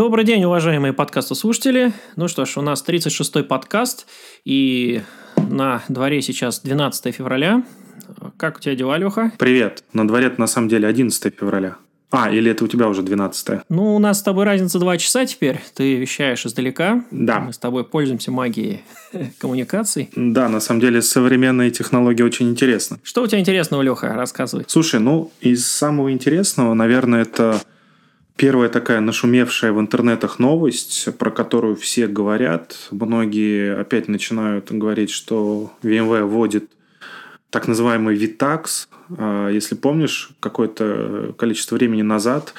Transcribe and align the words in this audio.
Добрый 0.00 0.24
день, 0.24 0.42
уважаемые 0.44 0.94
подкастослушатели. 0.94 1.92
Ну 2.16 2.26
что 2.26 2.46
ж, 2.46 2.56
у 2.56 2.62
нас 2.62 2.82
36-й 2.82 3.44
подкаст, 3.44 4.06
и 4.46 5.02
на 5.36 5.82
дворе 5.90 6.22
сейчас 6.22 6.60
12 6.60 7.14
февраля. 7.14 7.62
Как 8.38 8.56
у 8.56 8.60
тебя 8.60 8.74
дела, 8.74 8.96
Леха? 8.96 9.30
Привет. 9.36 9.84
На 9.92 10.08
дворе 10.08 10.32
на 10.38 10.46
самом 10.46 10.70
деле 10.70 10.88
11 10.88 11.34
февраля. 11.38 11.76
А, 12.10 12.30
или 12.30 12.50
это 12.50 12.64
у 12.64 12.66
тебя 12.66 12.88
уже 12.88 13.02
12 13.02 13.60
Ну, 13.68 13.94
у 13.94 13.98
нас 13.98 14.20
с 14.20 14.22
тобой 14.22 14.46
разница 14.46 14.78
2 14.78 14.96
часа 14.96 15.26
теперь. 15.26 15.60
Ты 15.74 15.96
вещаешь 15.96 16.46
издалека. 16.46 17.04
Да. 17.10 17.40
Мы 17.40 17.52
с 17.52 17.58
тобой 17.58 17.84
пользуемся 17.84 18.30
магией 18.30 18.82
коммуникаций. 19.38 20.08
Да, 20.16 20.48
на 20.48 20.60
самом 20.60 20.80
деле 20.80 21.02
современные 21.02 21.70
технологии 21.70 22.22
очень 22.22 22.48
интересны. 22.48 22.96
Что 23.02 23.22
у 23.22 23.26
тебя 23.26 23.40
интересного, 23.40 23.82
Леха? 23.82 24.14
Рассказывай. 24.14 24.64
Слушай, 24.66 24.98
ну, 24.98 25.30
из 25.42 25.66
самого 25.66 26.10
интересного, 26.10 26.72
наверное, 26.72 27.20
это 27.20 27.60
первая 28.40 28.70
такая 28.70 29.00
нашумевшая 29.00 29.70
в 29.70 29.78
интернетах 29.78 30.38
новость, 30.38 31.10
про 31.18 31.30
которую 31.30 31.76
все 31.76 32.06
говорят. 32.06 32.74
Многие 32.90 33.78
опять 33.78 34.08
начинают 34.08 34.72
говорить, 34.72 35.10
что 35.10 35.70
VMware 35.82 36.24
вводит 36.24 36.70
так 37.50 37.68
называемый 37.68 38.16
VTAX. 38.16 38.88
А, 39.18 39.50
если 39.50 39.74
помнишь, 39.74 40.30
какое-то 40.40 41.34
количество 41.36 41.74
времени 41.74 42.00
назад, 42.00 42.54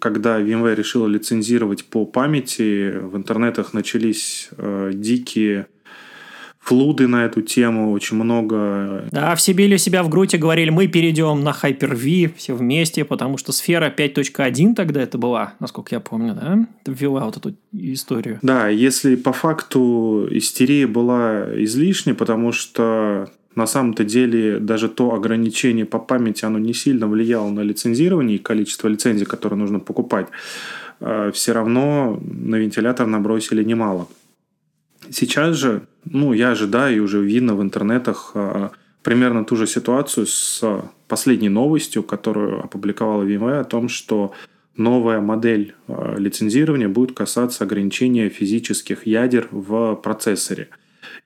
когда 0.00 0.40
VMware 0.40 0.74
решила 0.74 1.06
лицензировать 1.06 1.84
по 1.84 2.04
памяти, 2.04 2.98
в 2.98 3.16
интернетах 3.16 3.72
начались 3.74 4.48
э, 4.56 4.90
дикие 4.92 5.68
флуды 6.68 7.06
на 7.08 7.24
эту 7.24 7.40
тему, 7.40 7.92
очень 7.92 8.16
много. 8.18 9.08
Да, 9.10 9.34
все 9.36 9.52
били 9.52 9.78
себя 9.78 10.02
в 10.02 10.10
грудь 10.10 10.34
и 10.34 10.38
говорили, 10.38 10.68
мы 10.68 10.86
перейдем 10.86 11.42
на 11.42 11.50
Hyper-V 11.50 12.34
все 12.36 12.54
вместе, 12.54 13.06
потому 13.06 13.38
что 13.38 13.52
сфера 13.52 13.90
5.1 13.96 14.74
тогда 14.74 15.00
это 15.00 15.16
была, 15.16 15.54
насколько 15.60 15.94
я 15.94 16.00
помню, 16.00 16.34
да? 16.34 16.66
Ввела 16.84 17.24
вот 17.24 17.38
эту 17.38 17.54
историю. 17.72 18.38
Да, 18.42 18.68
если 18.68 19.16
по 19.16 19.32
факту 19.32 20.28
истерия 20.30 20.86
была 20.86 21.46
излишней, 21.64 22.12
потому 22.12 22.52
что 22.52 23.30
на 23.54 23.66
самом-то 23.66 24.04
деле 24.04 24.58
даже 24.58 24.90
то 24.90 25.14
ограничение 25.14 25.86
по 25.86 25.98
памяти, 25.98 26.44
оно 26.44 26.58
не 26.58 26.74
сильно 26.74 27.08
влияло 27.08 27.48
на 27.48 27.60
лицензирование 27.60 28.36
и 28.36 28.42
количество 28.42 28.88
лицензий, 28.88 29.24
которые 29.24 29.58
нужно 29.58 29.80
покупать. 29.80 30.26
А, 31.00 31.30
Все 31.32 31.52
равно 31.52 32.20
на 32.22 32.56
вентилятор 32.56 33.06
набросили 33.06 33.64
немало. 33.64 34.06
Сейчас 35.10 35.56
же, 35.56 35.82
ну, 36.12 36.32
я 36.32 36.50
ожидаю, 36.50 36.96
и 36.96 37.00
уже 37.00 37.22
видно 37.22 37.54
в 37.54 37.62
интернетах 37.62 38.32
а, 38.34 38.70
примерно 39.02 39.44
ту 39.44 39.56
же 39.56 39.66
ситуацию 39.66 40.26
с 40.26 40.62
последней 41.06 41.48
новостью, 41.48 42.02
которую 42.02 42.64
опубликовала 42.64 43.22
VMware 43.22 43.60
о 43.60 43.64
том, 43.64 43.88
что 43.88 44.32
новая 44.76 45.20
модель 45.20 45.74
а, 45.86 46.16
лицензирования 46.16 46.88
будет 46.88 47.16
касаться 47.16 47.64
ограничения 47.64 48.28
физических 48.28 49.06
ядер 49.06 49.48
в 49.50 49.94
процессоре. 49.96 50.68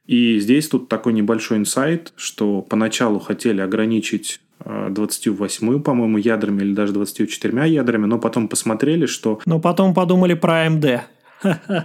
И 0.07 0.39
здесь 0.41 0.69
тут 0.69 0.89
такой 0.89 1.13
небольшой 1.13 1.59
инсайт, 1.59 2.13
что 2.17 2.63
поначалу 2.63 3.19
хотели 3.19 3.61
ограничить 3.61 4.41
28, 4.65 5.83
по-моему, 5.83 6.19
ядрами 6.19 6.63
или 6.63 6.75
даже 6.75 6.93
24 6.93 7.69
ядрами, 7.69 8.07
но 8.07 8.19
потом 8.19 8.49
посмотрели, 8.49 9.07
что... 9.07 9.41
Но 9.45 9.61
потом 9.61 9.95
подумали 9.95 10.35
про 10.35 10.67
AMD. 10.67 11.01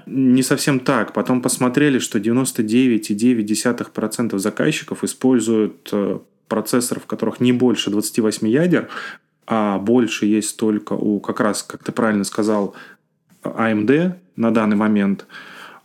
Не 0.05 0.43
совсем 0.43 0.79
так. 0.79 1.13
Потом 1.13 1.41
посмотрели, 1.41 1.99
что 1.99 2.19
99,9% 2.19 4.37
заказчиков 4.37 5.03
используют 5.03 5.89
э, 5.91 6.19
процессоры, 6.47 7.01
в 7.01 7.05
которых 7.05 7.39
не 7.39 7.53
больше 7.53 7.89
28 7.89 8.47
ядер, 8.47 8.89
а 9.45 9.79
больше 9.79 10.25
есть 10.25 10.57
только 10.57 10.93
у, 10.93 11.19
как 11.19 11.39
раз, 11.39 11.63
как 11.63 11.83
ты 11.83 11.91
правильно 11.91 12.23
сказал, 12.23 12.75
AMD 13.43 14.13
на 14.35 14.53
данный 14.53 14.75
момент, 14.75 15.25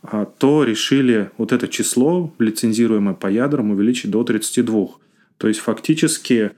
а, 0.01 0.25
то 0.25 0.63
решили 0.63 1.31
вот 1.37 1.53
это 1.53 1.67
число, 1.67 2.33
лицензируемое 2.39 3.13
по 3.13 3.27
ядрам, 3.27 3.71
увеличить 3.71 4.11
до 4.11 4.23
32. 4.23 4.87
То 5.37 5.47
есть 5.47 5.61
фактически, 5.61 6.51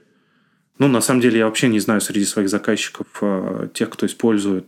ну 0.78 0.88
на 0.88 1.00
самом 1.00 1.20
деле 1.20 1.38
я 1.38 1.46
вообще 1.46 1.68
не 1.68 1.78
знаю 1.78 2.00
среди 2.00 2.24
своих 2.24 2.48
заказчиков 2.48 3.06
э, 3.20 3.68
тех, 3.72 3.90
кто 3.90 4.06
использует 4.06 4.66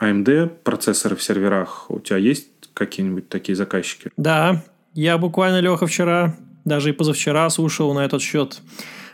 AMD 0.00 0.48
процессоры 0.64 1.16
в 1.16 1.22
серверах. 1.22 1.90
У 1.90 2.00
тебя 2.00 2.16
есть 2.16 2.48
какие-нибудь 2.74 3.28
такие 3.28 3.54
заказчики? 3.54 4.10
Да, 4.16 4.64
я 4.94 5.18
буквально, 5.18 5.60
Леха, 5.60 5.86
вчера, 5.86 6.36
даже 6.64 6.90
и 6.90 6.92
позавчера 6.92 7.48
слушал 7.50 7.92
на 7.94 8.00
этот 8.04 8.22
счет 8.22 8.60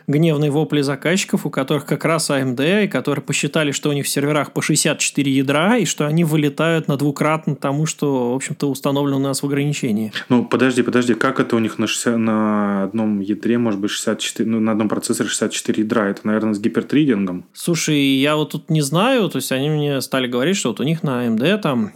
гневные 0.07 0.49
вопли 0.51 0.81
заказчиков, 0.81 1.45
у 1.45 1.49
которых 1.49 1.85
как 1.85 2.05
раз 2.05 2.29
AMD, 2.29 2.85
и 2.85 2.87
которые 2.87 3.23
посчитали, 3.23 3.71
что 3.71 3.89
у 3.89 3.93
них 3.93 4.05
в 4.05 4.09
серверах 4.09 4.53
по 4.53 4.61
64 4.61 5.31
ядра, 5.31 5.77
и 5.77 5.85
что 5.85 6.07
они 6.07 6.23
вылетают 6.23 6.87
на 6.87 6.95
двукратно 6.95 7.55
тому, 7.55 7.85
что, 7.85 8.31
в 8.31 8.35
общем-то, 8.35 8.69
установлено 8.69 9.17
у 9.17 9.21
нас 9.21 9.43
в 9.43 9.45
ограничении. 9.45 10.13
Ну, 10.29 10.45
подожди, 10.45 10.81
подожди, 10.81 11.13
как 11.13 11.39
это 11.39 11.55
у 11.55 11.59
них 11.59 11.77
на, 11.77 11.87
60, 11.87 12.17
на 12.17 12.83
одном 12.83 13.19
ядре 13.19 13.57
может 13.57 13.79
быть 13.79 13.91
64, 13.91 14.49
ну, 14.49 14.59
на 14.61 14.71
одном 14.71 14.87
процессоре 14.87 15.27
64 15.29 15.83
ядра? 15.83 16.05
Это, 16.09 16.25
наверное, 16.25 16.53
с 16.53 16.59
гипертридингом? 16.59 17.45
Слушай, 17.53 17.99
я 17.99 18.37
вот 18.37 18.51
тут 18.51 18.69
не 18.69 18.81
знаю, 18.81 19.27
то 19.29 19.37
есть 19.37 19.51
они 19.51 19.69
мне 19.69 19.99
стали 20.01 20.27
говорить, 20.27 20.55
что 20.55 20.69
вот 20.69 20.79
у 20.79 20.83
них 20.83 21.03
на 21.03 21.27
AMD 21.27 21.57
там... 21.59 21.91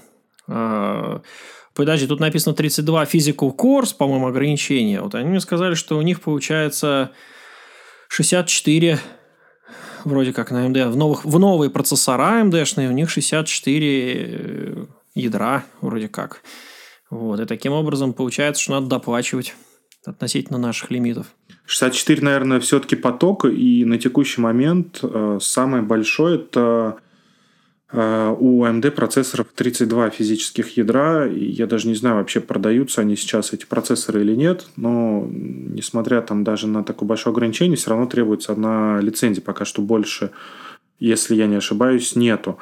Э- 0.48 1.20
Подожди, 1.74 2.06
тут 2.06 2.20
написано 2.20 2.54
32 2.54 3.06
Physical 3.06 3.56
Cores, 3.56 3.96
по-моему, 3.98 4.28
ограничение. 4.28 5.02
Вот 5.02 5.16
они 5.16 5.30
мне 5.30 5.40
сказали, 5.40 5.74
что 5.74 5.98
у 5.98 6.02
них 6.02 6.20
получается 6.20 7.12
64 8.12 9.00
вроде 10.04 10.34
как 10.34 10.52
на 10.52 10.68
AMD. 10.68 10.90
В, 10.90 10.98
новых, 10.98 11.24
в 11.24 11.40
новые 11.40 11.70
процессора 11.70 12.42
AMD-шные 12.42 12.90
у 12.90 12.92
них 12.92 13.10
64 13.10 14.88
ядра 15.16 15.64
вроде 15.80 16.10
как. 16.10 16.42
Вот. 17.10 17.40
И 17.40 17.46
таким 17.46 17.72
образом 17.72 18.12
получается, 18.12 18.62
что 18.62 18.74
надо 18.74 18.88
доплачивать 18.88 19.56
относительно 20.06 20.60
наших 20.60 20.92
лимитов. 20.92 21.28
64, 21.66 22.22
наверное, 22.22 22.60
все-таки 22.60 22.98
поток, 22.98 23.46
и 23.46 23.86
на 23.86 23.98
текущий 23.98 24.42
момент 24.42 25.00
э, 25.04 25.38
самое 25.42 25.82
большое 25.82 26.36
это 26.36 26.98
э, 26.98 27.02
у 27.94 28.66
AMD 28.66 28.92
процессоров 28.92 29.48
32 29.54 30.12
физических 30.12 30.78
ядра, 30.78 31.26
я 31.28 31.68
даже 31.68 31.88
не 31.90 31.96
знаю, 31.96 32.18
вообще 32.18 32.40
продаются 32.40 33.02
они 33.02 33.18
сейчас, 33.18 33.52
эти 33.52 33.66
процессоры 33.66 34.22
или 34.22 34.34
нет, 34.34 34.68
но 34.78 35.28
несмотря 35.30 36.22
там 36.22 36.44
даже 36.44 36.68
на 36.68 36.84
такое 36.84 37.08
большое 37.08 37.34
ограничение, 37.34 37.76
все 37.76 37.90
равно 37.90 38.06
требуется 38.06 38.54
одна 38.54 39.02
лицензия, 39.02 39.44
пока 39.44 39.66
что 39.66 39.82
больше, 39.82 40.32
если 41.00 41.36
я 41.36 41.48
не 41.48 41.58
ошибаюсь, 41.58 42.16
нету. 42.16 42.58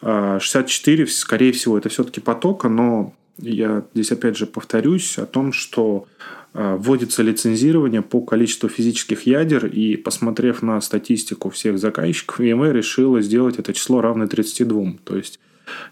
64, 0.00 1.06
скорее 1.06 1.52
всего, 1.52 1.78
это 1.78 1.88
все-таки 1.88 2.20
потока, 2.20 2.68
но 2.68 3.14
я 3.38 3.84
здесь 3.94 4.10
опять 4.10 4.36
же 4.36 4.46
повторюсь 4.46 5.18
о 5.18 5.26
том, 5.26 5.52
что 5.52 6.06
вводится 6.54 7.22
лицензирование 7.22 8.00
по 8.00 8.20
количеству 8.20 8.68
физических 8.68 9.26
ядер, 9.26 9.66
и 9.66 9.96
посмотрев 9.96 10.62
на 10.62 10.80
статистику 10.80 11.50
всех 11.50 11.78
заказчиков, 11.78 12.40
VMware 12.40 12.72
решила 12.72 13.20
сделать 13.20 13.58
это 13.58 13.74
число 13.74 14.00
равное 14.00 14.28
32. 14.28 14.94
То 15.04 15.16
есть 15.16 15.40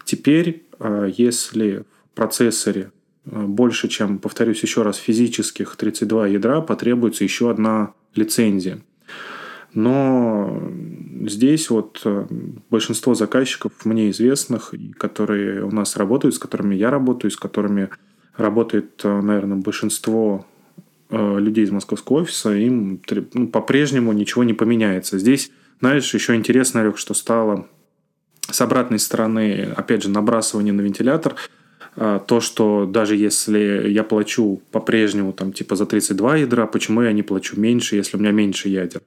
теперь, 0.05 0.63
если 1.17 1.83
в 2.13 2.15
процессоре 2.15 2.91
больше, 3.25 3.89
чем, 3.89 4.19
повторюсь 4.19 4.63
еще 4.63 4.83
раз, 4.83 4.97
физических 4.97 5.75
32 5.75 6.27
ядра, 6.27 6.61
потребуется 6.61 7.25
еще 7.25 7.49
одна 7.49 7.93
лицензия. 8.15 8.79
Но 9.73 10.61
здесь 11.25 11.69
вот 11.69 12.05
большинство 12.69 13.15
заказчиков 13.15 13.71
мне 13.85 14.11
известных, 14.11 14.73
которые 14.97 15.65
у 15.65 15.71
нас 15.71 15.97
работают, 15.97 16.35
с 16.35 16.39
которыми 16.39 16.75
я 16.75 16.89
работаю, 16.89 17.31
с 17.31 17.35
которыми 17.35 17.89
работает, 18.37 19.01
наверное, 19.03 19.57
большинство 19.57 20.45
людей 21.13 21.63
из 21.65 21.71
московского 21.71 22.21
офиса, 22.21 22.55
им 22.55 23.01
ну, 23.33 23.47
по-прежнему 23.47 24.11
ничего 24.13 24.43
не 24.43 24.53
поменяется. 24.53 25.19
Здесь, 25.19 25.51
знаешь, 25.79 26.13
еще 26.13 26.35
интересно, 26.35 26.81
Олег, 26.81 26.97
что 26.97 27.13
стало 27.13 27.67
с 28.49 28.59
обратной 28.61 28.99
стороны, 28.99 29.73
опять 29.75 30.03
же, 30.03 30.09
набрасывание 30.09 30.73
на 30.73 30.81
вентилятор, 30.81 31.35
то, 31.95 32.39
что 32.41 32.85
даже 32.85 33.15
если 33.15 33.87
я 33.87 34.03
плачу 34.03 34.61
по-прежнему 34.71 35.31
там 35.31 35.53
типа 35.53 35.75
за 35.75 35.85
32 35.85 36.37
ядра, 36.37 36.65
почему 36.65 37.03
я 37.03 37.11
не 37.11 37.21
плачу 37.21 37.59
меньше, 37.59 37.95
если 37.95 38.17
у 38.17 38.19
меня 38.19 38.31
меньше 38.31 38.69
ядер? 38.69 39.01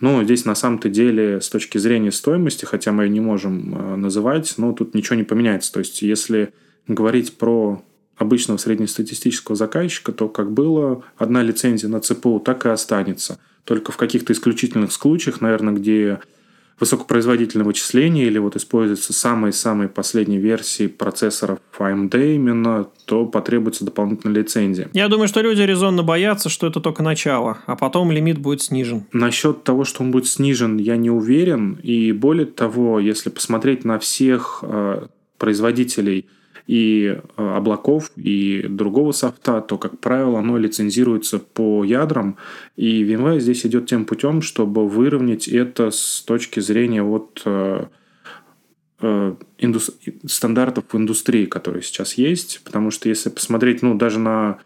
Ну, 0.00 0.22
здесь 0.22 0.44
на 0.44 0.54
самом-то 0.54 0.88
деле 0.88 1.40
с 1.40 1.48
точки 1.48 1.78
зрения 1.78 2.12
стоимости, 2.12 2.64
хотя 2.64 2.92
мы 2.92 3.04
ее 3.04 3.10
не 3.10 3.20
можем 3.20 4.00
называть, 4.00 4.54
но 4.56 4.72
тут 4.72 4.94
ничего 4.94 5.16
не 5.16 5.24
поменяется. 5.24 5.72
То 5.72 5.80
есть, 5.80 6.02
если 6.02 6.52
говорить 6.86 7.36
про 7.36 7.82
обычного 8.18 8.58
среднестатистического 8.58 9.56
заказчика, 9.56 10.12
то 10.12 10.28
как 10.28 10.52
было 10.52 11.02
одна 11.16 11.42
лицензия 11.42 11.88
на 11.88 12.00
ЦПУ, 12.00 12.40
так 12.40 12.66
и 12.66 12.68
останется. 12.68 13.38
Только 13.64 13.92
в 13.92 13.96
каких-то 13.96 14.32
исключительных 14.32 14.92
случаях, 14.92 15.40
наверное, 15.40 15.74
где 15.74 16.20
высокопроизводительное 16.80 17.66
вычисление 17.66 18.26
или 18.26 18.38
вот 18.38 18.54
используются 18.54 19.12
самые-самые 19.12 19.88
последние 19.88 20.40
версии 20.40 20.86
процессоров 20.86 21.58
AMD 21.76 22.36
именно, 22.36 22.86
то 23.04 23.26
потребуется 23.26 23.84
дополнительная 23.84 24.36
лицензия. 24.36 24.88
Я 24.92 25.08
думаю, 25.08 25.26
что 25.26 25.40
люди 25.40 25.60
резонно 25.62 26.04
боятся, 26.04 26.48
что 26.48 26.68
это 26.68 26.80
только 26.80 27.02
начало, 27.02 27.58
а 27.66 27.74
потом 27.74 28.12
лимит 28.12 28.38
будет 28.38 28.62
снижен. 28.62 29.06
Насчет 29.12 29.64
того, 29.64 29.84
что 29.84 30.04
он 30.04 30.12
будет 30.12 30.28
снижен, 30.28 30.76
я 30.76 30.96
не 30.96 31.10
уверен. 31.10 31.80
И 31.82 32.12
более 32.12 32.46
того, 32.46 33.00
если 33.00 33.30
посмотреть 33.30 33.84
на 33.84 33.98
всех 33.98 34.62
производителей 35.36 36.26
и 36.68 37.18
э, 37.36 37.56
облаков, 37.56 38.12
и 38.16 38.66
другого 38.68 39.12
софта, 39.12 39.62
то, 39.62 39.78
как 39.78 39.98
правило, 40.00 40.38
оно 40.38 40.58
лицензируется 40.58 41.38
по 41.38 41.82
ядрам. 41.82 42.36
И 42.76 43.02
VMware 43.04 43.40
здесь 43.40 43.64
идет 43.64 43.86
тем 43.86 44.04
путем, 44.04 44.42
чтобы 44.42 44.86
выровнять 44.86 45.48
это 45.48 45.90
с 45.90 46.22
точки 46.26 46.60
зрения 46.60 47.02
вот 47.02 47.40
э, 47.46 47.86
э, 49.00 49.34
индус... 49.56 49.98
стандартов 50.26 50.84
в 50.92 50.96
индустрии, 50.96 51.46
которые 51.46 51.82
сейчас 51.82 52.14
есть. 52.14 52.60
Потому 52.64 52.90
что 52.90 53.08
если 53.08 53.30
посмотреть, 53.30 53.82
ну, 53.82 53.94
даже 53.96 54.18
на 54.18 54.58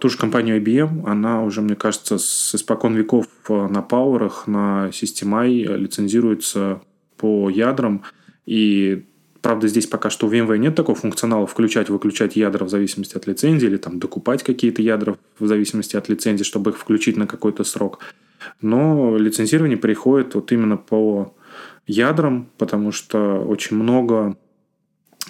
ту 0.00 0.08
же 0.08 0.16
компанию 0.16 0.60
IBM, 0.62 1.08
она 1.08 1.42
уже, 1.42 1.60
мне 1.60 1.74
кажется, 1.74 2.18
с 2.18 2.54
испокон 2.54 2.94
веков 2.94 3.26
на 3.48 3.82
пауэрах, 3.82 4.46
на 4.46 4.88
System 4.90 5.76
лицензируется 5.76 6.82
по 7.16 7.50
ядрам. 7.50 8.02
И 8.46 9.04
Правда, 9.42 9.68
здесь 9.68 9.86
пока 9.86 10.10
что 10.10 10.26
у 10.26 10.30
VMware 10.30 10.58
нет 10.58 10.74
такого 10.74 10.96
функционала 10.96 11.46
включать-выключать 11.46 12.36
ядра 12.36 12.64
в 12.64 12.68
зависимости 12.68 13.16
от 13.16 13.26
лицензии 13.26 13.66
или 13.66 13.78
там 13.78 13.98
докупать 13.98 14.42
какие-то 14.42 14.82
ядра 14.82 15.16
в 15.38 15.46
зависимости 15.46 15.96
от 15.96 16.08
лицензии, 16.08 16.44
чтобы 16.44 16.70
их 16.70 16.78
включить 16.78 17.16
на 17.16 17.26
какой-то 17.26 17.64
срок. 17.64 18.00
Но 18.60 19.16
лицензирование 19.16 19.78
приходит 19.78 20.34
вот 20.34 20.52
именно 20.52 20.76
по 20.76 21.34
ядрам, 21.86 22.48
потому 22.58 22.92
что 22.92 23.40
очень 23.40 23.76
много 23.76 24.36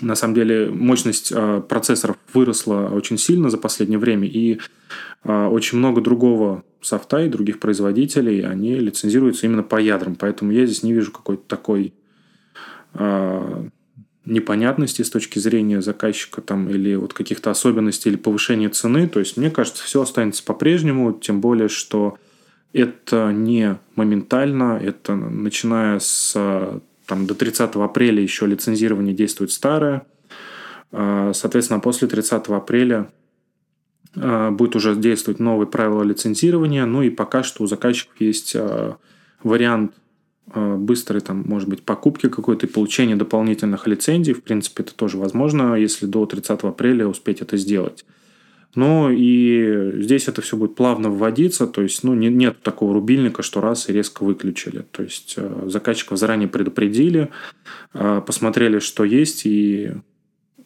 на 0.00 0.14
самом 0.14 0.34
деле 0.34 0.70
мощность 0.70 1.32
э, 1.34 1.62
процессоров 1.68 2.16
выросла 2.32 2.90
очень 2.92 3.18
сильно 3.18 3.50
за 3.50 3.58
последнее 3.58 3.98
время, 3.98 4.26
и 4.26 4.58
э, 5.24 5.46
очень 5.46 5.78
много 5.78 6.00
другого 6.00 6.64
софта 6.80 7.22
и 7.24 7.28
других 7.28 7.60
производителей, 7.60 8.40
они 8.40 8.76
лицензируются 8.76 9.46
именно 9.46 9.62
по 9.62 9.76
ядрам. 9.76 10.16
Поэтому 10.16 10.52
я 10.52 10.64
здесь 10.64 10.82
не 10.82 10.92
вижу 10.94 11.12
какой-то 11.12 11.42
такой 11.46 11.92
э, 12.94 13.68
непонятностей 14.24 15.02
с 15.02 15.10
точки 15.10 15.38
зрения 15.38 15.80
заказчика 15.80 16.40
там, 16.40 16.68
или 16.68 16.94
вот 16.94 17.14
каких-то 17.14 17.50
особенностей 17.50 18.10
или 18.10 18.16
повышения 18.16 18.68
цены. 18.68 19.08
То 19.08 19.20
есть, 19.20 19.36
мне 19.36 19.50
кажется, 19.50 19.82
все 19.84 20.02
останется 20.02 20.44
по-прежнему, 20.44 21.12
тем 21.12 21.40
более, 21.40 21.68
что 21.68 22.18
это 22.72 23.32
не 23.32 23.78
моментально, 23.96 24.78
это 24.82 25.16
начиная 25.16 25.98
с 25.98 26.80
там, 27.06 27.26
до 27.26 27.34
30 27.34 27.74
апреля 27.74 28.22
еще 28.22 28.46
лицензирование 28.46 29.14
действует 29.14 29.50
старое. 29.50 30.06
А, 30.92 31.32
соответственно, 31.34 31.80
после 31.80 32.06
30 32.06 32.46
апреля 32.48 33.10
а, 34.16 34.50
будет 34.50 34.76
уже 34.76 34.94
действовать 34.94 35.40
новые 35.40 35.66
правила 35.66 36.02
лицензирования. 36.02 36.86
Ну 36.86 37.02
и 37.02 37.10
пока 37.10 37.42
что 37.42 37.64
у 37.64 37.66
заказчиков 37.66 38.20
есть 38.20 38.54
а, 38.54 38.96
вариант 39.42 39.92
Э, 40.52 40.74
быстрой, 40.76 41.20
там, 41.20 41.44
может 41.46 41.68
быть, 41.68 41.82
покупки 41.82 42.28
какой-то 42.28 42.66
и 42.66 42.68
получения 42.68 43.14
дополнительных 43.14 43.86
лицензий. 43.86 44.34
В 44.34 44.42
принципе, 44.42 44.82
это 44.82 44.94
тоже 44.94 45.16
возможно, 45.16 45.74
если 45.74 46.06
до 46.06 46.26
30 46.26 46.60
апреля 46.62 47.06
успеть 47.06 47.40
это 47.40 47.56
сделать. 47.56 48.04
Но 48.74 49.10
и 49.10 49.92
здесь 50.02 50.26
это 50.26 50.42
все 50.42 50.56
будет 50.56 50.74
плавно 50.74 51.08
вводиться, 51.10 51.66
то 51.66 51.82
есть 51.82 52.02
ну, 52.04 52.14
не, 52.14 52.28
нет 52.28 52.62
такого 52.62 52.94
рубильника, 52.94 53.42
что 53.42 53.60
раз 53.60 53.88
и 53.88 53.92
резко 53.92 54.24
выключили. 54.24 54.84
То 54.90 55.04
есть 55.04 55.34
э, 55.36 55.64
заказчиков 55.66 56.18
заранее 56.18 56.48
предупредили, 56.48 57.30
э, 57.94 58.22
посмотрели, 58.26 58.80
что 58.80 59.04
есть, 59.04 59.46
и 59.46 59.92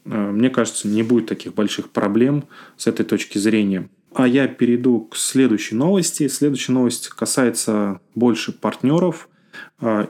мне 0.07 0.51
кажется, 0.51 0.87
не 0.87 1.03
будет 1.03 1.27
таких 1.27 1.55
больших 1.55 1.89
проблем 1.89 2.45
с 2.77 2.87
этой 2.87 3.07
точки 3.07 3.39
зрения. 3.39 3.89
А 4.15 4.29
я 4.29 4.49
перейду 4.49 5.01
к 5.01 5.17
следующей 5.17 5.77
новости. 5.77 6.29
Следующая 6.29 6.73
новость 6.73 7.09
касается 7.09 8.01
больше 8.15 8.53
партнеров– 8.53 9.29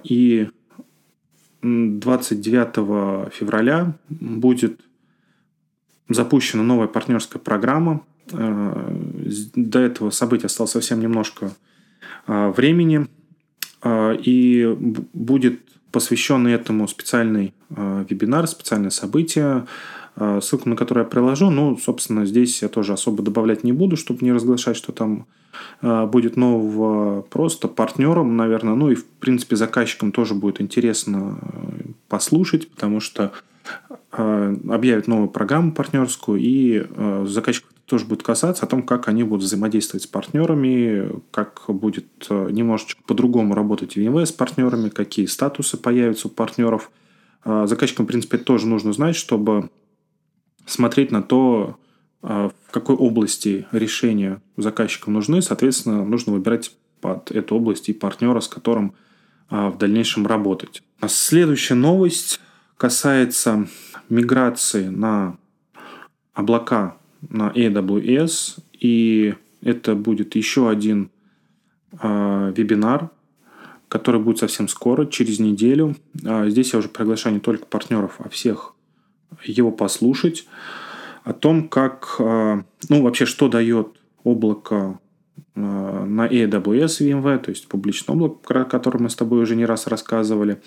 и 0.05 0.49
29 1.63 3.33
февраля 3.33 3.97
будет 4.09 4.81
запущена 6.09 6.63
новая 6.63 6.89
партнерская 6.89 7.41
программа. 7.41 8.03
А, 8.33 8.95
до 9.55 9.79
этого 9.79 10.11
события 10.11 10.47
осталось 10.47 10.73
совсем 10.73 11.01
немножко 11.01 11.53
а, 12.27 12.51
времени. 12.51 13.07
И 13.87 14.77
будет 15.13 15.61
посвященный 15.93 16.53
этому 16.53 16.89
специальный 16.89 17.53
вебинар, 17.69 18.47
специальное 18.47 18.89
событие, 18.89 19.67
ссылку 20.17 20.69
на 20.69 20.77
которое 20.77 21.01
я 21.03 21.11
приложу. 21.11 21.51
Ну, 21.51 21.77
собственно, 21.77 22.25
здесь 22.25 22.63
я 22.63 22.69
тоже 22.69 22.93
особо 22.93 23.23
добавлять 23.23 23.65
не 23.65 23.73
буду, 23.73 23.97
чтобы 23.97 24.25
не 24.25 24.33
разглашать, 24.33 24.77
что 24.77 24.93
там 24.93 25.27
Э, 25.83 26.07
будет 26.07 26.37
нового 26.37 27.23
просто 27.23 27.69
партнером, 27.69 28.37
наверное, 28.37 28.75
ну 28.75 28.91
и, 28.91 28.95
в 28.95 29.05
принципе, 29.05 29.57
заказчикам 29.57 30.13
тоже 30.13 30.35
будет 30.35 30.61
интересно 30.61 31.39
э, 31.41 31.91
послушать, 32.09 32.71
потому 32.71 33.01
что 33.01 33.33
э, 34.13 34.57
объявят 34.69 35.07
новую 35.07 35.29
программу 35.29 35.73
партнерскую, 35.73 36.41
и 36.41 36.87
заказчиков 37.27 37.71
тоже 37.87 38.07
будет 38.07 38.23
касаться 38.23 38.65
о 38.65 38.69
том, 38.69 38.83
как 38.83 39.09
они 39.09 39.25
будут 39.25 39.45
взаимодействовать 39.45 40.05
с 40.05 40.07
партнерами, 40.07 41.21
как 41.31 41.65
будет 41.69 42.07
немножечко 42.31 43.03
по-другому 43.07 43.55
работать 43.55 43.97
VMware 43.97 44.25
с 44.25 44.33
партнерами, 44.33 44.89
какие 44.89 45.27
статусы 45.27 45.77
появятся 45.77 46.29
у 46.29 46.31
партнеров. 46.31 46.91
Заказчикам, 47.45 48.07
в 48.07 48.09
принципе, 48.09 48.39
тоже 48.39 48.67
нужно 48.67 48.95
знать, 48.95 49.17
чтобы 49.17 49.69
смотреть 50.67 51.11
на 51.11 51.23
то, 51.23 51.79
а, 52.23 52.49
в 52.49 52.71
какой 52.71 52.97
области 52.97 53.67
решения 53.73 54.41
заказчикам 54.57 55.15
нужны, 55.15 55.43
соответственно, 55.43 56.05
нужно 56.05 56.33
выбирать 56.33 56.75
под 57.01 57.31
эту 57.31 57.57
область 57.57 57.89
и 57.89 57.93
партнера, 57.93 58.41
с 58.41 58.49
которым 58.49 58.95
а, 59.49 59.71
в 59.71 59.79
дальнейшем 59.79 60.27
работать. 60.27 60.83
А 61.01 61.09
следующая 61.09 61.75
новость 61.75 62.41
касается 62.77 63.69
миграции 64.09 64.89
на 64.89 65.37
облака 66.33 66.97
на 67.29 67.51
AWS, 67.51 68.59
и 68.81 69.35
это 69.63 69.95
будет 69.95 70.35
еще 70.35 70.69
один 70.69 71.11
вебинар, 71.93 73.09
который 73.89 74.21
будет 74.21 74.39
совсем 74.39 74.67
скоро, 74.67 75.07
через 75.07 75.39
неделю. 75.39 75.95
Здесь 76.13 76.73
я 76.73 76.81
уже 76.81 76.89
приглашаю 76.89 77.37
не 77.37 77.41
только 77.41 77.65
партнеров, 77.65 78.17
а 78.19 78.29
всех 78.29 78.74
его 79.43 79.71
послушать 79.71 80.47
о 81.25 81.33
том, 81.33 81.69
как, 81.69 82.17
э, 82.19 82.63
ну, 82.89 83.03
вообще, 83.03 83.25
что 83.25 83.49
дает 83.49 83.89
облако 84.23 85.01
э, 85.55 85.61
на 85.61 86.27
AWS 86.29 87.01
VMware, 87.01 87.39
то 87.39 87.51
есть 87.51 87.67
публичное 87.67 88.15
облако, 88.15 88.37
про 88.47 88.65
которое 88.65 88.99
мы 88.99 89.11
с 89.11 89.17
тобой 89.17 89.43
уже 89.43 89.57
не 89.57 89.65
раз 89.65 89.87
рассказывали, 89.87 90.61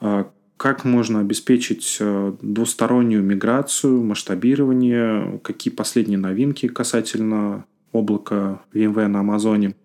э, 0.00 0.24
как 0.58 0.84
можно 0.84 1.20
обеспечить 1.20 1.98
двустороннюю 2.42 3.22
миграцию, 3.22 4.02
масштабирование, 4.02 5.38
какие 5.44 5.72
последние 5.72 6.18
новинки 6.18 6.66
касательно 6.66 7.64
облака 7.92 8.62
VMware 8.74 9.06
на 9.06 9.20
Амазоне, 9.20 9.76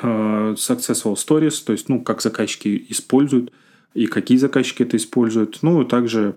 Successful 0.00 1.14
Stories, 1.14 1.64
то 1.64 1.72
есть, 1.72 1.88
ну, 1.88 2.00
как 2.00 2.22
заказчики 2.22 2.86
используют 2.90 3.52
и 3.92 4.06
какие 4.06 4.38
заказчики 4.38 4.84
это 4.84 4.96
используют, 4.98 5.58
ну, 5.62 5.82
и 5.82 5.84
также 5.84 6.36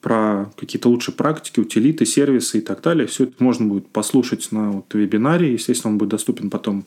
про 0.00 0.50
какие-то 0.56 0.88
лучшие 0.88 1.14
практики, 1.14 1.60
утилиты, 1.60 2.06
сервисы 2.06 2.58
и 2.58 2.60
так 2.60 2.80
далее. 2.80 3.06
Все 3.06 3.24
это 3.24 3.34
можно 3.38 3.66
будет 3.66 3.88
послушать 3.88 4.50
на 4.50 4.70
вот 4.70 4.94
вебинаре. 4.94 5.52
Естественно, 5.52 5.92
он 5.92 5.98
будет 5.98 6.10
доступен 6.10 6.48
потом 6.48 6.86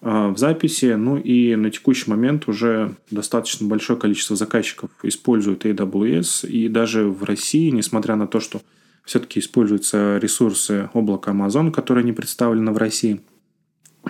э, 0.00 0.28
в 0.28 0.38
записи. 0.38 0.94
Ну 0.94 1.18
и 1.18 1.56
на 1.56 1.70
текущий 1.70 2.08
момент 2.08 2.48
уже 2.48 2.94
достаточно 3.10 3.66
большое 3.66 3.98
количество 3.98 4.34
заказчиков 4.34 4.90
используют 5.02 5.66
AWS. 5.66 6.48
И 6.48 6.68
даже 6.68 7.04
в 7.04 7.24
России, 7.24 7.70
несмотря 7.70 8.16
на 8.16 8.26
то, 8.26 8.40
что 8.40 8.62
все-таки 9.04 9.40
используются 9.40 10.16
ресурсы 10.16 10.88
облака 10.94 11.32
Amazon, 11.32 11.70
которые 11.70 12.04
не 12.04 12.12
представлены 12.12 12.72
в 12.72 12.78
России, 12.78 13.20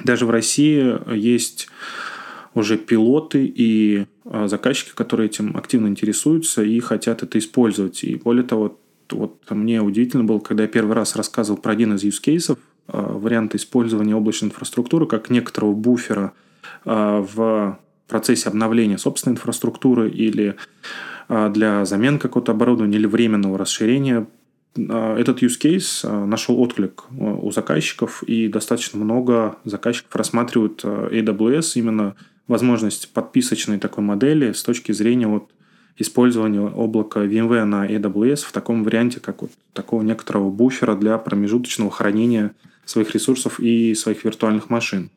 даже 0.05 0.27
в 0.27 0.31
России 0.31 0.97
есть 1.17 1.69
уже 2.55 2.79
пилоты 2.79 3.45
и 3.45 4.07
а, 4.25 4.49
заказчики, 4.49 4.93
которые 4.95 5.27
этим 5.27 5.57
активно 5.57 5.89
интересуются 5.89 6.63
и 6.63 6.79
хотят 6.81 7.23
это 7.23 7.39
использовать. 7.39 8.05
И 8.05 8.17
более 8.17 8.45
того, 8.45 8.79
вот 9.11 9.39
мне 9.51 9.83
удивительно 9.83 10.25
было, 10.25 10.39
когда 10.39 10.63
я 10.63 10.69
первый 10.69 10.95
раз 10.95 11.17
рассказывал 11.17 11.61
про 11.61 11.73
один 11.73 11.95
из 11.95 12.05
use 12.05 12.23
cases, 12.25 12.59
а, 12.87 13.13
варианта 13.13 13.57
использования 13.57 14.15
облачной 14.15 14.49
инфраструктуры 14.49 15.07
как 15.07 15.31
некоторого 15.31 15.75
буфера 15.75 16.33
а, 16.85 17.21
в 17.21 17.79
процессе 18.09 18.49
обновления 18.49 18.99
собственной 18.99 19.35
инфраструктуры 19.35 20.11
или 20.11 20.57
для 21.27 21.87
замены 21.87 22.19
какого-то 22.19 22.53
оборудования 22.53 22.99
или 22.99 23.07
временного 23.07 23.57
расширения 23.57 24.27
этот 24.77 25.43
use 25.43 25.59
case 25.59 26.27
нашел 26.27 26.61
отклик 26.61 27.05
у 27.19 27.51
заказчиков, 27.51 28.23
и 28.25 28.47
достаточно 28.49 29.03
много 29.03 29.57
заказчиков 29.65 30.15
рассматривают 30.15 30.85
AWS 30.85 31.73
именно 31.77 32.15
возможность 32.49 33.13
подписочной 33.13 33.79
такой 33.79 34.05
модели 34.05 34.53
с 34.53 34.63
точки 34.63 34.93
зрения 34.93 35.27
вот 35.27 35.51
использования 35.97 36.61
облака 36.61 37.25
VMware 37.25 37.65
на 37.65 37.87
AWS 37.87 38.45
в 38.45 38.53
таком 38.53 38.85
варианте, 38.85 39.21
как 39.21 39.43
вот 39.43 39.53
такого 39.73 40.03
некоторого 40.03 40.51
буфера 40.51 40.95
для 40.95 41.17
промежуточного 41.19 41.91
хранения 41.91 42.53
своих 42.85 43.15
ресурсов 43.15 43.61
и 43.61 43.95
своих 43.95 44.25
виртуальных 44.25 44.71
машин. 44.71 45.11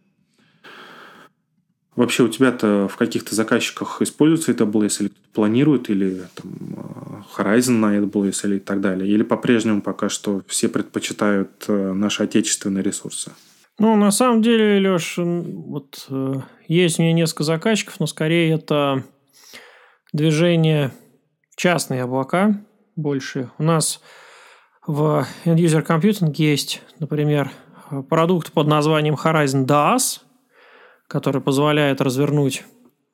Вообще 1.96 2.24
у 2.24 2.28
тебя-то 2.28 2.88
в 2.88 2.96
каких-то 2.96 3.34
заказчиках 3.34 4.04
используется 4.04 4.52
AWS 4.52 4.98
или 5.00 5.12
планирует, 5.34 5.90
или 5.90 6.22
там, 6.36 6.52
э, 6.78 7.42
Horizon 7.42 7.72
на 7.72 7.98
AWS 7.98 8.48
или 8.48 8.60
так 8.60 8.82
далее? 8.82 9.12
Или 9.12 9.24
по-прежнему 9.24 9.82
пока 9.82 10.08
что 10.08 10.44
все 10.48 10.70
предпочитают 10.70 11.66
э, 11.68 11.94
наши 11.94 12.22
отечественные 12.22 12.84
ресурсы? 12.84 13.32
Ну, 13.80 13.96
на 13.96 14.12
самом 14.12 14.42
деле, 14.42 14.80
Леш, 14.80 15.16
вот 15.18 16.08
э, 16.10 16.34
есть 16.68 17.00
у 17.00 17.04
меня 17.04 17.14
несколько 17.14 17.44
заказчиков, 17.44 18.00
но 18.00 18.08
скорее 18.08 18.56
это 18.56 19.04
движение 20.14 20.92
в 21.52 21.58
частные 21.58 22.04
облака 22.04 22.60
больше. 22.96 23.52
У 23.58 23.64
нас 23.64 24.02
в 24.86 25.28
End-User 25.46 25.86
Computing 25.86 26.34
есть, 26.38 26.82
например, 27.00 27.52
продукт 28.10 28.52
под 28.52 28.68
названием 28.68 29.16
Horizon 29.16 29.66
DAS– 29.66 30.22
который 31.08 31.42
позволяет 31.42 32.02
развернуть 32.02 32.64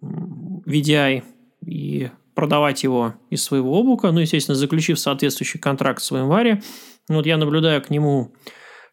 VDI 0.01 1.23
и 1.65 2.09
продавать 2.35 2.83
его 2.83 3.13
из 3.29 3.43
своего 3.43 3.77
облака, 3.77 4.11
ну, 4.11 4.19
естественно, 4.19 4.55
заключив 4.55 4.99
соответствующий 4.99 5.59
контракт 5.59 6.01
с 6.01 6.11
варе. 6.11 6.61
Ну, 7.07 7.17
вот 7.17 7.25
я 7.25 7.37
наблюдаю 7.37 7.81
к 7.81 7.89
нему 7.89 8.33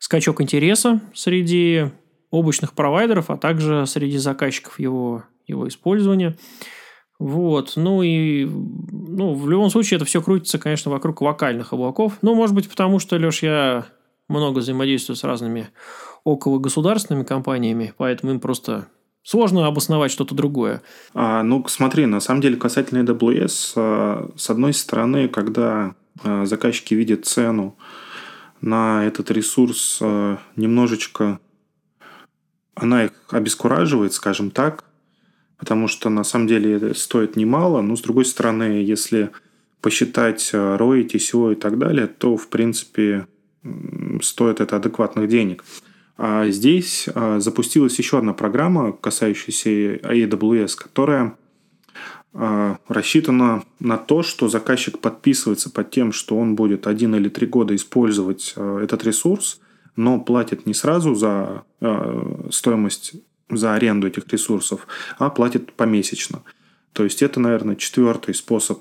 скачок 0.01 0.41
интереса 0.41 1.01
среди 1.15 1.91
облачных 2.33 2.73
провайдеров, 2.73 3.31
а 3.31 3.37
также 3.37 3.87
среди 3.87 4.19
заказчиков 4.19 4.81
его, 4.81 5.23
его 5.47 5.69
использования. 5.69 6.37
Вот. 7.21 7.75
Ну 7.77 8.03
и 8.03 8.47
ну, 8.47 9.35
в 9.35 9.49
любом 9.49 9.71
случае 9.71 9.97
это 9.97 10.07
все 10.07 10.23
крутится, 10.23 10.59
конечно, 10.59 10.91
вокруг 10.91 11.21
локальных 11.21 11.73
облаков. 11.73 12.15
Ну, 12.23 12.35
может 12.35 12.57
быть, 12.57 12.69
потому 12.69 12.99
что, 12.99 13.17
Леш, 13.17 13.43
я 13.43 13.87
много 14.27 14.59
взаимодействую 14.59 15.17
с 15.17 15.25
разными 15.25 15.69
около 16.25 16.59
государственными 16.59 17.25
компаниями, 17.25 17.93
поэтому 17.97 18.33
им 18.33 18.41
просто 18.41 18.87
сложно 19.23 19.67
обосновать 19.67 20.13
что-то 20.13 20.35
другое. 20.35 20.83
А, 21.13 21.43
ну, 21.43 21.65
смотри, 21.69 22.07
на 22.07 22.21
самом 22.21 22.41
деле 22.41 22.57
касательно 22.57 23.05
AWS, 23.05 23.73
а, 23.77 24.31
с 24.37 24.49
одной 24.49 24.73
стороны, 24.73 25.29
когда 25.29 25.95
а, 26.23 26.47
заказчики 26.47 26.95
видят 26.95 27.27
цену 27.27 27.77
на 28.61 29.05
этот 29.07 29.31
ресурс 29.31 29.99
а, 30.01 30.39
немножечко 30.57 31.41
она 32.75 33.05
их 33.05 33.13
обескураживает, 33.31 34.13
скажем 34.13 34.51
так, 34.51 34.85
потому 35.59 35.87
что 35.89 36.09
на 36.09 36.25
самом 36.25 36.47
деле 36.47 36.75
это 36.75 36.95
стоит 36.95 37.37
немало, 37.37 37.83
но 37.83 37.97
с 37.97 38.01
другой 38.01 38.25
стороны, 38.25 38.83
если 38.83 39.31
посчитать 39.81 40.51
ROI, 40.53 41.07
TCO 41.07 41.53
и 41.53 41.57
так 41.57 41.79
далее, 41.79 42.07
то 42.07 42.37
в 42.37 42.49
принципе 42.49 43.27
стоит 44.23 44.61
это 44.61 44.77
адекватных 44.77 45.29
денег. 45.29 45.65
А 46.17 46.49
здесь 46.49 47.09
а, 47.15 47.41
запустилась 47.41 47.99
еще 47.99 48.19
одна 48.19 48.33
программа, 48.33 48.93
касающаяся 48.93 49.97
AWS, 49.97 50.77
которая 50.77 51.37
рассчитана 52.33 53.65
на 53.81 53.99
то, 53.99 54.23
что 54.23 54.49
заказчик 54.49 54.99
подписывается 54.99 55.71
под 55.71 55.91
тем, 55.91 56.13
что 56.13 56.39
он 56.39 56.55
будет 56.55 56.87
один 56.87 57.15
или 57.15 57.29
три 57.29 57.47
года 57.47 57.75
использовать 57.75 58.55
а, 58.57 58.81
этот 58.81 59.05
ресурс, 59.05 59.61
но 59.97 60.21
платит 60.21 60.67
не 60.67 60.75
сразу 60.75 61.15
за 61.15 61.65
стоимость, 62.51 63.15
за 63.51 63.75
аренду 63.75 64.07
этих 64.07 64.29
ресурсов, 64.29 64.87
а 65.19 65.29
платит 65.29 65.73
помесячно. 65.73 66.43
То 66.93 67.05
есть 67.05 67.23
это, 67.23 67.41
наверное, 67.41 67.77
четвертый 67.77 68.35
способ 68.35 68.81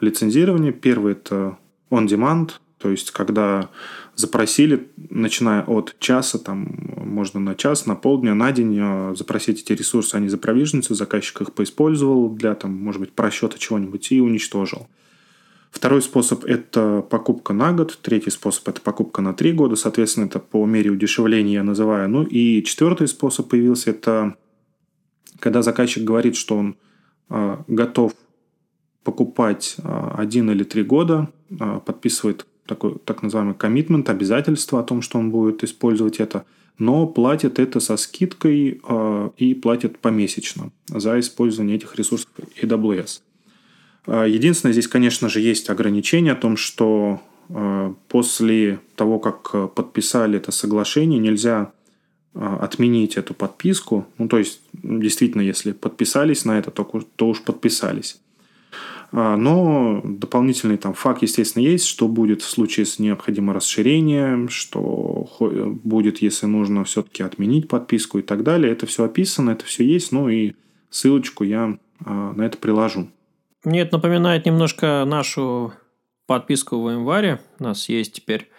лицензирования. 0.00 0.72
Первый– 0.72 1.12
это 1.14 1.56
on-demand, 1.90 2.52
то 2.78 2.90
есть, 2.90 3.12
когда 3.12 3.70
запросили, 4.16 4.88
начиная 5.10 5.62
от 5.64 5.96
часа, 5.98 6.38
там, 6.38 6.68
можно 6.96 7.40
на 7.40 7.54
час, 7.54 7.86
на 7.86 7.94
полдня, 7.94 8.34
на 8.34 8.52
день 8.52 8.78
э, 8.78 9.14
запросить 9.16 9.62
эти 9.62 9.72
ресурсы, 9.72 10.14
они 10.14 10.28
запровиживаются, 10.28 10.94
заказчик 10.94 11.40
их 11.42 11.52
поиспользовал 11.52 12.30
для, 12.30 12.54
там, 12.54 12.72
может 12.74 13.00
быть, 13.00 13.12
просчета 13.12 13.58
чего-нибудь 13.58 14.12
и 14.12 14.20
уничтожил. 14.20 14.88
Второй 15.70 16.02
способ– 16.02 16.44
это 16.46 17.04
покупка 17.10 17.52
на 17.52 17.72
год. 17.72 17.98
Третий 18.00 18.30
способ– 18.30 18.68
это 18.70 18.80
покупка 18.80 19.22
на 19.22 19.34
три 19.34 19.52
года. 19.52 19.74
Соответственно, 19.74 20.26
это 20.26 20.38
по 20.38 20.64
мере 20.66 20.90
удешевления 20.90 21.54
я 21.54 21.62
называю. 21.64 22.08
Ну 22.08 22.22
и 22.22 22.62
четвертый 22.62 23.08
способ 23.08 23.48
появился– 23.48 23.90
это 23.90 24.36
когда 25.40 25.62
заказчик 25.62 26.04
говорит, 26.04 26.36
что 26.36 26.56
он 26.56 26.76
э, 27.28 27.56
готов 27.66 28.14
покупать 29.02 29.76
э, 29.78 30.10
один 30.16 30.50
или 30.50 30.64
три 30.64 30.82
года, 30.82 31.28
э, 31.50 31.80
подписывает 31.84 32.46
такой 32.66 32.96
так 33.04 33.22
называемый 33.22 33.54
коммитмент, 33.54 34.08
обязательство 34.08 34.80
о 34.80 34.82
том, 34.84 35.02
что 35.02 35.18
он 35.18 35.30
будет 35.30 35.64
использовать 35.64 36.20
это, 36.20 36.44
но 36.78 37.06
платит 37.06 37.58
это 37.58 37.80
со 37.80 37.96
скидкой 37.96 38.80
э, 38.82 39.30
и 39.36 39.54
платит 39.54 39.98
помесячно 39.98 40.70
за 40.88 41.20
использование 41.20 41.76
этих 41.76 41.96
ресурсов 41.96 42.28
AWS. 42.60 43.20
Э, 44.06 44.26
единственное, 44.28 44.72
здесь, 44.72 44.88
конечно 44.88 45.28
же, 45.28 45.40
есть 45.40 45.70
ограничение 45.70 46.32
о 46.32 46.36
том, 46.36 46.56
что 46.56 47.20
э, 47.48 47.94
после 48.08 48.80
того, 48.96 49.18
как 49.18 49.74
подписали 49.74 50.38
это 50.38 50.50
соглашение, 50.52 51.18
нельзя 51.18 51.72
отменить 52.36 53.16
эту 53.16 53.32
подписку. 53.32 54.08
Ну, 54.18 54.26
то 54.26 54.38
есть, 54.38 54.60
действительно, 54.72 55.40
если 55.40 55.70
подписались 55.70 56.44
на 56.44 56.58
это, 56.58 56.72
то, 56.72 56.82
то 57.14 57.28
уж 57.28 57.40
подписались. 57.40 58.20
А, 59.16 59.36
но 59.36 60.00
дополнительный 60.02 60.76
там 60.76 60.92
факт, 60.92 61.22
естественно, 61.22 61.62
есть, 61.62 61.86
что 61.86 62.08
будет 62.08 62.42
в 62.42 62.50
случае 62.50 62.84
с 62.84 62.98
необходимым 62.98 63.54
расширением, 63.54 64.48
что 64.48 65.28
будет, 65.84 66.18
если 66.20 66.46
нужно 66.46 66.82
все-таки 66.82 67.22
отменить 67.22 67.68
подписку 67.68 68.18
и 68.18 68.22
так 68.22 68.42
далее. 68.42 68.72
Это 68.72 68.86
все 68.86 69.04
описано, 69.04 69.52
это 69.52 69.64
все 69.64 69.84
есть, 69.84 70.10
ну 70.10 70.28
и 70.28 70.54
ссылочку 70.90 71.44
я 71.44 71.78
а, 72.04 72.32
на 72.32 72.42
это 72.42 72.58
приложу. 72.58 73.08
Мне 73.62 73.82
это 73.82 73.98
напоминает 73.98 74.46
немножко 74.46 75.04
нашу 75.06 75.72
подписку 76.26 76.82
в 76.82 76.90
январе. 76.90 77.40
У 77.60 77.64
нас 77.64 77.88
есть 77.88 78.14
теперь 78.14 78.50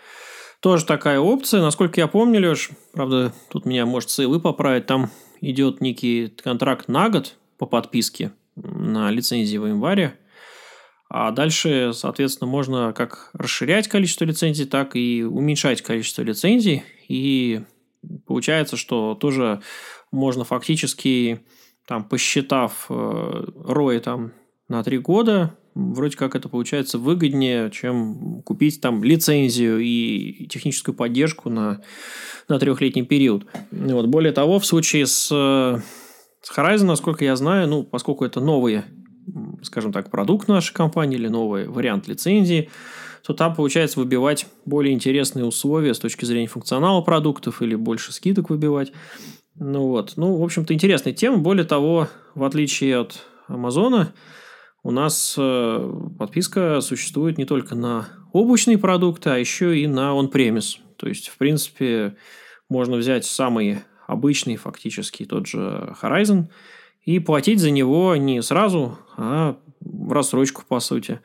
тоже 0.61 0.85
такая 0.85 1.19
опция. 1.19 1.61
Насколько 1.61 1.99
я 1.99 2.07
помню, 2.07 2.39
Леш, 2.39 2.69
правда, 2.93 3.33
тут 3.51 3.65
меня 3.65 3.85
может 3.85 4.09
ссылы 4.09 4.39
поправить, 4.39 4.85
там 4.85 5.09
идет 5.41 5.81
некий 5.81 6.29
контракт 6.29 6.87
на 6.87 7.09
год 7.09 7.35
по 7.57 7.65
подписке 7.65 8.31
на 8.55 9.11
лицензии 9.11 9.57
в 9.57 9.67
январе. 9.67 10.17
А 11.09 11.31
дальше, 11.31 11.91
соответственно, 11.93 12.49
можно 12.49 12.93
как 12.93 13.29
расширять 13.33 13.87
количество 13.87 14.25
лицензий, 14.25 14.65
так 14.65 14.95
и 14.95 15.23
уменьшать 15.23 15.81
количество 15.81 16.23
лицензий. 16.23 16.83
И 17.07 17.61
получается, 18.25 18.75
что 18.75 19.15
тоже 19.15 19.61
можно 20.11 20.43
фактически, 20.43 21.41
там, 21.87 22.03
посчитав 22.03 22.87
э, 22.89 22.93
ROI 22.93 23.99
там, 23.99 24.31
на 24.67 24.83
три 24.83 24.97
года, 24.97 25.55
вроде 25.75 26.17
как 26.17 26.35
это 26.35 26.49
получается 26.49 26.97
выгоднее, 26.97 27.69
чем 27.69 28.41
купить 28.43 28.81
там 28.81 29.03
лицензию 29.03 29.79
и 29.79 30.47
техническую 30.47 30.95
поддержку 30.95 31.49
на, 31.49 31.81
на 32.47 32.59
трехлетний 32.59 33.05
период. 33.05 33.45
Вот. 33.71 34.07
Более 34.07 34.31
того, 34.31 34.57
в 34.59 34.65
случае 34.65 35.05
с, 35.05 35.27
с 35.27 36.57
Horizon, 36.57 36.85
насколько 36.85 37.23
я 37.23 37.35
знаю, 37.35 37.67
ну, 37.67 37.83
поскольку 37.83 38.25
это 38.25 38.39
новые 38.39 38.85
скажем 39.61 39.91
так, 39.91 40.09
продукт 40.09 40.47
нашей 40.47 40.73
компании 40.73 41.17
или 41.17 41.27
новый 41.27 41.67
вариант 41.67 42.07
лицензии, 42.07 42.69
то 43.25 43.33
там 43.33 43.55
получается 43.55 43.99
выбивать 43.99 44.47
более 44.65 44.93
интересные 44.93 45.45
условия 45.45 45.93
с 45.93 45.99
точки 45.99 46.25
зрения 46.25 46.47
функционала 46.47 47.01
продуктов 47.01 47.61
или 47.61 47.75
больше 47.75 48.13
скидок 48.13 48.49
выбивать. 48.49 48.91
Ну 49.55 49.87
вот. 49.87 50.13
Ну, 50.15 50.37
в 50.37 50.43
общем-то, 50.43 50.73
интересная 50.73 51.13
тема. 51.13 51.37
Более 51.37 51.65
того, 51.65 52.07
в 52.35 52.43
отличие 52.43 52.99
от 52.99 53.25
Амазона, 53.47 54.13
у 54.83 54.91
нас 54.91 55.35
э, 55.37 55.93
подписка 56.19 56.81
существует 56.81 57.37
не 57.37 57.45
только 57.45 57.73
на 57.73 58.09
облачные 58.31 58.77
продукты, 58.77 59.31
а 59.31 59.37
еще 59.37 59.79
и 59.79 59.87
на 59.87 60.11
on-premise. 60.11 60.77
То 60.97 61.07
есть, 61.07 61.29
в 61.29 61.37
принципе, 61.37 62.15
можно 62.69 62.97
взять 62.97 63.25
самый 63.25 63.79
обычный, 64.05 64.57
фактически 64.57 65.25
тот 65.25 65.47
же 65.47 65.95
Horizon– 66.01 66.49
и 67.05 67.19
платить 67.19 67.59
за 67.59 67.71
него 67.71 68.15
не 68.15 68.41
сразу, 68.41 68.97
а 69.15 69.57
в 69.79 70.11
рассрочку, 70.11 70.63
по 70.67 70.79
сути. 70.79 71.21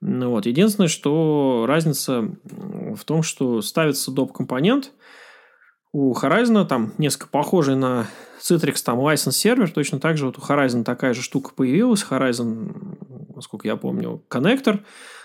Ну, 0.00 0.30
вот. 0.30 0.46
Единственное, 0.46 0.88
что 0.88 1.64
разница 1.66 2.30
в 2.44 3.04
том, 3.04 3.22
что 3.22 3.60
ставится 3.60 4.10
доп. 4.10 4.32
компонент 4.32 4.92
у 5.92 6.14
Horizon, 6.14 6.66
там 6.66 6.92
несколько 6.98 7.28
похожий 7.28 7.76
на 7.76 8.06
Citrix, 8.40 8.76
там 8.84 9.00
license 9.00 9.32
сервер, 9.32 9.70
точно 9.70 9.98
так 9.98 10.16
же 10.16 10.26
вот 10.26 10.38
у 10.38 10.40
Horizon 10.40 10.84
такая 10.84 11.14
же 11.14 11.22
штука 11.22 11.52
появилась, 11.54 12.06
Horizon, 12.08 13.34
насколько 13.34 13.66
я 13.66 13.76
помню, 13.76 14.22
коннектор, 14.28 14.84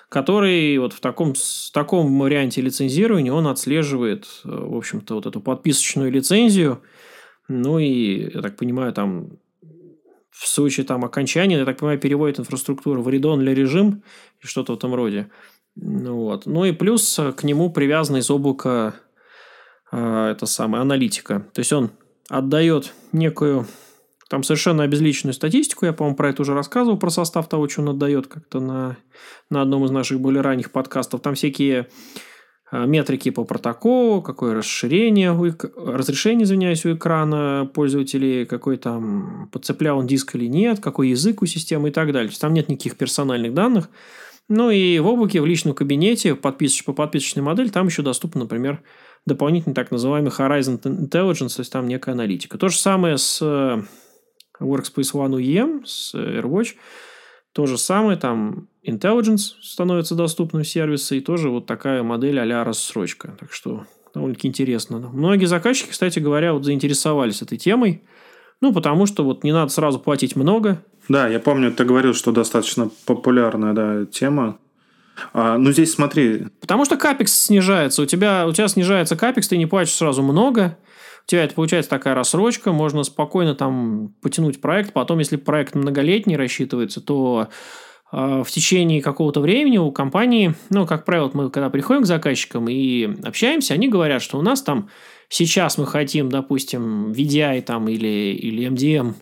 который 0.09 0.77
вот 0.79 0.93
в 0.93 0.99
таком, 0.99 1.33
в 1.33 1.71
таком 1.73 2.17
варианте 2.19 2.61
лицензирования 2.61 3.31
он 3.31 3.47
отслеживает, 3.47 4.25
э, 4.45 4.49
в 4.49 4.75
общем-то, 4.75 5.15
вот 5.15 5.25
эту 5.25 5.41
подписочную 5.41 6.11
лицензию, 6.11 6.81
ну 7.47 7.77
и, 7.77 8.31
я 8.33 8.41
так 8.41 8.55
понимаю, 8.55 8.93
там 8.93 9.37
в 10.33 10.47
случае 10.47 10.85
там 10.85 11.05
окончания, 11.05 11.59
я 11.59 11.65
так 11.65 11.77
понимаю, 11.77 11.99
переводит 11.99 12.39
инфраструктуру 12.39 13.01
в 13.01 13.07
read-only 13.07 13.53
режим 13.53 14.03
и 14.41 14.47
что-то 14.47 14.73
в 14.73 14.77
этом 14.77 14.95
роде. 14.95 15.29
Ну, 15.75 16.15
вот. 16.17 16.45
ну 16.45 16.65
и 16.65 16.71
плюс 16.71 17.19
к 17.35 17.43
нему 17.43 17.71
привязана 17.71 18.17
из 18.17 18.29
облака 18.29 18.95
э, 19.91 20.27
это 20.31 20.45
самая 20.45 20.81
аналитика. 20.81 21.47
То 21.53 21.59
есть 21.59 21.71
он 21.71 21.91
отдает 22.29 22.93
некую 23.11 23.67
там 24.29 24.43
совершенно 24.43 24.83
обезличенную 24.83 25.33
статистику. 25.33 25.85
Я, 25.85 25.93
по-моему, 25.93 26.15
про 26.15 26.29
это 26.29 26.41
уже 26.41 26.53
рассказывал, 26.53 26.97
про 26.97 27.09
состав 27.09 27.47
того, 27.47 27.67
что 27.69 27.81
он 27.81 27.89
отдает 27.89 28.27
как-то 28.27 28.59
на, 28.59 28.97
на 29.49 29.61
одном 29.61 29.85
из 29.85 29.91
наших 29.91 30.19
более 30.19 30.41
ранних 30.41 30.71
подкастов. 30.71 31.21
Там 31.21 31.35
всякие 31.35 31.87
метрики 32.73 33.29
по 33.29 33.43
протоколу, 33.43 34.21
какое 34.21 34.55
расширение, 34.55 35.31
разрешение, 35.77 36.45
извиняюсь, 36.45 36.85
у 36.85 36.95
экрана 36.95 37.69
пользователей, 37.71 38.45
какой 38.45 38.77
там 38.77 39.47
подцеплял 39.51 39.99
он 39.99 40.07
диск 40.07 40.35
или 40.35 40.47
нет, 40.47 40.79
какой 40.79 41.09
язык 41.09 41.43
у 41.43 41.45
системы 41.45 41.89
и 41.89 41.91
так 41.91 42.11
далее. 42.11 42.31
Там 42.39 42.53
нет 42.53 42.69
никаких 42.69 42.97
персональных 42.97 43.53
данных. 43.53 43.89
Ну 44.49 44.71
и 44.71 44.97
в 44.99 45.07
облаке, 45.07 45.39
в 45.39 45.45
личном 45.45 45.75
кабинете, 45.75 46.35
подписыч, 46.35 46.83
по 46.83 46.93
подписочной 46.93 47.43
модели, 47.43 47.69
там 47.69 47.87
еще 47.87 48.01
доступно, 48.01 48.41
например, 48.41 48.81
дополнительный 49.25 49.75
так 49.75 49.91
называемый 49.91 50.31
Horizon 50.31 50.81
Intelligence, 50.81 51.55
то 51.55 51.59
есть 51.59 51.71
там 51.71 51.87
некая 51.87 52.11
аналитика. 52.11 52.57
То 52.57 52.69
же 52.69 52.77
самое 52.77 53.17
с 53.17 53.39
э, 53.41 53.83
Workspace 54.59 55.13
ONE 55.13 55.39
UEM, 55.39 55.85
с 55.85 56.15
AirWatch. 56.15 56.73
То 57.53 57.67
же 57.67 57.77
самое, 57.77 58.17
там 58.17 58.67
Intelligence 58.85 59.53
становится 59.61 60.15
доступным 60.15 60.63
сервисы, 60.63 61.17
и 61.17 61.21
тоже 61.21 61.49
вот 61.49 61.67
такая 61.67 62.01
модель 62.01 62.39
а 62.39 62.63
рассрочка. 62.63 63.37
Так 63.39 63.53
что 63.53 63.85
довольно-таки 64.13 64.47
интересно. 64.47 64.97
Многие 64.99 65.45
заказчики, 65.45 65.91
кстати 65.91 66.19
говоря, 66.19 66.53
вот 66.53 66.65
заинтересовались 66.65 67.41
этой 67.41 67.57
темой. 67.57 68.03
Ну, 68.59 68.73
потому 68.73 69.05
что 69.05 69.23
вот 69.23 69.43
не 69.43 69.51
надо 69.51 69.71
сразу 69.71 69.99
платить 69.99 70.35
много. 70.35 70.81
Да, 71.09 71.27
я 71.27 71.39
помню, 71.39 71.71
ты 71.71 71.83
говорил, 71.83 72.13
что 72.13 72.31
достаточно 72.31 72.89
популярная 73.05 73.73
да, 73.73 74.05
тема. 74.05 74.57
А, 75.33 75.57
ну, 75.57 75.71
здесь 75.71 75.93
смотри. 75.93 76.47
Потому 76.61 76.85
что 76.85 76.97
капекс 76.97 77.33
снижается. 77.33 78.01
У 78.01 78.05
тебя, 78.05 78.47
у 78.47 78.53
тебя 78.53 78.67
снижается 78.67 79.15
капекс, 79.15 79.47
ты 79.47 79.57
не 79.57 79.65
платишь 79.65 79.93
сразу 79.93 80.23
много. 80.23 80.77
У 81.25 81.29
тебя 81.29 81.43
это 81.43 81.55
получается 81.55 81.89
такая 81.89 82.15
рассрочка. 82.15 82.71
Можно 82.71 83.03
спокойно 83.03 83.55
там 83.55 84.13
потянуть 84.21 84.59
проект. 84.59 84.93
Потом, 84.93 85.19
если 85.19 85.37
проект 85.37 85.73
многолетний 85.73 86.35
рассчитывается, 86.35 86.99
то 86.99 87.47
а, 88.11 88.43
в 88.43 88.51
течение 88.51 89.01
какого-то 89.01 89.39
времени 89.39 89.77
у 89.77 89.91
компании, 89.91 90.53
ну, 90.69 90.85
как 90.85 91.05
правило, 91.05 91.31
мы 91.33 91.49
когда 91.49 91.69
приходим 91.69 92.03
к 92.03 92.07
заказчикам 92.07 92.67
и 92.69 93.09
общаемся, 93.23 93.73
они 93.73 93.87
говорят, 93.87 94.21
что 94.21 94.37
у 94.37 94.41
нас 94.41 94.61
там 94.61 94.89
сейчас 95.29 95.77
мы 95.77 95.87
хотим, 95.87 96.29
допустим, 96.29 97.11
VDI 97.11 97.61
там 97.61 97.87
или, 97.87 98.33
или 98.33 98.67
MDM 98.67 99.15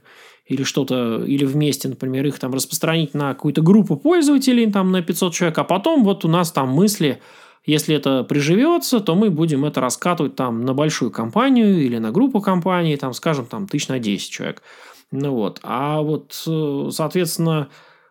или 0.45 0.63
что-то, 0.63 1.23
или 1.23 1.45
вместе, 1.45 1.87
например, 1.87 2.25
их 2.25 2.37
там 2.37 2.53
распространить 2.53 3.13
на 3.13 3.33
какую-то 3.33 3.61
группу 3.61 3.95
пользователей, 3.95 4.69
там 4.69 4.91
на 4.91 5.01
500 5.01 5.33
человек, 5.33 5.57
а 5.59 5.63
потом 5.63 6.03
вот 6.03 6.25
у 6.25 6.27
нас 6.27 6.51
там 6.51 6.69
мысли, 6.69 7.21
если 7.65 7.95
это 7.95 8.23
приживется, 8.23 8.99
то 8.99 9.15
мы 9.15 9.29
будем 9.29 9.65
это 9.65 9.81
раскатывать 9.81 10.35
там 10.35 10.65
на 10.65 10.73
большую 10.73 11.11
компанию 11.11 11.83
или 11.83 11.97
на 11.97 12.11
группу 12.11 12.41
компаний, 12.41 12.97
там, 12.97 13.13
скажем, 13.13 13.45
там 13.45 13.67
тысяч 13.67 13.87
на 13.87 13.99
10 13.99 14.31
человек. 14.31 14.63
Ну 15.11 15.31
вот. 15.31 15.59
А 15.63 16.01
вот, 16.01 16.41
э, 16.47 16.89
соответственно, 16.91 17.69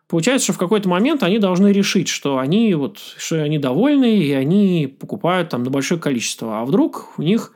получается, 0.09 0.45
что 0.45 0.52
в 0.52 0.59
какой-то 0.59 0.88
момент 0.88 1.23
они 1.23 1.38
должны 1.38 1.69
решить, 1.69 2.09
что 2.09 2.38
они 2.38 2.75
вот, 2.75 2.99
что 2.99 3.42
они 3.42 3.59
довольны, 3.59 4.19
и 4.19 4.33
они 4.33 4.87
покупают 4.87 5.49
там 5.49 5.64
на 5.64 5.71
большое 5.71 6.00
количество. 6.00 6.61
А 6.61 6.64
вдруг 6.64 7.09
у 7.16 7.23
них 7.23 7.52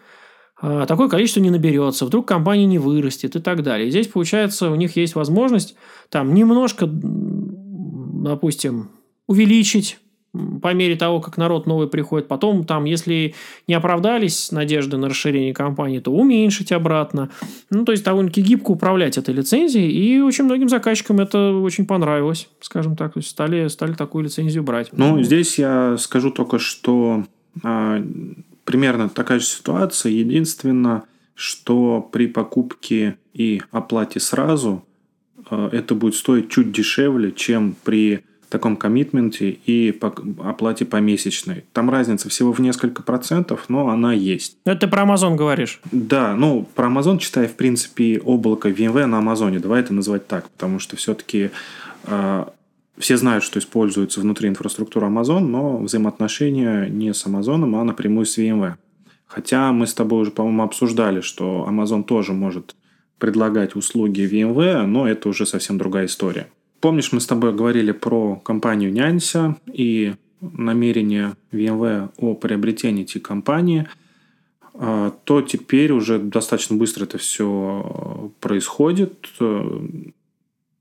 а, 0.61 0.87
такое 0.87 1.09
количество 1.09 1.41
не 1.41 1.51
наберется, 1.51 2.07
вдруг 2.07 2.27
компания 2.27 2.65
не 2.65 2.79
вырастет 2.79 3.37
и 3.37 3.41
так 3.41 3.63
далее. 3.63 3.89
И 3.89 3.91
здесь, 3.91 4.09
получается, 4.09 4.71
у 4.71 4.77
них 4.77 4.97
есть 4.97 5.15
возможность 5.15 5.75
там 6.09 6.33
немножко, 6.33 6.87
допустим, 6.89 8.91
увеличить 9.27 9.99
по 10.62 10.75
мере 10.75 10.97
того, 10.97 11.21
как 11.21 11.37
народ 11.37 11.67
новый 11.67 11.88
приходит. 11.88 12.26
Потом, 12.26 12.64
там, 12.64 12.85
если 12.85 13.35
не 13.69 13.75
оправдались 13.75 14.50
надежды 14.50 14.97
на 14.97 15.09
расширение 15.09 15.55
компании, 15.55 16.00
то 16.00 16.12
уменьшить 16.12 16.73
обратно. 16.73 17.31
Ну, 17.71 17.85
то 17.85 17.93
есть, 17.93 18.05
довольно-таки 18.05 18.43
гибко 18.43 18.73
управлять 18.73 19.17
этой 19.17 19.35
лицензией. 19.35 19.91
И 19.91 20.21
очень 20.21 20.45
многим 20.45 20.69
заказчикам 20.69 21.21
это 21.21 21.53
очень 21.53 21.87
понравилось, 21.87 22.49
скажем 22.61 22.97
так. 22.97 23.15
То 23.15 23.19
есть, 23.19 23.30
стали, 23.30 23.69
стали 23.69 23.93
такую 23.93 24.25
лицензию 24.25 24.65
брать. 24.65 24.91
Ну, 24.93 25.23
здесь 25.23 25.58
я 25.58 25.97
скажу 25.99 26.30
только, 26.30 26.58
что 26.58 27.25
а, 27.63 28.02
примерно 28.65 29.08
такая 29.08 29.39
же 29.39 29.47
ситуация. 29.47 30.11
Единственное, 30.11 31.04
что 31.35 32.08
при 32.13 32.26
покупке 32.26 33.19
и 33.32 33.63
оплате 33.71 34.21
сразу 34.21 34.85
э, 35.50 35.69
это 35.73 35.95
будет 35.95 36.15
стоить 36.15 36.50
чуть 36.50 36.73
дешевле, 36.73 37.32
чем 37.32 37.75
при 37.85 38.25
таком 38.54 38.76
коммитменте 38.76 39.58
и 39.67 39.99
оплате 40.45 40.84
помесячной. 40.84 41.64
Там 41.73 41.90
разница 41.90 42.28
всего 42.28 42.52
в 42.52 42.60
несколько 42.60 43.02
процентов, 43.02 43.64
но 43.69 43.88
она 43.88 44.12
есть. 44.12 44.56
Это 44.64 44.82
ты 44.82 44.86
про 44.86 45.02
Amazon 45.02 45.34
говоришь? 45.34 45.80
Да, 45.90 46.36
ну, 46.36 46.64
про 46.76 46.86
Amazon 46.86 47.19
читая, 47.19 47.49
в 47.49 47.54
принципе, 47.54 48.21
облако 48.21 48.69
VMware 48.69 49.06
на 49.06 49.19
Амазоне. 49.19 49.58
Давай 49.58 49.80
это 49.80 49.93
называть 49.93 50.28
так, 50.28 50.49
потому 50.50 50.78
что 50.78 50.95
все-таки 50.95 51.50
э, 52.04 52.45
все 52.97 53.17
знают, 53.17 53.43
что 53.43 53.58
используется 53.58 54.21
внутри 54.21 54.49
инфраструктуры 54.49 55.08
Amazon, 55.08 55.40
но 55.40 55.78
взаимоотношения 55.78 56.86
не 56.86 57.12
с 57.12 57.26
Amazon, 57.26 57.64
а 57.76 57.82
напрямую 57.82 58.25
с 58.25 58.38
VMware. 58.38 58.75
Хотя 59.26 59.73
мы 59.73 59.88
с 59.88 59.95
тобой 59.95 60.23
уже, 60.23 60.30
по-моему, 60.30 60.62
обсуждали, 60.62 61.23
что 61.23 61.67
Amazon 61.69 62.04
тоже 62.04 62.32
может 62.32 62.76
предлагать 63.19 63.75
услуги 63.75 64.21
VMware, 64.21 64.86
но 64.86 65.08
это 65.08 65.28
уже 65.28 65.45
совсем 65.45 65.76
другая 65.76 66.06
история. 66.06 66.47
Помнишь, 66.84 67.12
мы 67.12 67.20
с 67.23 67.26
тобой 67.26 67.54
говорили 67.54 67.92
про 67.92 68.36
компанию 68.36 68.92
Нянься 68.92 69.56
и 69.73 70.16
намерение 70.42 71.34
VMware 71.50 72.10
о 72.18 72.34
приобретении 72.34 73.04
этой 73.04 73.20
компании, 73.20 73.88
а, 74.75 75.14
то 75.25 75.40
теперь 75.40 75.92
уже 75.92 76.18
достаточно 76.18 76.76
быстро 76.76 77.04
это 77.04 77.16
все 77.16 78.30
происходит 78.38 79.30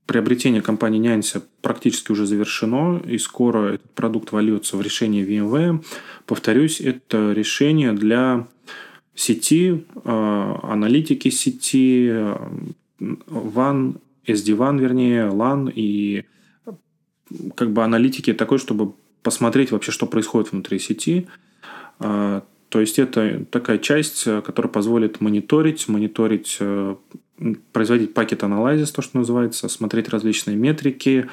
приобретение 0.04 0.60
компании 0.60 0.98
Нянься 0.98 1.42
практически 1.62 2.12
уже 2.12 2.26
завершено, 2.26 3.00
и 3.06 3.16
скоро 3.16 3.72
этот 3.72 3.90
продукт 3.92 4.30
вольется 4.30 4.76
в 4.76 4.82
решение 4.82 5.24
VMware. 5.24 5.82
Повторюсь, 6.26 6.82
это 6.82 7.32
решение 7.32 7.94
для 7.94 8.46
сети, 9.14 9.86
э, 10.04 10.54
аналитики 10.64 11.30
сети, 11.30 12.12
WAN, 13.00 13.96
SD-WAN, 14.26 14.78
вернее, 14.78 15.28
LAN 15.28 15.70
и 15.72 16.24
как 17.54 17.72
бы 17.72 17.82
аналитики 17.82 18.32
такой, 18.32 18.58
чтобы 18.58 18.94
посмотреть 19.22 19.70
вообще, 19.70 19.92
что 19.92 20.06
происходит 20.06 20.52
внутри 20.52 20.78
сети. 20.78 21.26
Э, 22.00 22.42
то 22.68 22.80
есть 22.80 22.98
это 22.98 23.44
такая 23.50 23.78
часть, 23.78 24.24
которая 24.24 24.70
позволит 24.70 25.20
мониторить, 25.20 25.88
мониторить 25.88 26.56
э, 26.60 26.96
производить 27.72 28.14
пакет 28.14 28.44
анализис, 28.44 28.92
то, 28.92 29.02
что 29.02 29.18
называется, 29.18 29.68
смотреть 29.68 30.08
различные 30.08 30.56
метрики, 30.56 31.28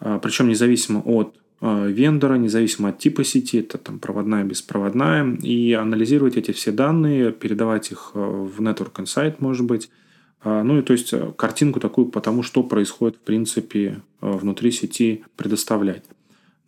а, 0.00 0.18
причем 0.18 0.48
независимо 0.48 1.00
от 1.00 1.36
а, 1.60 1.86
вендора, 1.86 2.34
независимо 2.34 2.90
от 2.90 2.98
типа 2.98 3.24
сети, 3.24 3.58
это 3.58 3.78
там 3.78 3.98
проводная, 3.98 4.44
беспроводная, 4.44 5.36
и 5.42 5.72
анализировать 5.72 6.36
эти 6.36 6.52
все 6.52 6.70
данные, 6.70 7.32
передавать 7.32 7.90
их 7.90 8.12
а, 8.14 8.18
в 8.18 8.60
Network 8.60 8.94
Insight, 8.96 9.36
может 9.38 9.66
быть, 9.66 9.90
ну 10.44 10.78
и 10.78 10.82
то 10.82 10.92
есть 10.92 11.12
картинку 11.36 11.80
такую 11.80 12.08
по 12.08 12.20
тому, 12.20 12.42
что 12.42 12.62
происходит 12.62 13.16
в 13.16 13.20
принципе 13.20 14.00
внутри 14.20 14.70
сети 14.70 15.24
предоставлять. 15.36 16.04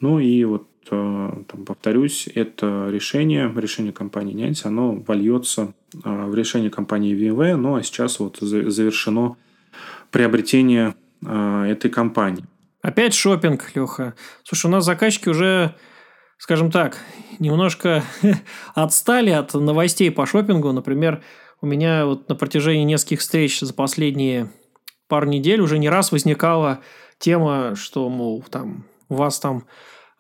Ну 0.01 0.19
и 0.19 0.45
вот 0.45 0.67
Э, 0.91 1.31
там, 1.47 1.65
повторюсь, 1.65 2.29
это 2.35 2.89
решение, 2.91 3.53
решение 3.55 3.93
компании 3.93 4.33
Нянси, 4.33 4.67
оно 4.67 4.95
вольется 5.07 5.73
э, 5.93 5.99
в 6.27 6.35
решение 6.35 6.71
компании 6.71 7.15
VMware, 7.15 7.57
ну 7.57 7.77
а 7.77 7.83
сейчас 7.83 8.19
вот 8.19 8.39
завершено 8.41 9.37
приобретение 10.11 10.95
э, 11.25 11.65
этой 11.69 11.91
компании. 11.91 12.45
Опять 12.83 13.15
шопинг, 13.15 13.71
Леха. 13.75 14.15
Слушай, 14.43 14.67
у 14.67 14.71
нас 14.71 14.85
заказчики 14.85 15.29
уже, 15.29 15.77
скажем 16.39 16.71
так, 16.71 16.99
немножко 17.39 18.03
отстали 18.75 19.31
от 19.31 19.55
новостей 19.55 20.11
по 20.11 20.27
шопингу. 20.27 20.73
Например, 20.73 21.23
у 21.61 21.67
меня 21.67 22.07
вот 22.07 22.29
на 22.29 22.35
протяжении 22.35 22.85
нескольких 22.85 23.21
встреч 23.21 23.61
за 23.61 23.75
последние 23.75 24.51
пару 25.09 25.27
недель 25.27 25.61
уже 25.61 25.79
не 25.79 25.89
раз 25.89 26.13
возникала 26.13 26.81
тема, 27.19 27.75
что, 27.77 28.09
мол, 28.09 28.43
там 28.49 28.87
у 29.09 29.17
вас 29.17 29.39
там 29.41 29.67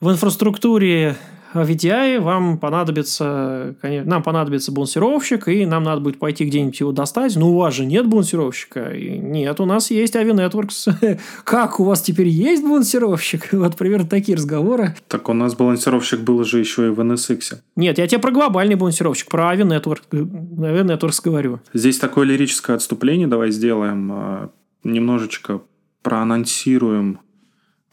в 0.01 0.11
инфраструктуре 0.11 1.17
VDI 1.55 2.21
вам 2.21 2.59
понадобится, 2.59 3.75
конечно, 3.81 4.11
нам 4.11 4.23
понадобится 4.23 4.73
балансировщик, 4.73 5.49
и 5.49 5.67
нам 5.67 5.83
надо 5.83 6.01
будет 6.01 6.19
пойти 6.19 6.45
где-нибудь 6.45 6.79
его 6.81 6.93
достать. 6.93 7.37
Но 7.37 7.51
у 7.51 7.57
вас 7.57 7.75
же 7.75 7.85
нет 7.85 8.07
балансировщика. 8.07 8.91
И 8.91 9.19
нет, 9.19 9.61
у 9.61 9.65
нас 9.65 9.91
есть 9.91 10.15
Avi 10.15 10.33
Networks. 10.33 11.19
как, 11.45 11.81
у 11.81 11.85
вас 11.85 12.03
теперь 12.03 12.29
есть 12.29 12.63
балансировщик? 12.63 13.51
Вот 13.61 13.77
примерно 13.77 14.09
такие 14.09 14.37
разговоры. 14.37 14.95
Так 15.07 15.29
у 15.29 15.33
нас 15.33 15.55
балансировщик 15.55 16.21
был 16.21 16.43
же 16.45 16.59
еще 16.59 16.87
и 16.87 16.91
в 16.91 17.01
NSX. 17.01 17.59
Нет, 17.77 17.99
я 17.99 18.07
тебе 18.07 18.21
про 18.21 18.31
глобальный 18.31 18.75
балансировщик, 18.75 19.29
про 19.29 19.55
Avi 19.55 19.63
Networks, 19.63 20.03
Avi 20.11 20.85
Networks 20.85 21.21
говорю. 21.23 21.61
Здесь 21.75 21.99
такое 21.99 22.27
лирическое 22.27 22.77
отступление 22.77 23.27
давай 23.27 23.51
сделаем. 23.51 24.11
А, 24.13 24.51
немножечко 24.85 25.61
проанонсируем 26.03 27.21
а, 27.21 27.30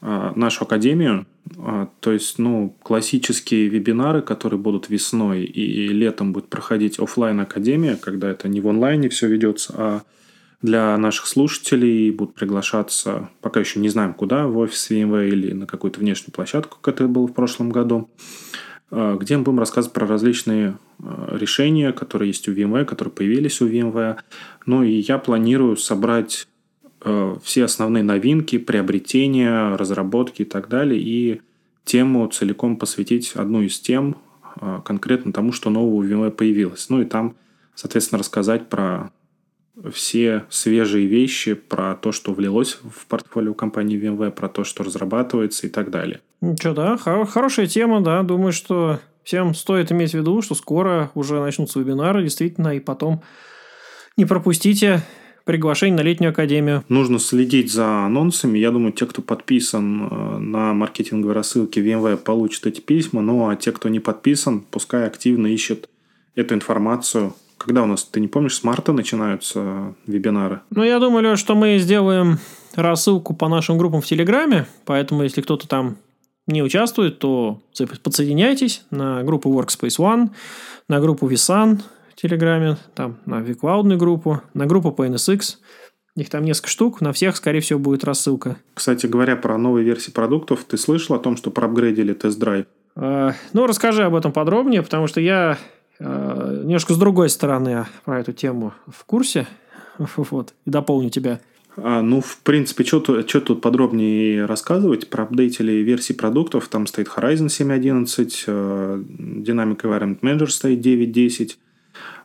нашу 0.00 0.64
академию. 0.64 1.26
А, 1.56 1.88
то 2.00 2.12
есть, 2.12 2.38
ну, 2.38 2.76
классические 2.82 3.68
вебинары, 3.68 4.22
которые 4.22 4.60
будут 4.60 4.88
весной 4.88 5.44
и 5.44 5.88
летом 5.88 6.32
будет 6.32 6.48
проходить 6.48 6.98
офлайн 6.98 7.40
академия, 7.40 7.96
когда 7.96 8.30
это 8.30 8.48
не 8.48 8.60
в 8.60 8.68
онлайне 8.68 9.08
все 9.08 9.28
ведется, 9.28 9.74
а 9.76 10.02
для 10.60 10.96
наших 10.98 11.26
слушателей 11.26 12.10
будут 12.10 12.34
приглашаться, 12.34 13.28
пока 13.40 13.60
еще 13.60 13.80
не 13.80 13.88
знаем 13.88 14.12
куда, 14.12 14.46
в 14.46 14.58
офис 14.58 14.90
VMware 14.90 15.28
или 15.28 15.52
на 15.52 15.66
какую-то 15.66 16.00
внешнюю 16.00 16.32
площадку, 16.32 16.78
как 16.80 16.94
это 16.94 17.08
было 17.08 17.26
в 17.26 17.32
прошлом 17.32 17.70
году, 17.70 18.10
э, 18.90 19.16
где 19.20 19.36
мы 19.36 19.44
будем 19.44 19.60
рассказывать 19.60 19.94
про 19.94 20.06
различные 20.06 20.78
решения, 21.28 21.92
которые 21.92 22.30
есть 22.30 22.48
у 22.48 22.52
VMware, 22.52 22.84
которые 22.84 23.12
появились 23.12 23.60
у 23.60 23.68
VMware. 23.68 24.18
Ну 24.66 24.82
и 24.82 24.94
я 24.94 25.18
планирую 25.18 25.76
собрать 25.76 26.48
все 27.42 27.64
основные 27.64 28.02
новинки, 28.02 28.58
приобретения, 28.58 29.76
разработки 29.76 30.42
и 30.42 30.44
так 30.44 30.68
далее, 30.68 31.00
и 31.00 31.40
тему 31.84 32.26
целиком 32.28 32.76
посвятить 32.76 33.32
одну 33.34 33.62
из 33.62 33.78
тем 33.80 34.16
конкретно 34.84 35.32
тому, 35.32 35.52
что 35.52 35.70
нового 35.70 36.26
у 36.26 36.30
появилось. 36.30 36.88
Ну 36.90 37.00
и 37.00 37.04
там, 37.04 37.36
соответственно, 37.74 38.18
рассказать 38.18 38.68
про 38.68 39.10
все 39.92 40.44
свежие 40.50 41.06
вещи 41.06 41.54
про 41.54 41.94
то, 41.94 42.12
что 42.12 42.32
влилось 42.32 42.78
в 42.82 43.06
портфолио 43.06 43.54
компании 43.54 44.00
VMware, 44.00 44.32
про 44.32 44.48
то, 44.48 44.64
что 44.64 44.82
разрабатывается 44.82 45.66
и 45.66 45.70
так 45.70 45.90
далее. 45.90 46.20
Ну 46.40 46.56
что, 46.58 46.74
да, 46.74 46.96
хор- 46.96 47.26
хорошая 47.26 47.66
тема, 47.66 48.00
да. 48.00 48.22
Думаю, 48.22 48.52
что 48.52 48.98
всем 49.22 49.54
стоит 49.54 49.92
иметь 49.92 50.12
в 50.12 50.14
виду, 50.14 50.42
что 50.42 50.54
скоро 50.54 51.10
уже 51.14 51.40
начнутся 51.40 51.78
вебинары, 51.78 52.22
действительно, 52.22 52.74
и 52.74 52.80
потом 52.80 53.22
не 54.16 54.24
пропустите 54.24 55.02
приглашение 55.48 55.96
на 55.96 56.02
летнюю 56.02 56.32
академию. 56.32 56.84
Нужно 56.90 57.18
следить 57.18 57.72
за 57.72 58.04
анонсами. 58.04 58.58
Я 58.58 58.70
думаю, 58.70 58.92
те, 58.92 59.06
кто 59.06 59.22
подписан 59.22 60.02
э, 60.02 60.38
на 60.40 60.74
маркетинговые 60.74 61.34
рассылки 61.34 61.78
VMware, 61.78 62.18
получат 62.18 62.66
эти 62.66 62.82
письма. 62.82 63.22
Ну, 63.22 63.48
а 63.48 63.56
те, 63.56 63.72
кто 63.72 63.88
не 63.88 63.98
подписан, 63.98 64.60
пускай 64.60 65.06
активно 65.06 65.46
ищет 65.46 65.88
эту 66.34 66.54
информацию 66.54 67.32
когда 67.56 67.82
у 67.82 67.86
нас, 67.86 68.04
ты 68.04 68.20
не 68.20 68.28
помнишь, 68.28 68.54
с 68.54 68.62
марта 68.62 68.92
начинаются 68.92 69.94
вебинары? 70.06 70.60
Ну, 70.70 70.84
я 70.84 71.00
думаю, 71.00 71.28
Леш, 71.28 71.40
что 71.40 71.56
мы 71.56 71.78
сделаем 71.78 72.38
рассылку 72.76 73.34
по 73.34 73.48
нашим 73.48 73.78
группам 73.78 74.00
в 74.00 74.06
Телеграме, 74.06 74.68
поэтому 74.84 75.24
если 75.24 75.40
кто-то 75.40 75.66
там 75.66 75.96
не 76.46 76.62
участвует, 76.62 77.18
то 77.18 77.60
подсоединяйтесь 78.04 78.84
на 78.92 79.24
группу 79.24 79.50
Workspace 79.50 79.98
ONE, 79.98 80.30
на 80.88 81.00
группу 81.00 81.28
Visan 81.28 81.80
Телеграме, 82.20 82.76
там 82.94 83.18
на 83.26 83.40
vCloud 83.40 83.96
группу, 83.96 84.42
на 84.54 84.66
группу 84.66 84.92
по 84.92 85.06
NSX. 85.06 85.56
Их 86.16 86.30
там 86.30 86.44
несколько 86.44 86.68
штук, 86.68 87.00
на 87.00 87.12
всех, 87.12 87.36
скорее 87.36 87.60
всего, 87.60 87.78
будет 87.78 88.02
рассылка. 88.02 88.56
Кстати 88.74 89.06
говоря, 89.06 89.36
про 89.36 89.56
новые 89.56 89.84
версии 89.84 90.10
продуктов, 90.10 90.64
ты 90.64 90.76
слышал 90.76 91.14
о 91.14 91.20
том, 91.20 91.36
что 91.36 91.50
проапгрейдили 91.50 92.12
тест-драйв? 92.12 92.66
Э, 92.96 93.32
ну, 93.52 93.66
расскажи 93.66 94.02
об 94.04 94.16
этом 94.16 94.32
подробнее, 94.32 94.82
потому 94.82 95.06
что 95.06 95.20
я 95.20 95.58
Э, 96.00 96.62
немножко 96.64 96.94
с 96.94 96.98
другой 96.98 97.28
стороны 97.28 97.86
про 98.04 98.20
эту 98.20 98.32
тему 98.32 98.72
в 98.86 99.04
курсе. 99.04 99.46
Вот, 100.16 100.54
и 100.64 100.70
дополню 100.70 101.10
тебя. 101.10 101.40
А, 101.76 102.02
ну, 102.02 102.20
в 102.20 102.38
принципе, 102.38 102.84
что 102.84 103.00
тут, 103.00 103.44
тут 103.44 103.60
подробнее 103.60 104.46
рассказывать? 104.46 105.10
Про 105.10 105.24
апдейтили 105.24 105.72
версии 105.72 106.12
продуктов. 106.12 106.68
Там 106.68 106.86
стоит 106.86 107.08
Horizon 107.08 107.46
7.11, 107.46 108.44
э, 108.46 109.02
Dynamic 109.18 109.80
Environment 109.82 110.20
Manager 110.20 110.46
стоит 110.46 110.78
9.10, 110.80 111.50
э, 111.50 111.54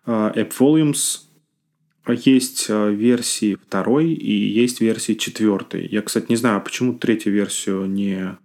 App 0.06 0.52
Volumes 0.60 1.22
есть 2.08 2.70
версии 2.70 3.56
второй 3.56 4.12
и 4.12 4.32
есть 4.32 4.82
версии 4.82 5.14
четвертой. 5.14 5.88
Я, 5.88 6.02
кстати, 6.02 6.26
не 6.30 6.36
знаю, 6.36 6.62
почему 6.62 6.94
третью 6.94 7.34
версию 7.34 7.86
не 7.86 8.38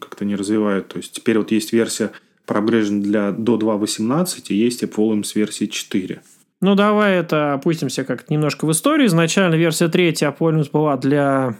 как-то 0.00 0.24
не 0.24 0.34
развивают. 0.34 0.88
То 0.88 0.96
есть 0.96 1.12
теперь 1.12 1.36
вот 1.38 1.50
есть 1.50 1.74
версия 1.74 2.10
прогрежен 2.46 3.02
для 3.02 3.32
до 3.32 3.56
2.18 3.56 4.44
и 4.48 4.54
есть 4.54 4.82
AppVolume 4.82 5.24
с 5.24 5.34
версии 5.34 5.66
4. 5.66 6.22
Ну, 6.62 6.74
давай 6.74 7.16
это 7.16 7.52
опустимся 7.52 8.04
как 8.04 8.30
немножко 8.30 8.66
в 8.66 8.72
историю. 8.72 9.06
Изначально 9.08 9.56
версия 9.56 9.88
3 9.88 10.12
AppVolume 10.12 10.70
была 10.72 10.96
для 10.96 11.58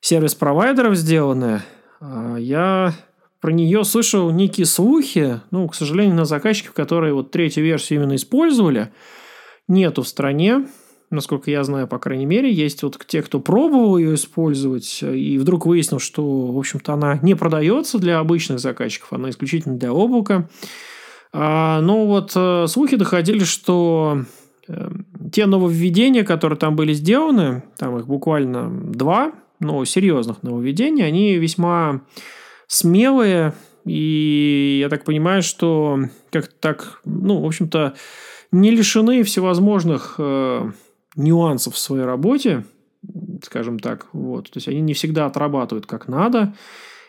сервис-провайдеров 0.00 0.96
сделанная. 0.96 1.62
А 2.00 2.36
я 2.38 2.94
про 3.40 3.52
нее 3.52 3.84
слышал 3.84 4.30
некие 4.30 4.66
слухи, 4.66 5.40
ну, 5.50 5.68
к 5.68 5.74
сожалению, 5.74 6.14
на 6.14 6.24
заказчиков, 6.24 6.74
которые 6.74 7.14
вот 7.14 7.30
третью 7.30 7.64
версию 7.64 8.00
именно 8.00 8.16
использовали, 8.16 8.92
нету 9.68 10.02
в 10.02 10.08
стране 10.08 10.66
насколько 11.10 11.50
я 11.50 11.64
знаю, 11.64 11.88
по 11.88 11.98
крайней 11.98 12.26
мере, 12.26 12.52
есть 12.52 12.82
вот 12.82 12.98
те, 13.06 13.22
кто 13.22 13.40
пробовал 13.40 13.98
ее 13.98 14.14
использовать, 14.14 15.02
и 15.02 15.38
вдруг 15.38 15.66
выяснил, 15.66 15.98
что, 15.98 16.46
в 16.46 16.58
общем-то, 16.58 16.92
она 16.92 17.18
не 17.22 17.34
продается 17.34 17.98
для 17.98 18.18
обычных 18.18 18.60
заказчиков, 18.60 19.12
она 19.12 19.30
исключительно 19.30 19.76
для 19.76 19.90
облака. 19.92 20.48
А, 21.32 21.80
но 21.80 22.06
вот 22.06 22.32
э, 22.34 22.66
слухи 22.68 22.96
доходили, 22.96 23.44
что 23.44 24.24
э, 24.68 24.90
те 25.32 25.46
нововведения, 25.46 26.24
которые 26.24 26.58
там 26.58 26.74
были 26.76 26.92
сделаны, 26.92 27.62
там 27.76 27.98
их 27.98 28.06
буквально 28.06 28.68
два, 28.70 29.32
но 29.60 29.84
серьезных 29.84 30.42
нововведений, 30.42 31.04
они 31.04 31.36
весьма 31.36 32.02
смелые, 32.70 33.52
и 33.84 34.78
я 34.80 34.88
так 34.88 35.04
понимаю, 35.04 35.42
что 35.42 35.98
как-то 36.30 36.54
так, 36.60 37.00
ну, 37.04 37.40
в 37.40 37.46
общем-то, 37.46 37.94
не 38.52 38.70
лишены 38.70 39.24
всевозможных 39.24 40.14
э, 40.18 40.70
нюансов 41.16 41.74
в 41.74 41.78
своей 41.78 42.04
работе, 42.04 42.64
скажем 43.42 43.80
так. 43.80 44.06
Вот. 44.12 44.50
То 44.50 44.58
есть 44.58 44.68
они 44.68 44.80
не 44.82 44.94
всегда 44.94 45.26
отрабатывают 45.26 45.86
как 45.86 46.06
надо. 46.06 46.54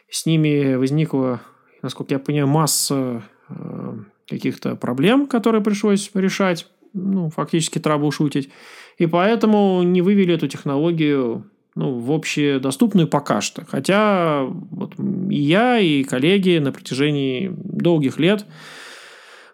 С 0.10 0.26
ними 0.26 0.74
возникла, 0.74 1.41
насколько 1.84 2.15
я 2.15 2.19
понимаю, 2.19 2.47
масса 2.47 3.21
э, 3.50 3.97
каких-то 4.28 4.76
проблем, 4.76 5.28
которые 5.28 5.62
пришлось 5.62 6.10
решать, 6.15 6.65
ну, 6.93 7.30
фактически 7.30 7.78
траблшутить. 7.78 8.50
И 8.97 9.06
поэтому 9.06 9.84
не 9.84 10.02
вывели 10.02 10.34
эту 10.34 10.47
технологию 10.47 11.45
ну, 11.75 11.99
в 11.99 12.12
общедоступную 12.12 13.07
пока 13.07 13.41
что. 13.41 13.65
Хотя 13.65 14.43
вот 14.43 14.95
и 15.29 15.39
я, 15.39 15.79
и 15.79 16.03
коллеги 16.03 16.57
на 16.57 16.71
протяжении 16.71 17.51
долгих 17.55 18.19
лет 18.19 18.45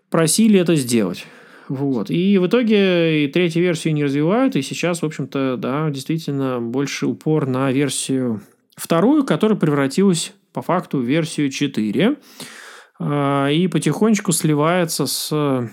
просили 0.10 0.60
это 0.60 0.76
сделать. 0.76 1.26
Вот. 1.70 2.10
И 2.10 2.38
в 2.38 2.48
итоге 2.48 3.26
и 3.26 3.28
третью 3.28 3.62
версию 3.64 3.94
не 3.94 4.04
развивают, 4.04 4.56
и 4.56 4.62
сейчас, 4.62 5.02
в 5.02 5.06
общем-то, 5.06 5.58
да, 5.58 5.90
действительно 5.90 6.62
больше 6.62 7.08
упор 7.08 7.46
на 7.46 7.72
версию 7.72 8.42
вторую, 8.76 9.26
которая 9.26 9.58
превратилась 9.58 10.34
по 10.54 10.62
факту 10.62 11.00
в 11.00 11.04
версию 11.04 11.50
4 11.50 12.16
а, 13.00 13.50
и 13.50 13.68
потихонечку 13.68 14.32
сливается 14.32 15.06
с 15.06 15.70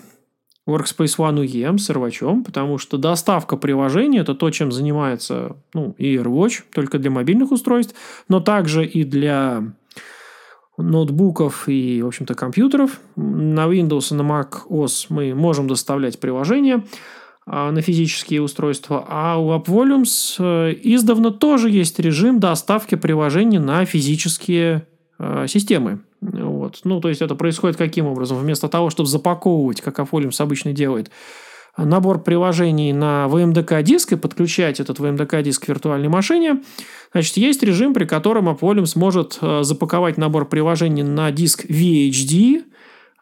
Workspace 0.66 1.18
ONE 1.18 1.44
UEM 1.44 1.78
сервачом, 1.78 2.42
потому 2.42 2.78
что 2.78 2.96
доставка 2.96 3.56
приложения– 3.56 4.20
это 4.20 4.34
то, 4.34 4.50
чем 4.50 4.72
занимается 4.72 5.56
ну, 5.74 5.94
и 5.98 6.16
AirWatch, 6.16 6.62
только 6.74 6.98
для 6.98 7.10
мобильных 7.10 7.52
устройств, 7.52 7.94
но 8.28 8.40
также 8.40 8.86
и 8.86 9.04
для 9.04 9.74
ноутбуков 10.78 11.68
и, 11.68 12.02
в 12.02 12.06
общем-то, 12.06 12.34
компьютеров. 12.34 13.00
На 13.16 13.66
Windows 13.66 14.12
и 14.12 14.14
на 14.14 14.22
Mac 14.22 14.66
OS 14.68 15.06
мы 15.10 15.34
можем 15.34 15.68
доставлять 15.68 16.18
приложения 16.18 16.84
а, 17.46 17.70
на 17.70 17.82
физические 17.82 18.42
устройства, 18.42 19.04
а 19.06 19.36
у 19.36 19.52
AppVolumes 19.52 20.36
э, 20.38 20.74
издавна 20.82 21.30
тоже 21.30 21.70
есть 21.70 21.98
режим 21.98 22.40
доставки 22.40 22.94
приложений 22.94 23.58
на 23.58 23.84
физические 23.84 24.86
э, 25.18 25.46
системы. 25.46 26.00
Вот. 26.32 26.80
Ну, 26.84 27.00
то 27.00 27.08
есть 27.08 27.20
это 27.20 27.34
происходит 27.34 27.76
каким 27.76 28.06
образом? 28.06 28.38
Вместо 28.38 28.68
того, 28.68 28.90
чтобы 28.90 29.08
запаковывать, 29.08 29.80
как 29.80 29.98
AppVolumes 29.98 30.40
обычно 30.40 30.72
делает, 30.72 31.10
набор 31.76 32.22
приложений 32.22 32.94
на 32.94 33.26
VMDK 33.28 33.82
диск 33.82 34.12
и 34.12 34.16
подключать 34.16 34.80
этот 34.80 34.98
VMDK 34.98 35.42
диск 35.42 35.66
к 35.66 35.68
виртуальной 35.68 36.08
машине, 36.08 36.62
значит, 37.12 37.36
есть 37.36 37.62
режим, 37.62 37.92
при 37.92 38.04
котором 38.04 38.48
AppVolume 38.48 38.86
сможет 38.86 39.38
э, 39.40 39.62
запаковать 39.64 40.16
набор 40.16 40.48
приложений 40.48 41.02
на 41.02 41.30
диск 41.30 41.66
VHD, 41.66 42.62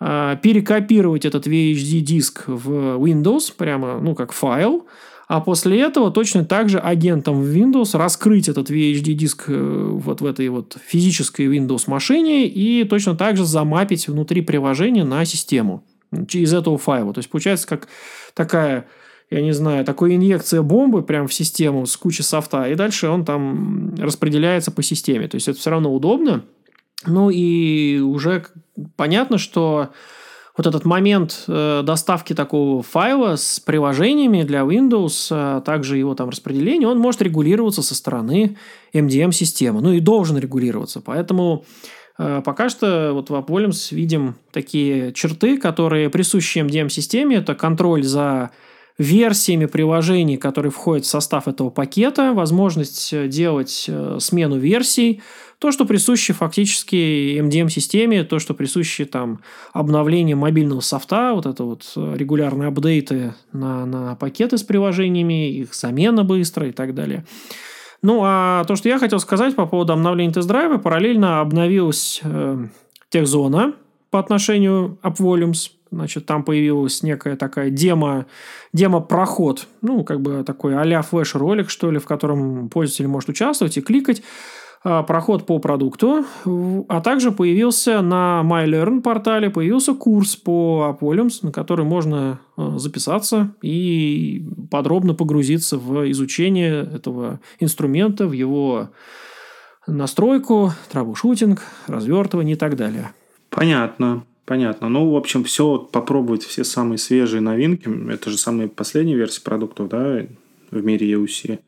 э, 0.01 0.37
перекопировать 0.41 1.25
этот 1.25 1.47
VHD 1.47 2.01
диск 2.01 2.45
в 2.47 2.99
Windows, 2.99 3.53
прямо, 3.57 3.99
ну, 3.99 4.15
как 4.15 4.33
файл, 4.33 4.87
а 5.29 5.41
после 5.41 5.81
этого 5.81 6.11
точно 6.11 6.45
так 6.45 6.69
же 6.69 6.79
агентом 6.79 7.43
в 7.43 7.47
Windows 7.47 7.97
раскрыть 7.97 8.49
этот 8.49 8.71
VHD 8.71 9.13
диск 9.13 9.45
э, 9.49 9.89
вот 9.93 10.21
в 10.21 10.27
этой 10.27 10.49
вот 10.49 10.77
физической 10.85 11.47
Windows 11.47 11.85
машине 11.87 12.47
и 12.47 12.85
точно 12.85 13.15
так 13.15 13.37
же 13.37 13.45
замапить 13.45 14.09
внутри 14.09 14.43
приложения 14.43 15.05
на 15.05 15.25
систему 15.25 15.85
из 16.33 16.53
этого 16.53 16.79
файла. 16.79 17.15
То 17.15 17.19
есть 17.19 17.31
получается 17.31 17.67
как 17.67 17.89
такая, 18.35 18.87
я 19.31 19.41
не 19.41 19.53
знаю, 19.53 19.85
такой 19.85 20.15
инъекция 20.17 20.63
бомбы 20.63 21.03
прямо 21.03 21.27
в 21.27 21.35
систему 21.35 21.87
с 21.87 21.97
кучей 21.97 22.23
софта, 22.23 22.69
и 22.69 22.75
дальше 22.75 23.09
он 23.09 23.25
там 23.25 23.95
распределяется 23.97 24.71
по 24.71 24.83
системе. 24.83 25.29
То 25.29 25.37
есть 25.37 25.49
это 25.49 25.59
все 25.59 25.71
равно 25.71 25.95
удобно. 25.95 26.45
Ну 27.07 27.31
и 27.31 27.99
уже 27.99 28.45
понятно, 28.97 29.39
что 29.39 29.91
вот 30.57 30.67
этот 30.67 30.85
момент 30.85 31.45
э, 31.49 31.83
доставки 31.85 32.35
такого 32.35 32.83
файла 32.83 33.37
с 33.37 33.61
приложениями 33.61 34.43
для 34.43 34.61
Windows, 34.61 35.29
а 35.31 35.61
также 35.61 35.97
его 35.99 36.15
там 36.15 36.29
распределение, 36.29 36.89
он 36.89 36.99
может 36.99 37.23
регулироваться 37.23 37.83
со 37.83 37.95
стороны 37.95 38.57
MDM-системы. 38.93 39.81
Ну 39.81 39.93
и 39.93 40.01
должен 40.01 40.39
регулироваться. 40.39 41.01
Поэтому 41.01 41.65
Э, 42.19 42.43
пока 42.45 42.69
что 42.69 43.13
вот 43.13 43.31
в 43.31 43.35
AppVolumes 43.35 43.95
видим 43.95 44.37
такие 44.53 45.13
черты, 45.13 45.59
которые 45.59 46.11
присущи 46.11 46.59
MDM-системе. 46.59 47.37
Это 47.37 47.55
контроль 47.55 48.05
за 48.05 48.51
версиями 48.99 49.67
приложений, 49.67 50.37
которые 50.37 50.71
входят 50.71 51.05
в 51.05 51.09
состав 51.09 51.49
этого 51.49 51.71
пакета, 51.71 52.33
возможность 52.33 53.13
э, 53.13 53.29
делать 53.29 53.87
э, 53.89 54.19
смену 54.21 54.59
версий, 54.59 55.23
то, 55.63 55.71
что 55.71 55.85
присуще 55.85 56.33
фактически 56.33 57.39
MDM-системе, 57.39 58.25
то, 58.25 58.41
что 58.41 58.53
присуще 58.53 59.05
там 59.05 59.39
обновлению 59.73 60.37
мобильного 60.37 60.81
софта, 60.81 61.35
вот 61.35 61.47
это 61.47 61.63
вот 61.63 61.85
э, 61.95 62.15
регулярные 62.17 62.67
апдейты 62.67 63.35
на, 63.53 63.87
на 63.87 64.17
пакеты 64.17 64.59
с 64.59 64.65
приложениями, 64.65 65.53
их 65.53 65.73
замена 65.73 66.25
быстрая 66.25 66.71
и 66.71 66.73
так 66.73 66.97
далее. 66.97 67.25
Ну, 68.03 68.23
а 68.25 68.65
то, 68.65 68.75
что 68.75 68.89
я 68.89 68.99
хотел 68.99 69.21
сказать 69.21 69.55
по 69.55 69.67
поводу 69.67 69.93
обновления 69.93 70.33
тест-драйва, 70.33 70.79
параллельно 70.79 71.41
обновилась 71.41 72.21
э, 72.25 72.67
техзона 73.11 73.75
по 74.11 74.19
отношению 74.19 74.99
AppVolumes. 75.05 75.71
Значит, 75.93 76.27
там 76.27 76.43
появилась 76.43 77.05
некая 77.05 77.37
такая 77.37 77.71
демо, 77.71 78.27
демо-проход, 78.73 79.69
ну, 79.81 80.03
как 80.03 80.23
бы 80.23 80.43
такой 80.43 80.77
а-ля 80.77 81.03
флеш-ролик, 81.03 81.71
что 81.71 81.93
ли, 81.93 82.01
в 82.01 82.05
котором 82.07 82.69
пользователь 82.69 83.07
может 83.07 83.29
участвовать 83.29 83.77
и 83.77 83.81
кликать. 83.81 84.25
А, 84.85 85.05
проход 85.05 85.47
по 85.47 85.61
продукту, 85.61 86.25
а 86.89 87.01
также 87.01 87.31
появился 87.31 88.03
на 88.03 88.43
MyLearn 88.45 89.01
портале 89.01 89.49
появился 89.49 89.95
курс 89.95 90.35
по 90.35 90.99
Appoliums, 91.01 91.39
на 91.43 91.53
который 91.53 91.85
можно 91.85 92.41
а, 92.57 92.79
записаться 92.79 93.55
и 93.63 94.45
подробно 94.73 95.15
погрузиться 95.15 95.79
в 95.79 96.11
изучение 96.11 96.83
этого 96.83 97.39
инструмента, 97.61 98.27
в 98.27 98.33
его 98.33 98.91
настройку, 99.87 100.73
troubleshooting, 100.91 101.63
развертывание 101.87 102.57
и 102.57 102.59
так 102.59 102.77
далее. 102.77 103.13
Понятно. 103.51 104.25
Понятно. 104.45 104.89
Ну, 104.89 105.09
в 105.11 105.17
общем, 105.17 105.45
все 105.45 105.79
попробовать, 105.79 106.43
все 106.43 106.65
самые 106.65 106.99
свежие 106.99 107.41
новинки. 107.41 107.89
Это 108.11 108.29
же 108.31 108.37
самые 108.37 108.69
последние 108.69 109.17
версии 109.17 109.41
продуктов, 109.41 109.89
да, 109.89 110.27
в 110.73 110.85
мире 110.85 111.13
EUC. 111.13 111.61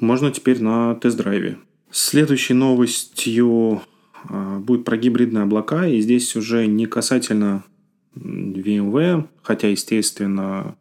Можно 0.00 0.30
теперь 0.30 0.62
на 0.62 0.94
тест-драйве. 0.94 1.58
Следующей 1.92 2.54
новостью 2.54 3.82
а, 4.24 4.58
будет 4.60 4.86
про 4.86 4.96
гибридные 4.96 5.42
облака, 5.42 5.86
и 5.86 6.00
здесь 6.00 6.34
уже 6.36 6.66
не 6.66 6.86
касательно 6.86 7.64
VMware, 8.14 9.28
хотя, 9.42 9.68
естественно, 9.68 10.74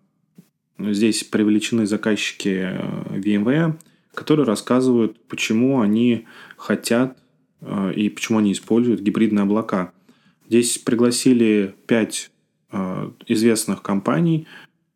здесь 0.79 1.25
привлечены 1.25 1.85
заказчики 1.85 2.61
а, 2.63 3.17
VMware, 3.17 3.73
которые 4.13 4.45
рассказывают, 4.45 5.21
почему 5.27 5.81
они 5.81 6.27
хотят 6.55 7.17
а, 7.59 7.91
и 7.91 8.07
почему 8.07 8.39
они 8.39 8.53
используют 8.53 9.01
гибридные 9.01 9.43
облака. 9.43 9.91
Здесь 10.47 10.77
пригласили 10.77 11.75
пять 11.87 12.31
известных 13.27 13.81
компаний, 13.81 14.47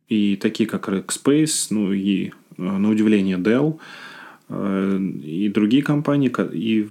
и 0.07 0.37
такие 0.37 0.67
как 0.67 0.87
Rackspace, 0.87 1.67
ну 1.71 1.91
и, 1.91 2.31
на 2.55 2.89
удивление, 2.89 3.37
Dell– 3.37 3.79
и 4.49 5.49
другие 5.53 5.81
компании, 5.81 6.31
и 6.53 6.89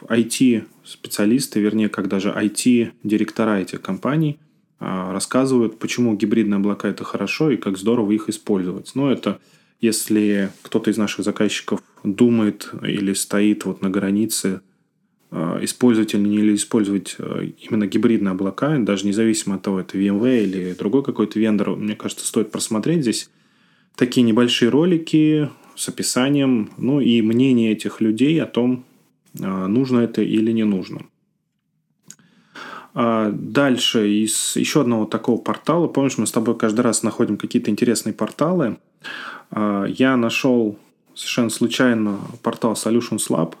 IT-специалисты, 0.00 1.60
вернее, 1.60 1.88
как 1.88 2.08
даже 2.08 2.30
IT-директора 2.30 3.60
этих 3.60 3.80
компаний 3.80 4.38
а, 4.80 5.12
рассказывают, 5.12 5.78
почему 5.78 6.14
гибридные 6.14 6.56
облака 6.56 6.88
это 6.88 7.04
хорошо 7.04 7.50
и 7.50 7.56
как 7.56 7.78
здорово 7.78 8.12
их 8.12 8.28
использовать. 8.28 8.92
Но 8.94 9.10
это 9.10 9.40
если 9.80 10.50
кто-то 10.62 10.90
из 10.90 10.96
наших 10.96 11.24
заказчиков 11.24 11.82
думает 12.02 12.70
или 12.82 13.12
стоит 13.12 13.64
вот 13.64 13.82
на 13.82 13.90
границе 13.90 14.60
а, 15.30 15.58
использовать 15.62 16.14
или 16.14 16.22
не 16.22 16.54
использовать 16.54 17.16
а, 17.18 17.42
именно 17.42 17.86
гибридные 17.86 18.32
облака, 18.32 18.76
даже 18.78 19.06
независимо 19.06 19.56
от 19.56 19.62
того, 19.62 19.80
это 19.80 19.96
VMware 19.96 20.42
или 20.42 20.74
другой 20.74 21.02
какой-то 21.02 21.38
вендор, 21.38 21.76
мне 21.76 21.94
кажется, 21.94 22.26
стоит 22.26 22.50
просмотреть 22.50 23.02
здесь 23.02 23.30
такие 23.96 24.22
небольшие 24.22 24.70
ролики, 24.70 25.48
с 25.76 25.88
описанием, 25.88 26.70
ну 26.76 27.00
и 27.00 27.22
мнение 27.22 27.72
этих 27.72 28.00
людей 28.00 28.40
о 28.42 28.46
том, 28.46 28.84
а, 29.40 29.66
нужно 29.66 30.00
это 30.00 30.22
или 30.22 30.52
не 30.52 30.64
нужно. 30.64 31.02
А 32.94 33.30
дальше 33.32 34.08
из 34.08 34.54
еще 34.56 34.82
одного 34.82 35.06
такого 35.06 35.40
портала, 35.40 35.88
помнишь, 35.88 36.18
мы 36.18 36.26
с 36.26 36.32
тобой 36.32 36.56
каждый 36.56 36.82
раз 36.82 37.02
находим 37.02 37.36
какие-то 37.36 37.70
интересные 37.70 38.12
порталы. 38.12 38.78
А, 39.50 39.84
я 39.84 40.16
нашел 40.16 40.78
совершенно 41.14 41.50
случайно 41.50 42.18
портал 42.42 42.72
Solutions 42.72 43.28
Lab, 43.30 43.54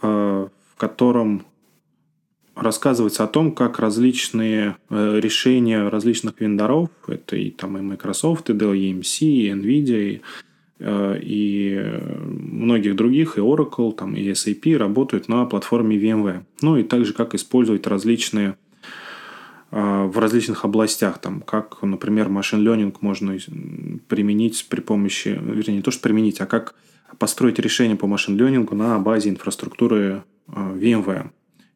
в 0.00 0.50
котором 0.76 1.44
рассказывается 2.58 3.24
о 3.24 3.28
том, 3.28 3.52
как 3.52 3.78
различные 3.78 4.76
э, 4.90 5.20
решения 5.20 5.88
различных 5.88 6.40
вендоров, 6.40 6.90
это 7.06 7.36
и 7.36 7.50
там 7.50 7.78
и 7.78 7.80
Microsoft, 7.80 8.50
и 8.50 8.52
Dell 8.52 8.74
EMC, 8.74 9.26
и 9.26 9.50
NVIDIA, 9.50 10.14
и 10.14 10.22
и 10.80 12.00
многих 12.24 12.94
других, 12.94 13.36
и 13.36 13.40
Oracle, 13.40 13.92
там, 13.92 14.14
и 14.14 14.30
SAP 14.30 14.76
работают 14.76 15.28
на 15.28 15.44
платформе 15.44 15.96
VMware. 15.96 16.44
Ну 16.62 16.76
и 16.76 16.84
также 16.84 17.12
как 17.12 17.34
использовать 17.34 17.86
различные 17.86 18.56
э, 19.72 20.04
в 20.04 20.16
различных 20.18 20.64
областях, 20.64 21.18
там, 21.18 21.40
как, 21.40 21.82
например, 21.82 22.28
машин 22.28 22.66
learning 22.66 22.94
можно 23.00 23.36
применить 24.06 24.66
при 24.68 24.80
помощи, 24.80 25.28
вернее, 25.28 25.76
не 25.76 25.82
то, 25.82 25.90
что 25.90 26.02
применить, 26.02 26.40
а 26.40 26.46
как 26.46 26.76
построить 27.18 27.58
решение 27.58 27.96
по 27.96 28.06
машин 28.06 28.36
learning 28.40 28.72
на 28.74 28.98
базе 29.00 29.30
инфраструктуры 29.30 30.22
э, 30.46 30.52
VMware. 30.52 31.30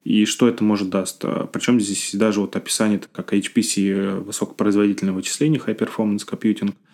И 0.04 0.24
что 0.26 0.48
это 0.48 0.64
может 0.64 0.90
даст. 0.90 1.24
Причем 1.52 1.80
здесь 1.80 2.10
даже 2.14 2.40
вот 2.40 2.56
описание, 2.56 3.00
как 3.12 3.32
HPC, 3.32 4.20
высокопроизводительное 4.24 5.14
вычисление, 5.14 5.60
High 5.64 5.78
Performance 5.78 6.26
Computing– 6.28 6.74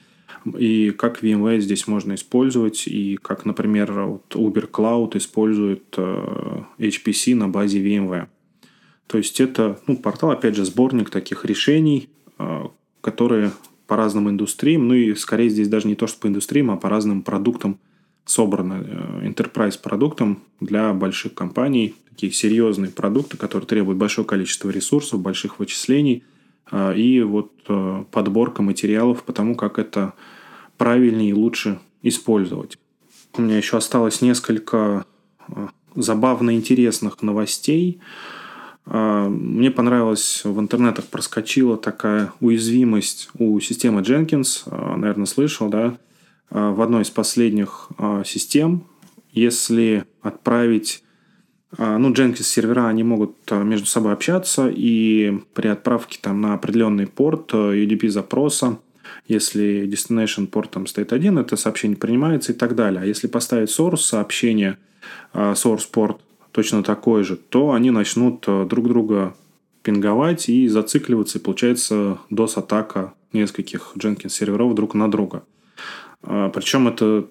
и 0.59 0.91
как 0.91 1.23
VMware 1.23 1.61
здесь 1.61 1.87
можно 1.87 2.15
использовать, 2.15 2.87
и 2.87 3.17
как, 3.17 3.45
например, 3.45 3.93
вот 3.93 4.35
Uber 4.35 4.71
Cloud 4.71 5.17
использует 5.17 5.95
э, 5.97 6.63
HPC 6.79 7.35
на 7.35 7.49
базе 7.49 7.83
VMware. 7.83 8.29
То 9.07 9.19
есть 9.19 9.41
это 9.41 9.81
ну, 9.87 9.97
портал, 9.97 10.31
опять 10.31 10.55
же, 10.55 10.65
сборник 10.65 11.11
таких 11.11 11.45
решений, 11.45 12.09
э, 12.39 12.65
которые 13.01 13.53
по 13.87 13.97
разным 13.97 14.29
индустриям, 14.29 14.87
ну 14.87 14.95
и 14.95 15.15
скорее 15.15 15.49
здесь 15.49 15.69
даже 15.69 15.89
не 15.89 15.95
то, 15.95 16.07
что 16.07 16.21
по 16.21 16.29
индустриям, 16.29 16.71
а 16.71 16.77
по 16.77 16.89
разным 16.89 17.23
продуктам 17.23 17.79
собраны, 18.25 18.85
э, 18.87 19.29
enterprise 19.29 19.81
продуктам 19.81 20.43
для 20.61 20.93
больших 20.93 21.35
компаний, 21.35 21.95
такие 22.11 22.33
серьезные 22.33 22.91
продукты, 22.91 23.37
которые 23.37 23.67
требуют 23.67 23.99
большое 23.99 24.27
количество 24.27 24.71
ресурсов, 24.71 25.21
больших 25.21 25.59
вычислений– 25.59 26.23
и 26.73 27.23
вот 27.23 27.53
э, 27.69 28.05
подборка 28.11 28.63
материалов 28.63 29.23
по 29.23 29.33
тому, 29.33 29.55
как 29.55 29.79
это 29.79 30.15
правильнее 30.77 31.31
и 31.31 31.35
лучше 31.35 31.79
использовать. 32.03 32.79
У 33.35 33.43
меня 33.43 33.57
еще 33.57 33.77
осталось 33.77 34.23
несколько 34.23 35.05
э, 35.49 35.69
забавно 35.95 36.55
интересных 36.55 37.23
новостей. 37.23 38.01
А, 38.87 39.29
мне 39.29 39.71
понравилось, 39.71 40.43
в 40.45 40.59
интернетах 40.61 41.07
проскочила 41.07 41.77
такая 41.77 42.33
уязвимость 42.41 43.31
у 43.39 43.59
системы 43.61 44.01
Jenkins, 44.01 44.63
а, 44.67 44.97
наверное, 44.97 45.27
слышал, 45.27 45.69
да, 45.69 45.99
в 46.51 46.81
одной 46.81 47.03
из 47.03 47.11
последних 47.11 47.91
систем, 48.25 48.85
если 49.33 50.07
отправить 50.23 51.03
а, 51.03 51.08
ну, 51.77 52.13
Jenkins 52.13 52.45
сервера, 52.45 52.89
они 52.89 53.03
могут 53.03 53.37
а, 53.51 53.63
между 53.63 53.87
собой 53.87 54.15
общаться, 54.15 54.69
и 54.69 55.39
при 55.53 55.69
отправке 55.69 56.19
там 56.21 56.41
на 56.41 56.55
определенный 56.55 57.07
порт 57.07 57.53
UDP 57.53 58.07
э, 58.07 58.09
запроса, 58.09 58.79
если 59.27 59.87
destination 59.87 60.47
порт 60.47 60.71
там 60.71 60.87
стоит 60.87 61.13
один, 61.13 61.39
это 61.39 61.57
сообщение 61.57 61.99
принимается 61.99 62.53
и 62.53 62.55
так 62.55 62.75
далее. 62.75 63.03
А 63.03 63.05
если 63.05 63.27
поставить 63.27 63.69
source 63.69 63.99
сообщение, 63.99 64.79
а, 65.35 65.53
source 65.53 65.87
порт 65.91 66.21
точно 66.53 66.83
такой 66.83 67.23
же, 67.23 67.37
то 67.37 67.73
они 67.73 67.91
начнут 67.91 68.47
друг 68.69 68.89
друга 68.89 69.35
пинговать 69.83 70.49
и 70.49 70.69
зацикливаться, 70.69 71.39
и 71.39 71.43
получается 71.43 72.19
DOS-атака 72.31 73.13
нескольких 73.35 73.93
Jenkins 73.97 74.31
серверов 74.31 74.75
друг 74.75 74.95
на 74.95 75.11
друга. 75.11 75.45
Причем 76.23 76.89
это 76.89 77.29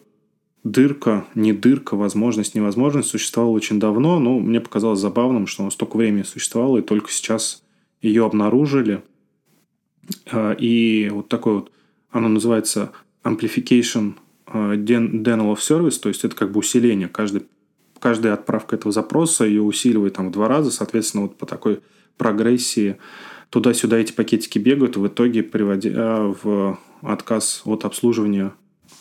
дырка, 0.72 1.26
не 1.36 1.54
дырка, 1.54 1.96
возможность, 1.96 2.56
невозможность 2.56 3.10
существовала 3.10 3.52
очень 3.52 3.80
давно, 3.80 4.20
но 4.20 4.40
мне 4.40 4.60
показалось 4.60 5.00
забавным, 5.00 5.48
что 5.48 5.64
она 5.64 5.72
столько 5.72 5.98
времени 5.98 6.24
существовала, 6.24 6.78
и 6.78 6.82
только 6.82 7.12
сейчас 7.12 7.64
ее 8.02 8.26
обнаружили. 8.26 9.02
А, 10.32 10.54
и 10.54 11.10
вот 11.10 11.30
такой 11.30 11.56
вот, 11.56 11.72
оно 12.12 12.28
называется 12.28 12.92
amplification 13.24 14.14
а, 14.46 14.76
denial 14.76 15.54
of 15.54 15.58
service, 15.58 16.00
то 16.00 16.10
есть 16.10 16.24
это 16.24 16.36
как 16.36 16.52
бы 16.52 16.60
усиление. 16.60 17.08
Каждый, 17.08 17.44
каждая 18.00 18.34
отправка 18.34 18.76
этого 18.76 18.92
запроса 18.92 19.46
ее 19.46 19.62
усиливает 19.62 20.16
там 20.16 20.30
в 20.30 20.32
два 20.32 20.48
раза, 20.48 20.72
соответственно, 20.72 21.24
вот 21.24 21.38
по 21.38 21.46
такой 21.46 21.82
прогрессии 22.18 22.98
туда-сюда 23.50 23.98
эти 23.98 24.12
пакетики 24.12 24.60
бегают, 24.60 24.98
в 24.98 25.08
итоге 25.08 25.44
приводя 25.44 26.34
в 26.44 26.78
отказ 27.02 27.62
от 27.64 27.86
обслуживания 27.86 28.54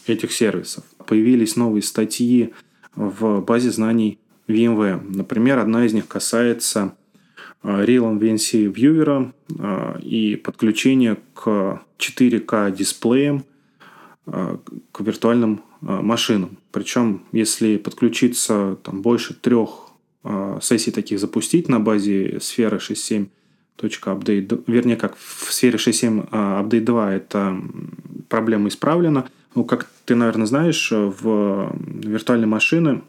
этих 0.07 0.33
сервисов. 0.33 0.85
Появились 1.07 1.57
новые 1.57 1.83
статьи 1.83 2.53
в 2.95 3.41
базе 3.41 3.71
знаний 3.71 4.19
VMware. 4.49 5.01
Например, 5.15 5.59
одна 5.59 5.87
из 5.87 5.93
них 5.93 6.09
касается 6.09 6.97
э, 7.63 7.85
Real 7.85 8.19
VNC 8.19 8.73
Viewer 8.73 9.33
э, 9.59 10.01
и 10.01 10.37
подключения 10.37 11.17
к 11.35 11.83
4K 11.99 12.75
дисплеям 12.75 13.45
к 14.27 15.01
виртуальным 15.03 15.63
машинам. 15.81 16.59
Причем, 16.73 17.23
если 17.31 17.77
подключиться 17.77 18.77
там, 18.83 19.01
больше 19.01 19.35
трех 19.35 19.93
сессий 20.61 20.91
таких 20.91 21.21
запустить 21.21 21.69
на 21.69 21.79
базе 21.79 22.41
сферы 22.41 22.79
6.7, 22.79 23.29
update, 23.79 24.65
вернее, 24.67 24.97
как 24.97 25.17
в 25.17 25.53
сфере 25.53 25.77
6.7 25.77 26.29
update 26.31 26.81
2 26.81 27.15
эта 27.15 27.57
проблема 28.29 28.69
исправлена. 28.69 29.27
Ну, 29.57 29.65
как 29.65 29.89
ты, 30.05 30.15
наверное, 30.15 30.47
знаешь, 30.47 30.93
в 30.93 31.75
виртуальные 31.77 32.47
машины 32.47 33.03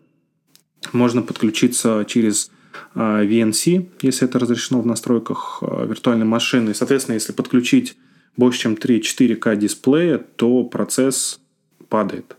можно 0.93 1.21
подключиться 1.21 2.05
через 2.07 2.49
VNC, 2.95 3.89
если 4.01 4.27
это 4.27 4.39
разрешено 4.39 4.81
в 4.81 4.85
настройках 4.85 5.61
виртуальной 5.61 6.25
машины. 6.25 6.73
Соответственно, 6.73 7.15
если 7.15 7.33
подключить 7.33 7.97
больше, 8.37 8.61
чем 8.61 8.73
3-4К 8.75 9.55
дисплея, 9.57 10.19
то 10.19 10.63
процесс 10.63 11.41
падает. 11.89 12.37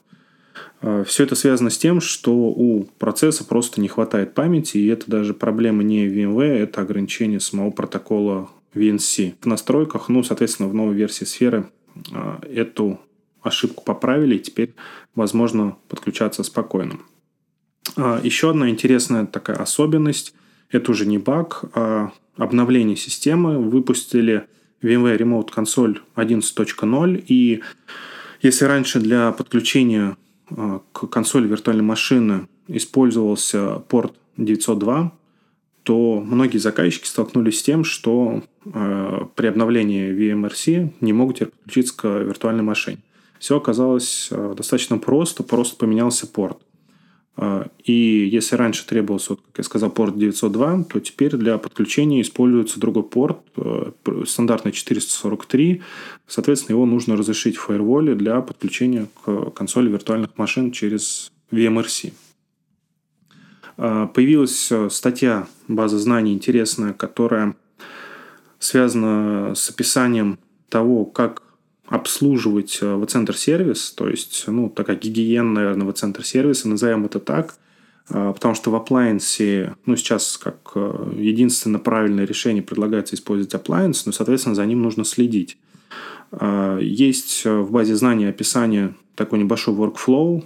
Все 1.05 1.25
это 1.25 1.35
связано 1.35 1.71
с 1.71 1.77
тем, 1.77 2.01
что 2.01 2.33
у 2.33 2.85
процесса 2.99 3.45
просто 3.45 3.81
не 3.81 3.89
хватает 3.89 4.33
памяти, 4.33 4.79
и 4.79 4.87
это 4.87 5.11
даже 5.11 5.35
проблема 5.35 5.83
не 5.83 6.07
VMware, 6.07 6.59
это 6.59 6.81
ограничение 6.81 7.41
самого 7.41 7.73
протокола 7.73 8.49
VNC. 8.75 9.35
В 9.41 9.47
настройках, 9.47 10.09
ну, 10.09 10.23
соответственно, 10.23 10.69
в 10.69 10.75
новой 10.75 10.95
версии 10.95 11.25
сферы 11.25 11.69
эту 12.49 13.01
ошибку 13.49 13.85
поправили, 13.85 14.37
и 14.37 14.41
теперь 14.41 14.75
возможно 15.15 15.77
подключаться 15.89 16.43
спокойно. 16.43 16.99
Еще 18.23 18.51
одна 18.51 18.69
интересная 18.71 19.27
такая 19.27 19.57
особенность, 19.57 20.35
это 20.71 20.91
уже 20.93 21.07
не 21.07 21.19
баг, 21.19 21.65
а 21.75 22.13
обновление 22.37 22.97
системы. 22.97 23.59
Выпустили 23.59 24.47
VMware 24.83 25.19
Remote 25.19 25.49
Console 25.55 25.99
11.0, 26.17 27.25
и 27.27 27.63
если 28.43 28.65
раньше 28.67 29.01
для 29.01 29.33
подключения 29.33 30.17
а, 30.51 30.81
к 30.93 31.09
консоли 31.09 31.49
виртуальной 31.49 31.85
машины 31.85 32.47
использовался 32.69 33.81
порт 33.89 34.15
902, 34.37 35.13
то 35.83 36.21
многие 36.21 36.59
заказчики 36.59 37.07
столкнулись 37.07 37.61
с 37.61 37.63
тем, 37.63 37.83
что 37.83 38.43
э, 38.67 39.21
при 39.35 39.47
обновлении 39.47 40.13
VMRC 40.13 40.93
не 41.01 41.15
могут 41.15 41.37
теперь 41.37 41.49
подключиться 41.49 41.97
к 41.97 42.05
виртуальной 42.05 42.63
машине. 42.63 42.99
Все 43.39 43.57
оказалось 43.57 44.29
э, 44.31 44.55
достаточно 44.57 44.99
просто, 44.99 45.43
просто 45.43 45.77
поменялся 45.77 46.27
порт. 46.27 46.59
Э, 47.37 47.67
и 47.85 47.93
если 47.93 48.57
раньше 48.57 48.87
требовался, 48.87 49.37
как 49.37 49.59
я 49.59 49.65
сказал, 49.65 49.91
порт 49.91 50.19
902, 50.19 50.85
то 50.85 51.01
теперь 51.01 51.37
для 51.37 51.59
подключения 51.59 52.21
используется 52.21 52.81
другой 52.81 53.05
порт, 53.05 53.39
э, 53.57 53.93
стандартный 54.27 54.73
443. 54.73 55.83
Соответственно, 56.27 56.77
его 56.77 56.87
нужно 56.87 57.17
разрешить 57.17 57.57
в 57.57 57.63
фаерволе 57.63 58.15
для 58.15 58.41
подключения 58.41 59.07
к 59.25 59.51
консоли 59.51 59.89
виртуальных 59.89 60.37
машин 60.37 60.73
через 60.73 61.31
VMRC. 61.53 62.13
Появилась 63.77 64.73
статья 64.93 65.47
базы 65.69 65.99
знаний 65.99 66.33
интересная, 66.33 66.93
которая 66.93 67.55
связана 68.59 69.55
с 69.55 69.71
описанием 69.71 70.41
того, 70.69 71.05
как 71.05 71.43
обслуживать 71.89 72.79
э, 72.83 72.95
в 72.95 73.07
центр 73.07 73.37
сервис, 73.37 73.93
то 73.93 74.09
есть, 74.09 74.45
ну, 74.47 74.69
такая 74.69 74.97
гигиена, 74.97 75.51
наверное, 75.51 75.87
в 75.87 75.93
центр 75.95 76.25
сервиса, 76.25 76.69
назовем 76.69 77.07
это 77.07 77.19
так, 77.19 77.57
э, 78.11 78.33
потому 78.35 78.55
что 78.55 78.71
в 78.71 78.75
appliance, 78.75 79.75
ну, 79.87 79.97
сейчас 79.97 80.37
как 80.37 80.73
э, 80.75 81.13
единственное 81.17 81.81
правильное 81.81 82.27
решение 82.27 82.63
предлагается 82.63 83.15
использовать 83.15 83.55
appliance, 83.55 84.03
но, 84.05 84.13
соответственно, 84.13 84.55
за 84.55 84.67
ним 84.67 84.83
нужно 84.83 85.05
следить. 85.05 85.59
Есть 86.79 87.47
в 87.47 87.71
базе 87.71 87.97
знаний 87.97 88.27
описание 88.27 88.95
такой 89.15 89.39
небольшой 89.39 89.75
workflow, 89.75 90.45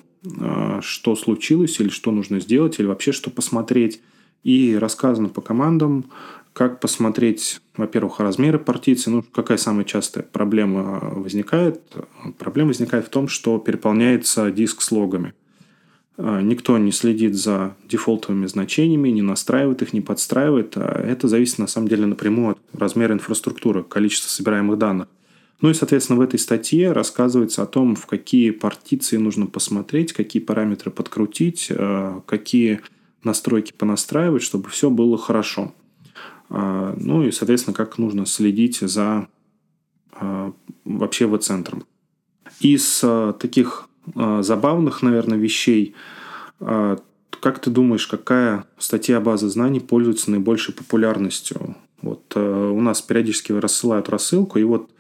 что 0.81 1.17
случилось 1.17 1.81
или 1.81 1.89
что 1.89 2.13
нужно 2.13 2.39
сделать, 2.39 2.79
или 2.79 2.87
вообще 2.87 3.11
что 3.11 3.31
посмотреть. 3.31 4.01
И 4.45 4.77
рассказано 4.77 5.29
по 5.29 5.41
командам, 5.41 6.05
как 6.53 6.81
посмотреть, 6.81 7.61
во-первых, 7.77 8.21
размеры 8.21 8.59
партиции. 8.59 9.11
Ну, 9.11 9.23
какая 9.23 9.59
самая 9.59 9.85
частая 9.85 10.25
проблема 10.25 11.01
возникает? 11.01 11.81
Проблема 12.39 12.69
возникает 12.69 13.07
в 13.07 13.11
том, 13.11 13.29
что 13.29 13.59
переполняется 13.59 14.51
диск 14.51 14.83
с 14.83 14.93
логами. 14.93 15.35
А, 16.19 16.43
никто 16.43 16.77
не 16.77 16.93
следит 16.93 17.35
за 17.35 17.75
дефолтовыми 17.89 18.47
значениями, 18.47 19.09
не 19.09 19.23
настраивает 19.23 19.83
их, 19.83 19.93
не 19.93 20.03
подстраивает. 20.03 20.77
А 20.77 21.03
это 21.03 21.27
зависит 21.27 21.59
на 21.59 21.67
самом 21.67 21.89
деле 21.89 22.07
напрямую 22.07 22.53
от 22.53 22.59
размера 22.79 23.15
инфраструктуры, 23.15 23.83
количества 23.83 24.29
собираемых 24.29 24.79
данных. 24.79 25.09
Ну 25.63 25.71
и, 25.71 25.75
соответственно, 25.75 26.19
в 26.19 26.23
этой 26.23 26.41
статье 26.41 26.93
рассказывается 26.93 27.63
о 27.63 27.67
том, 27.67 27.95
в 27.95 28.07
какие 28.07 28.51
партиции 28.51 29.17
нужно 29.17 29.47
посмотреть, 29.47 30.13
какие 30.13 30.43
параметры 30.43 30.91
подкрутить, 30.91 31.69
а, 31.71 32.21
какие 32.27 32.81
настройки 33.25 33.73
понастраивать, 33.73 34.43
чтобы 34.43 34.69
все 34.69 34.91
было 34.91 35.17
хорошо. 35.17 35.73
А, 36.55 36.95
ну 36.99 37.23
и, 37.23 37.33
соответственно, 37.33 37.75
как 37.75 37.97
нужно 37.97 38.27
следить 38.27 38.81
за 38.81 39.27
а, 40.13 40.53
вообще 40.85 41.27
в-центром. 41.27 41.85
Из 42.61 43.01
а, 43.03 43.33
таких 43.33 43.89
забавных, 44.15 45.03
наверное, 45.03 45.39
вещей, 45.39 45.95
как 46.59 47.61
ты 47.61 47.71
думаешь, 47.71 48.09
какая 48.09 48.65
статья 48.77 49.21
базы 49.21 49.49
знаний 49.49 49.79
пользуется 49.79 50.33
наибольшей 50.33 50.75
популярностью? 50.75 51.77
Вот 52.03 52.37
у 52.37 52.81
нас 52.81 53.01
периодически 53.01 53.53
рассылают 53.53 54.09
рассылку, 54.09 54.59
и 54.59 54.65
вот 54.65 54.91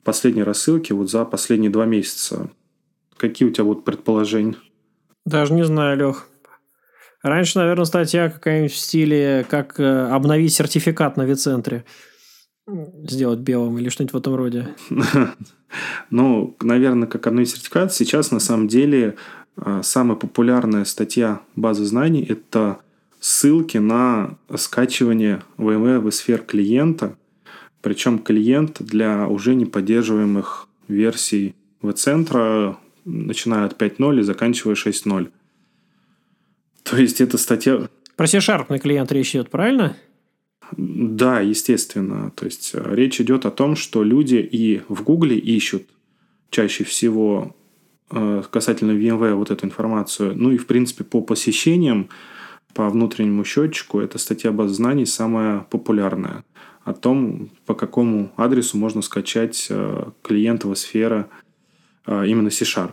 в 0.00 0.04
последней 0.04 0.42
рассылке 0.42 0.92
вот 0.92 1.08
за 1.08 1.24
последние 1.24 1.70
два 1.70 1.86
месяца 1.86 2.50
какие 3.16 3.48
у 3.48 3.52
тебя 3.52 3.64
вот 3.64 3.84
предположения? 3.84 4.56
Даже 5.24 5.52
не 5.52 5.64
знаю, 5.64 5.96
Лех. 5.98 6.28
Раньше, 7.22 7.58
наверное, 7.58 7.84
статья 7.84 8.28
какая-нибудь 8.28 8.72
в 8.72 8.76
стиле 8.76 9.44
«Как 9.48 9.80
э, 9.80 10.08
обновить 10.08 10.54
сертификат 10.54 11.16
на 11.16 11.22
Вицентре». 11.22 11.84
Сделать 12.68 13.40
белым 13.40 13.78
или 13.78 13.88
что-нибудь 13.88 14.12
в 14.12 14.16
этом 14.16 14.34
роде. 14.34 14.68
Ну, 16.10 16.56
наверное, 16.62 17.06
как 17.06 17.26
обновить 17.26 17.50
сертификат. 17.50 17.92
Сейчас, 17.92 18.30
на 18.30 18.40
самом 18.40 18.68
деле, 18.68 19.16
э, 19.58 19.80
самая 19.82 20.16
популярная 20.16 20.86
статья 20.86 21.42
базы 21.56 21.84
знаний– 21.84 22.24
это 22.28 22.78
ссылки 23.20 23.76
на 23.76 24.38
скачивание 24.56 25.42
VMware 25.58 26.00
в 26.00 26.10
сфер 26.10 26.38
клиента. 26.38 27.16
Причем 27.82 28.18
клиент 28.18 28.78
для 28.80 29.26
уже 29.28 29.54
не 29.54 29.66
поддерживаемых 29.66 30.68
версий 30.88 31.54
V-центра, 31.82 32.78
начиная 33.04 33.66
от 33.66 33.80
5.0 33.80 34.20
и 34.20 34.22
заканчивая 34.22 34.74
6.0. 34.74 35.30
То 36.88 36.96
есть 36.96 37.20
эта 37.20 37.36
статья... 37.38 37.88
Про 38.16 38.26
C-Sharp 38.26 38.78
клиент 38.78 39.12
речь 39.12 39.30
идет, 39.30 39.50
правильно? 39.50 39.96
Да, 40.76 41.40
естественно. 41.40 42.30
То 42.34 42.46
есть 42.46 42.70
э, 42.74 42.94
речь 42.94 43.20
идет 43.20 43.46
о 43.46 43.50
том, 43.50 43.76
что 43.76 44.02
люди 44.02 44.36
и 44.36 44.82
в 44.88 45.02
Гугле 45.02 45.38
ищут 45.38 45.84
чаще 46.50 46.84
всего 46.84 47.54
э, 48.10 48.42
касательно 48.50 48.92
VMware 48.92 49.34
вот 49.34 49.50
эту 49.50 49.66
информацию. 49.66 50.34
Ну 50.36 50.50
и, 50.50 50.56
в 50.56 50.66
принципе, 50.66 51.04
по 51.04 51.20
посещениям, 51.20 52.08
по 52.74 52.88
внутреннему 52.88 53.44
счетчику, 53.44 54.00
эта 54.00 54.18
статья 54.18 54.50
баз 54.52 54.72
знаний 54.72 55.06
самая 55.06 55.60
популярная. 55.70 56.44
О 56.84 56.94
том, 56.94 57.50
по 57.66 57.74
какому 57.74 58.32
адресу 58.36 58.78
можно 58.78 59.02
скачать 59.02 59.66
э, 59.70 60.10
клиентовая 60.22 60.76
сфера 60.76 61.28
именно 62.06 62.48
C-Sharp. 62.48 62.92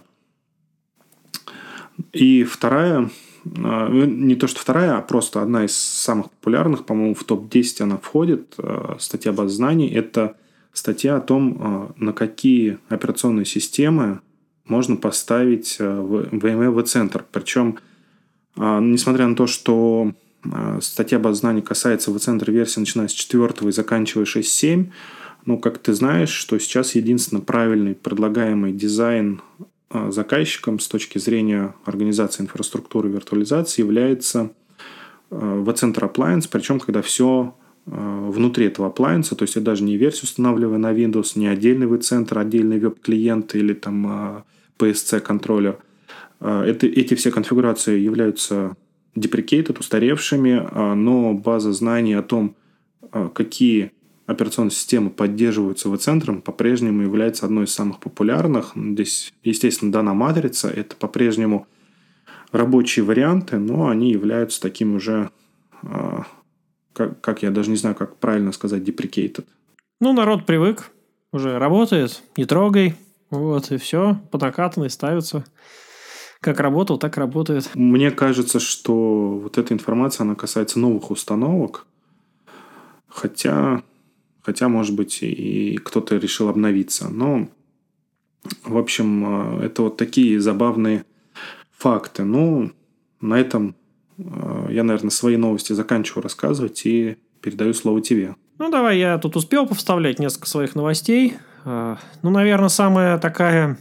И 2.12 2.44
вторая 2.44 3.10
не 3.46 4.36
то, 4.36 4.48
что 4.48 4.60
вторая, 4.60 4.98
а 4.98 5.02
просто 5.02 5.42
одна 5.42 5.66
из 5.66 5.78
самых 5.78 6.32
популярных, 6.32 6.86
по-моему, 6.86 7.14
в 7.14 7.24
топ-10 7.24 7.84
она 7.84 7.98
входит, 7.98 8.56
а, 8.58 8.98
статья 9.00 9.32
баз 9.32 9.52
знаний, 9.52 9.90
это 9.90 10.36
статья 10.74 11.18
о 11.18 11.22
том, 11.22 11.58
а, 11.60 11.92
на 11.98 12.12
какие 12.12 12.80
операционные 12.90 13.46
системы 13.46 14.22
можно 14.66 14.96
поставить 14.96 15.78
VMware 15.80 16.72
V-центр. 16.72 17.24
Причем, 17.32 17.78
несмотря 18.56 19.28
на 19.28 19.36
то, 19.36 19.46
что 19.46 20.12
статья 20.82 21.20
баз 21.20 21.38
знаний 21.38 21.62
касается 21.62 22.10
V-центра 22.10 22.52
версии, 22.52 22.80
начиная 22.80 23.08
с 23.08 23.12
4 23.12 23.70
и 23.70 23.72
заканчивая 23.72 24.26
6.7, 24.26 24.88
ну, 25.46 25.60
как 25.60 25.78
ты 25.78 25.94
знаешь, 25.94 26.32
что 26.32 26.58
сейчас 26.58 26.96
единственно 26.96 27.42
правильный 27.42 27.94
предлагаемый 27.94 28.74
дизайн 28.74 29.42
а, 29.60 29.64
заказчиком 29.92 30.80
с 30.80 30.88
точки 30.88 31.18
зрения 31.18 31.76
организации 31.86 32.44
инфраструктуры 32.44 33.10
виртуализации 33.10 33.82
является 33.82 34.52
а, 35.30 35.64
vCenter 35.64 36.12
Appliance, 36.12 36.48
причем 36.52 36.80
когда 36.80 37.02
все 37.02 37.56
а, 37.88 38.30
внутри 38.30 38.66
этого 38.66 38.90
appliance, 38.90 39.36
то 39.36 39.44
есть 39.44 39.56
я 39.56 39.62
даже 39.62 39.84
не 39.84 39.98
версию 39.98 40.24
устанавливаю 40.24 40.80
на 40.80 40.94
Windows, 40.94 41.34
не 41.36 41.48
отдельный 41.48 41.88
vCenter, 41.88 42.40
отдельный 42.40 42.80
веб-клиент 42.80 43.56
или 43.56 43.74
там 43.74 44.44
PSC 44.80 45.20
контроллер. 45.20 45.78
Это, 46.40 46.86
эти 46.86 47.14
все 47.14 47.32
конфигурации 47.32 47.98
являются 47.98 48.76
deprecated, 49.16 49.80
устаревшими, 49.80 50.96
но 50.96 51.34
база 51.34 51.72
знаний 51.72 52.14
о 52.14 52.22
том, 52.22 52.56
какие 53.34 53.94
операционной 54.26 54.72
системы 54.72 55.10
поддерживаются 55.10 55.90
V-центром, 55.90 56.42
по-прежнему 56.42 57.04
является 57.04 57.46
одной 57.46 57.66
из 57.66 57.74
самых 57.74 58.00
популярных. 58.00 58.72
Здесь, 58.76 59.34
естественно, 59.44 59.92
дана 59.92 60.14
матрица. 60.14 60.70
Это 60.70 60.96
по-прежнему 60.96 61.68
рабочие 62.52 63.06
варианты, 63.06 63.58
но 63.58 63.88
они 63.90 64.12
являются 64.12 64.62
таким 64.62 64.96
уже, 64.96 65.30
а, 65.84 66.26
как, 66.94 67.22
как 67.22 67.44
я 67.44 67.52
даже 67.52 67.70
не 67.70 67.78
знаю, 67.78 67.96
как 67.96 68.18
правильно 68.18 68.52
сказать, 68.52 68.84
deprecated. 68.84 69.46
Ну, 70.00 70.14
народ 70.14 70.46
привык, 70.46 70.92
уже 71.32 71.60
работает, 71.60 72.24
не 72.38 72.46
трогай, 72.46 72.96
вот, 73.30 73.72
и 73.72 73.78
все, 73.78 74.18
по 74.32 74.38
накатанной 74.38 74.90
ставится. 74.90 75.46
Как 76.42 76.60
работал, 76.60 76.98
так 76.98 77.18
работает. 77.18 77.70
Мне 77.74 78.12
кажется, 78.12 78.60
что 78.60 79.38
вот 79.38 79.58
эта 79.58 79.74
информация, 79.74 80.26
она 80.26 80.36
касается 80.36 80.80
новых 80.80 81.12
установок, 81.12 81.88
хотя, 83.08 83.82
хотя 84.46 84.70
может 84.70 84.96
быть, 84.96 85.24
и 85.24 85.78
кто-то 85.84 86.18
решил 86.18 86.50
обновиться. 86.50 87.10
Но, 87.10 87.48
в 88.64 88.78
общем, 88.78 89.60
э, 89.60 89.66
это 89.66 89.82
вот 89.82 89.98
такие 89.98 90.40
забавные 90.40 91.04
факты. 91.76 92.24
Ну, 92.24 92.72
на 93.22 93.40
этом 93.40 93.76
э, 94.20 94.68
я, 94.70 94.84
наверное, 94.84 95.10
свои 95.10 95.36
новости 95.36 95.74
заканчиваю 95.74 96.24
рассказывать 96.24 96.86
и 96.86 97.18
передаю 97.42 97.74
слово 97.74 98.02
тебе. 98.02 98.36
Ну, 98.60 98.70
давай 98.70 99.00
я 99.00 99.18
тут 99.18 99.36
успел 99.36 99.66
повставлять 99.66 100.20
несколько 100.20 100.48
своих 100.48 100.76
новостей. 100.76 101.34
Э, 101.66 101.96
ну, 102.22 102.30
наверное, 102.30 102.70
самая 102.70 103.18
такая 103.18 103.80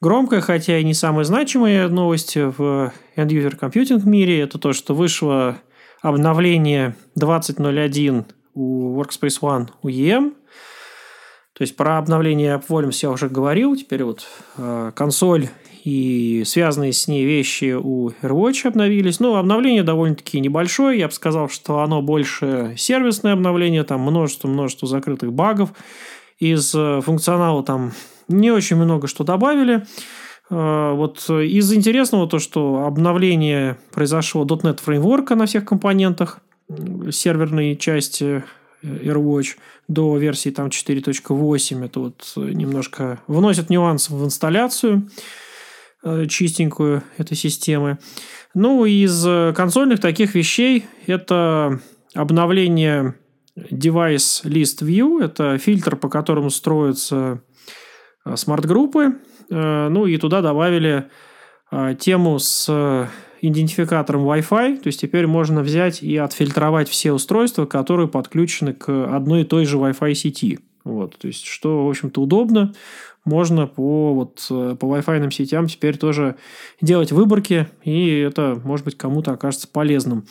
громкая, 0.00 0.40
хотя 0.40 0.78
и 0.78 0.84
не 0.84 0.94
самая 0.94 1.24
значимая 1.24 1.88
новость 1.88 2.34
в 2.34 2.92
End-User 3.16 3.56
Computing 3.56 4.04
мире– 4.04 4.40
это 4.42 4.58
то, 4.58 4.72
что 4.72 4.96
вышло 4.96 5.58
обновление 6.02 6.96
20.01 7.16 8.24
у 8.60 9.00
Workspace 9.00 9.40
ONE 9.40 9.68
UEM. 9.82 10.34
То 11.54 11.62
есть 11.62 11.76
про 11.76 11.98
обновление 11.98 12.62
Volumes 12.68 12.98
я 13.02 13.10
уже 13.10 13.28
говорил. 13.28 13.74
Теперь 13.76 14.04
вот 14.04 14.26
э, 14.56 14.92
консоль 14.94 15.48
и 15.84 16.42
связанные 16.44 16.92
с 16.92 17.08
ней 17.08 17.24
вещи 17.24 17.74
у 17.78 18.10
AirWatch 18.10 18.68
обновились. 18.68 19.18
Ну, 19.18 19.36
обновление 19.36 19.82
довольно-таки 19.82 20.40
небольшое. 20.40 20.98
Я 20.98 21.08
бы 21.08 21.12
сказал, 21.12 21.48
что 21.48 21.80
оно 21.80 22.02
больше 22.02 22.74
сервисное 22.76 23.32
обновление. 23.32 23.84
Там 23.84 24.00
множество-множество 24.00 24.86
закрытых 24.86 25.32
багов. 25.32 25.70
Из 26.38 26.74
э, 26.74 27.00
функционала 27.02 27.62
там 27.62 27.92
не 28.28 28.50
очень 28.50 28.76
много 28.76 29.06
что 29.08 29.24
добавили. 29.24 29.84
Э, 30.50 30.92
вот 30.94 31.28
из 31.30 31.72
интересного 31.72 32.28
то, 32.28 32.38
что 32.38 32.84
обновление 32.86 33.78
произошло 33.92 34.44
.NET 34.44 34.80
фреймворка 34.82 35.34
на 35.34 35.46
всех 35.46 35.64
компонентах 35.64 36.40
серверной 37.10 37.76
части 37.76 38.44
AirWatch 38.82 39.56
до 39.88 40.16
версии 40.16 40.50
там 40.50 40.68
4.8. 40.68 41.84
Это 41.84 42.00
вот 42.00 42.32
немножко 42.36 43.20
вносит 43.26 43.70
нюанс 43.70 44.10
в 44.10 44.24
инсталляцию 44.24 45.08
э, 46.02 46.26
чистенькую 46.26 47.02
этой 47.16 47.36
системы. 47.36 47.98
Ну, 48.54 48.84
из 48.84 49.22
консольных 49.54 50.00
таких 50.00 50.34
вещей 50.34 50.86
это 51.06 51.80
обновление 52.14 53.14
Device 53.56 54.44
List 54.44 54.82
View. 54.82 55.22
Это 55.22 55.58
фильтр, 55.58 55.96
по 55.96 56.08
которому 56.08 56.50
строятся 56.50 57.42
э, 58.24 58.36
смарт-группы. 58.36 59.18
Э, 59.50 59.88
ну, 59.88 60.06
и 60.06 60.16
туда 60.16 60.40
добавили 60.40 61.10
тему 62.00 62.40
с 62.40 63.08
идентификатором 63.40 64.28
Wi-Fi, 64.28 64.76
то 64.80 64.86
есть 64.86 65.00
теперь 65.00 65.26
можно 65.26 65.62
взять 65.62 66.02
и 66.02 66.16
отфильтровать 66.16 66.88
все 66.88 67.12
устройства, 67.12 67.66
которые 67.66 68.08
подключены 68.08 68.74
к 68.74 69.14
одной 69.14 69.42
и 69.42 69.44
той 69.44 69.64
же 69.64 69.78
Wi-Fi 69.78 70.14
сети. 70.14 70.58
Вот, 70.84 71.18
то 71.18 71.26
есть, 71.26 71.44
что, 71.44 71.86
в 71.86 71.90
общем-то, 71.90 72.22
удобно. 72.22 72.72
Можно 73.24 73.66
по, 73.66 74.14
вот, 74.14 74.46
по 74.48 74.86
Wi-Fi 74.86 75.30
сетям 75.30 75.66
теперь 75.66 75.98
тоже 75.98 76.36
делать 76.80 77.12
выборки, 77.12 77.68
и 77.84 78.18
это, 78.18 78.58
может 78.64 78.84
быть, 78.84 78.96
кому-то 78.96 79.32
окажется 79.32 79.68
полезным. 79.68 80.24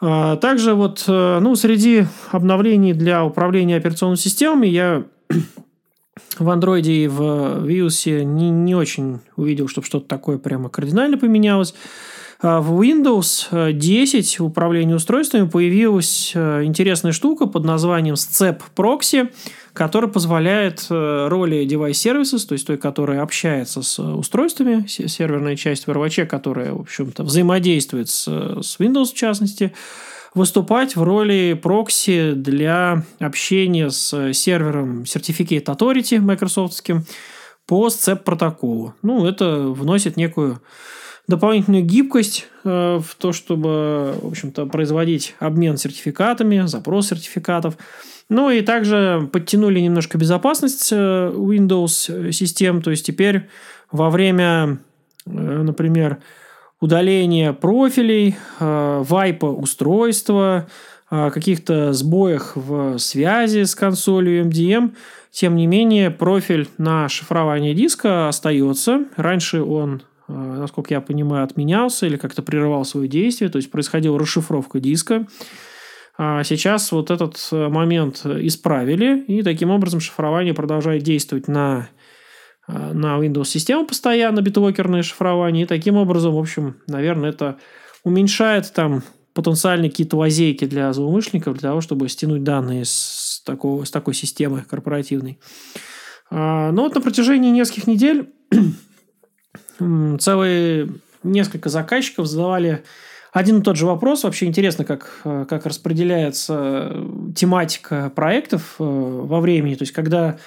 А, 0.00 0.36
также 0.36 0.74
вот, 0.74 1.04
э, 1.06 1.38
ну, 1.40 1.54
среди 1.54 2.06
обновлений 2.30 2.92
для 2.92 3.24
управления 3.24 3.76
операционными 3.76 4.18
системами 4.18 4.66
я 4.66 5.04
в 6.38 6.48
Android 6.48 6.86
и 6.86 7.08
в 7.08 7.66
Windows 7.66 8.24
не, 8.24 8.50
не 8.50 8.74
очень 8.74 9.20
увидел, 9.36 9.68
чтобы 9.68 9.86
что-то 9.86 10.06
такое 10.06 10.38
прямо 10.38 10.68
кардинально 10.68 11.18
поменялось. 11.18 11.74
А 12.42 12.60
в 12.60 12.82
Windows 12.82 13.72
10 13.72 14.40
в 14.40 14.44
управлении 14.44 14.94
устройствами 14.94 15.48
появилась 15.48 16.32
э, 16.34 16.64
интересная 16.64 17.12
штука 17.12 17.46
под 17.46 17.64
названием 17.64 18.16
Sцep 18.16 18.60
Proxy, 18.74 19.32
которая 19.72 20.10
позволяет 20.10 20.84
э, 20.90 21.28
роли 21.28 21.64
device 21.64 21.92
services, 21.92 22.44
то 22.46 22.54
есть 22.54 22.66
той, 22.66 22.78
которая 22.78 23.22
общается 23.22 23.82
с 23.82 23.96
устройствами, 24.02 24.84
серверная 24.88 25.54
часть 25.54 25.86
в 25.86 25.90
RWC, 25.90 26.26
которая, 26.26 26.72
в 26.72 26.80
общем-то, 26.80 27.22
взаимодействует 27.22 28.08
с, 28.08 28.24
с 28.24 28.80
Windows 28.80 29.12
в 29.12 29.14
частности, 29.14 29.72
выступать 30.34 30.96
в 30.96 31.02
роли 31.02 31.58
прокси 31.60 32.32
для 32.32 33.04
общения 33.18 33.90
с 33.90 34.32
сервером 34.32 35.02
Certificate 35.02 35.64
Authority 35.64 36.20
майкрософтским 36.20 37.04
по 37.66 37.88
SCEP 37.88 38.16
протоколу. 38.16 38.94
Ну, 39.02 39.26
это 39.26 39.58
вносит 39.58 40.16
некую 40.16 40.60
дополнительную 41.28 41.84
гибкость 41.84 42.48
э, 42.64 42.98
в 42.98 43.14
то, 43.16 43.32
чтобы, 43.32 44.14
в 44.20 44.28
общем-то, 44.28 44.66
производить 44.66 45.34
обмен 45.38 45.76
сертификатами, 45.76 46.66
запрос 46.66 47.08
сертификатов. 47.08 47.76
Ну 48.28 48.50
и 48.50 48.62
также 48.62 49.28
подтянули 49.32 49.80
немножко 49.80 50.18
безопасность 50.18 50.90
э, 50.92 51.32
Windows 51.34 52.32
систем, 52.32 52.82
то 52.82 52.90
есть 52.90 53.06
теперь 53.06 53.48
во 53.90 54.10
время, 54.10 54.78
э, 55.26 55.30
например, 55.30 56.18
удаления 56.82 57.52
профилей, 57.52 58.34
э, 58.58 59.02
вайпа 59.06 59.46
устройства, 59.46 60.66
э, 61.10 61.30
каких-то 61.30 61.92
сбоях 61.92 62.56
в 62.56 62.98
связи 62.98 63.64
с 63.64 63.76
консолью 63.76 64.42
MDM. 64.42 64.96
Тем 65.30 65.54
не 65.54 65.68
менее, 65.68 66.10
профиль 66.10 66.68
на 66.78 67.08
шифрование 67.08 67.72
диска 67.72 68.26
остается. 68.28 69.04
Раньше 69.16 69.62
он, 69.62 70.02
э, 70.26 70.32
насколько 70.32 70.92
я 70.92 71.00
понимаю, 71.00 71.44
отменялся 71.44 72.06
или 72.06 72.16
как-то 72.16 72.42
прерывал 72.42 72.84
свое 72.84 73.06
действие, 73.06 73.48
то 73.48 73.58
есть 73.58 73.70
происходила 73.70 74.18
расшифровка 74.18 74.80
диска. 74.80 75.28
А 76.18 76.42
сейчас 76.42 76.90
вот 76.90 77.12
этот 77.12 77.38
момент 77.52 78.26
исправили, 78.26 79.20
и 79.28 79.42
таким 79.42 79.70
образом 79.70 80.00
шифрование 80.00 80.52
продолжает 80.52 81.04
действовать 81.04 81.46
на 81.46 81.88
на 82.72 83.18
Windows 83.18 83.46
систему 83.46 83.86
постоянно, 83.86 84.40
битлокерное 84.40 85.02
шифрование. 85.02 85.64
И 85.64 85.66
таким 85.66 85.96
образом, 85.96 86.34
в 86.34 86.38
общем, 86.38 86.76
наверное, 86.86 87.30
это 87.30 87.58
уменьшает 88.04 88.72
там 88.72 89.02
потенциальные 89.34 89.90
какие-то 89.90 90.16
лазейки 90.16 90.66
для 90.66 90.92
злоумышленников 90.92 91.54
для 91.58 91.70
того, 91.70 91.80
чтобы 91.80 92.08
стянуть 92.08 92.44
данные 92.44 92.84
с, 92.84 93.42
такого, 93.44 93.84
с 93.84 93.90
такой 93.90 94.14
системы 94.14 94.64
корпоративной. 94.68 95.38
А, 96.30 96.72
но 96.72 96.82
вот 96.82 96.94
на 96.94 97.00
протяжении 97.00 97.50
нескольких 97.50 97.86
недель 97.86 98.30
целые 100.18 100.88
несколько 101.22 101.68
заказчиков 101.68 102.26
задавали 102.26 102.82
один 103.32 103.60
и 103.60 103.62
тот 103.62 103.76
же 103.76 103.86
вопрос. 103.86 104.24
Вообще 104.24 104.46
интересно, 104.46 104.84
как, 104.84 105.20
э, 105.24 105.46
как 105.48 105.64
распределяется 105.64 106.94
тематика 107.34 108.12
проектов 108.14 108.74
э, 108.78 108.84
во 108.84 109.40
времени. 109.40 109.74
То 109.74 109.82
есть, 109.84 109.92
когда 109.92 110.38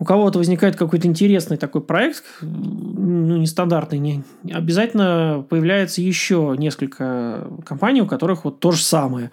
у 0.00 0.04
кого-то 0.04 0.38
возникает 0.38 0.76
какой-то 0.76 1.08
интересный 1.08 1.56
такой 1.56 1.82
проект, 1.82 2.24
ну, 2.40 3.36
нестандартный, 3.36 3.98
не, 3.98 4.22
обязательно 4.52 5.44
появляется 5.48 6.00
еще 6.00 6.54
несколько 6.56 7.48
компаний, 7.66 8.02
у 8.02 8.06
которых 8.06 8.44
вот 8.44 8.60
то 8.60 8.70
же 8.70 8.82
самое. 8.82 9.30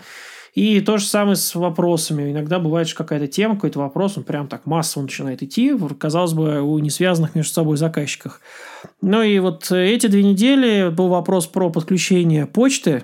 И 0.55 0.79
то 0.79 0.97
же 0.97 1.05
самое 1.05 1.35
с 1.35 1.53
вопросами. 1.53 2.31
Иногда 2.31 2.59
бывает, 2.59 2.87
что 2.87 2.99
какая-то 2.99 3.27
тема, 3.27 3.55
какой-то 3.55 3.79
вопрос, 3.79 4.17
он 4.17 4.23
прям 4.23 4.47
так 4.47 4.65
массово 4.65 5.03
начинает 5.03 5.43
идти, 5.43 5.77
казалось 5.99 6.31
бы, 6.31 6.61
у 6.61 6.79
несвязанных 6.79 7.35
между 7.35 7.51
собой 7.51 7.75
заказчиках. 7.75 8.39
Ну 9.01 9.21
и 9.21 9.37
вот 9.39 9.69
эти 9.69 10.07
две 10.07 10.23
недели 10.23 10.89
был 10.89 11.09
вопрос 11.09 11.45
про 11.45 11.69
подключение 11.69 12.45
почты, 12.45 13.03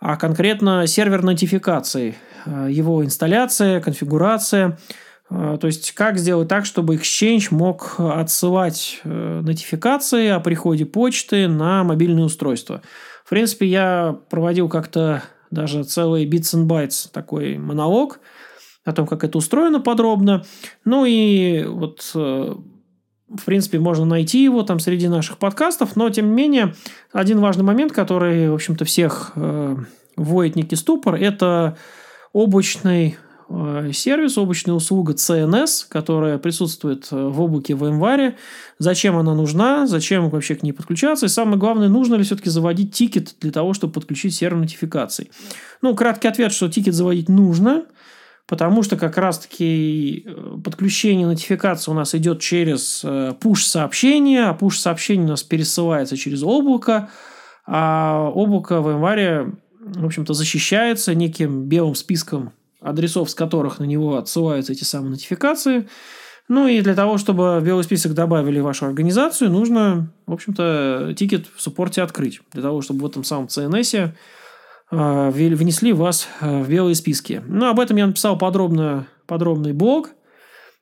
а 0.00 0.16
конкретно 0.16 0.86
сервер 0.86 1.22
нотификации, 1.22 2.14
его 2.46 3.04
инсталляция, 3.04 3.80
конфигурация– 3.80 4.78
то 5.32 5.66
есть, 5.66 5.92
как 5.92 6.18
сделать 6.18 6.48
так, 6.48 6.66
чтобы 6.66 6.96
Exchange 6.96 7.48
мог 7.50 7.94
отсылать 7.98 9.00
э, 9.04 9.40
нотификации 9.42 10.28
о 10.28 10.40
приходе 10.40 10.84
почты 10.84 11.48
на 11.48 11.84
мобильные 11.84 12.26
устройства. 12.26 12.82
В 13.24 13.30
принципе, 13.30 13.66
я 13.66 14.18
проводил 14.28 14.68
как-то 14.68 15.22
даже 15.50 15.84
целый 15.84 16.26
Bits 16.26 16.54
and 16.54 16.66
Bytes 16.66 17.08
такой 17.12 17.56
монолог 17.56 18.20
о 18.84 18.92
том, 18.92 19.06
как 19.06 19.24
это 19.24 19.38
устроено 19.38 19.80
подробно. 19.80 20.44
Ну 20.84 21.04
и 21.06 21.64
вот, 21.64 22.10
э, 22.14 22.54
в 23.28 23.44
принципе, 23.44 23.78
можно 23.78 24.04
найти 24.04 24.42
его 24.42 24.62
там 24.62 24.80
среди 24.80 25.08
наших 25.08 25.38
подкастов, 25.38 25.96
но, 25.96 26.10
тем 26.10 26.26
не 26.26 26.32
менее, 26.32 26.74
один 27.12 27.40
важный 27.40 27.64
момент, 27.64 27.92
который, 27.92 28.50
в 28.50 28.54
общем-то, 28.54 28.84
всех 28.84 29.32
э, 29.36 29.76
вводит 30.16 30.56
некий 30.56 30.76
ступор, 30.76 31.14
это 31.14 31.76
облачный 32.32 33.10
э, 33.10 33.21
сервис, 33.92 34.38
облачная 34.38 34.74
услуга 34.74 35.14
CNS, 35.14 35.86
которая 35.88 36.38
присутствует 36.38 37.08
э, 37.10 37.16
в 37.16 37.40
облаке 37.40 37.74
VMware. 37.74 38.36
Зачем 38.78 39.16
она 39.16 39.34
нужна, 39.34 39.86
зачем 39.86 40.28
вообще 40.30 40.54
к 40.54 40.62
ней 40.62 40.72
подключаться, 40.72 41.26
и 41.26 41.28
самое 41.28 41.58
главное, 41.58 41.88
нужно 41.88 42.14
ли 42.16 42.24
все-таки 42.24 42.50
заводить 42.50 42.92
тикет 42.92 43.34
для 43.40 43.52
того, 43.52 43.74
чтобы 43.74 43.92
подключить 43.92 44.34
сервер 44.34 44.58
нотификаций. 44.58 45.30
Ну, 45.80 45.94
краткий 45.94 46.28
ответ, 46.28 46.52
что 46.52 46.68
тикет 46.68 46.94
заводить 46.94 47.28
нужно, 47.28 47.84
потому 48.46 48.82
что 48.82 48.96
как 48.96 49.18
раз-таки 49.18 50.24
э, 50.26 50.58
подключение 50.64 51.26
нотификации 51.26 51.90
у 51.90 51.94
нас 51.94 52.14
идет 52.14 52.40
через 52.40 53.04
push-сообщение, 53.04 54.44
а 54.44 54.58
push-сообщение 54.58 55.26
у 55.26 55.30
нас 55.30 55.42
пересылается 55.42 56.16
через 56.16 56.42
облако, 56.42 57.10
а 57.66 58.30
облако 58.34 58.80
в 58.80 58.90
январе 58.90 59.52
в 59.84 60.06
общем-то, 60.06 60.32
защищается 60.32 61.14
неким 61.14 61.64
белым 61.64 61.94
списком 61.94 62.52
адресов, 62.82 63.30
с 63.30 63.34
которых 63.34 63.78
на 63.78 63.84
него 63.84 64.16
отсылаются 64.16 64.72
эти 64.72 64.84
самые 64.84 65.12
нотификации. 65.12 65.88
Ну 66.48 66.66
и 66.66 66.80
для 66.80 66.94
того, 66.94 67.18
чтобы 67.18 67.60
в 67.60 67.64
белый 67.64 67.84
список 67.84 68.14
добавили 68.14 68.60
вашу 68.60 68.86
организацию, 68.86 69.50
нужно, 69.50 70.12
в 70.26 70.32
общем-то, 70.32 71.14
тикет 71.16 71.46
в 71.54 71.62
суппорте 71.62 72.02
открыть. 72.02 72.40
Для 72.52 72.62
того, 72.62 72.82
чтобы 72.82 73.02
в 73.02 73.06
этом 73.06 73.24
самом 73.24 73.46
CNS 73.46 74.10
э, 74.90 75.30
внесли 75.30 75.92
вас 75.92 76.28
э, 76.40 76.62
в 76.62 76.68
белые 76.68 76.94
списки. 76.94 77.42
Ну, 77.46 77.68
об 77.68 77.80
этом 77.80 77.96
я 77.96 78.06
написал 78.06 78.36
подробно, 78.36 79.06
подробный 79.26 79.72
блог 79.72 80.10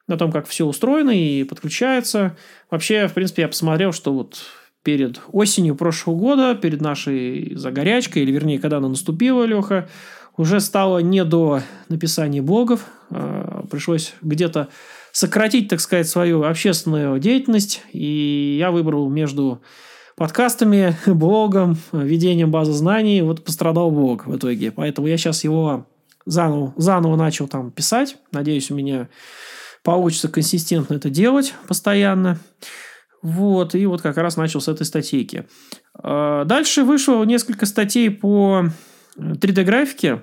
о 0.09 0.17
том, 0.17 0.33
как 0.33 0.49
все 0.49 0.67
устроено 0.67 1.11
и 1.11 1.45
подключается. 1.45 2.37
Вообще, 2.71 3.07
в 3.07 3.13
принципе, 3.13 3.43
я 3.43 3.49
посмотрел, 3.49 3.93
что 3.93 4.13
вот 4.13 4.41
перед 4.83 5.21
осенью 5.33 5.77
прошлого 5.77 6.17
года, 6.17 6.55
перед 6.55 6.81
нашей 6.81 7.55
загорячкой, 7.55 8.23
или 8.23 8.33
вернее, 8.33 8.59
когда 8.59 8.79
она 8.79 8.89
наступила, 8.89 9.45
Леха, 9.45 9.89
уже 10.37 10.61
стало 10.61 10.99
не 10.99 11.25
до 11.25 11.63
написания 11.89 12.43
блогов. 12.43 12.87
А, 13.11 13.65
пришлось 13.71 14.15
где-то 14.23 14.69
сократить, 15.13 15.69
так 15.69 15.81
сказать, 15.81 16.09
свою 16.09 16.45
общественную 16.45 17.19
деятельность. 17.19 17.83
И 17.93 18.57
я 18.59 18.71
выбрал 18.71 19.09
между 19.09 19.61
подкастами, 20.17 20.97
блогом, 21.07 21.77
ведением 21.93 22.51
базы 22.51 22.73
знаний. 22.73 23.23
Вот 23.23 23.45
пострадал 23.45 23.91
блог 23.91 24.27
в 24.27 24.37
итоге. 24.37 24.71
Поэтому 24.71 25.07
я 25.07 25.17
сейчас 25.17 25.45
его 25.45 25.87
заново, 26.27 26.73
заново 26.77 27.17
начал 27.17 27.49
там 27.49 27.71
писать. 27.71 28.17
Надеюсь, 28.33 28.71
у 28.71 28.75
меня 28.75 29.09
получится 29.83 30.29
консистентно 30.29 30.95
это 30.95 31.11
делать 31.11 31.55
постоянно. 31.67 32.39
Вот, 33.23 33.75
и 33.75 33.85
вот 33.85 34.01
как 34.01 34.17
раз 34.17 34.37
начал 34.37 34.61
с 34.61 34.69
этой 34.69 34.87
статейки. 34.87 35.47
А, 35.95 36.45
дальше 36.45 36.85
вышло 36.85 37.23
несколько 37.25 37.67
статей 37.67 38.11
по 38.11 38.67
3D-графике. 39.17 40.23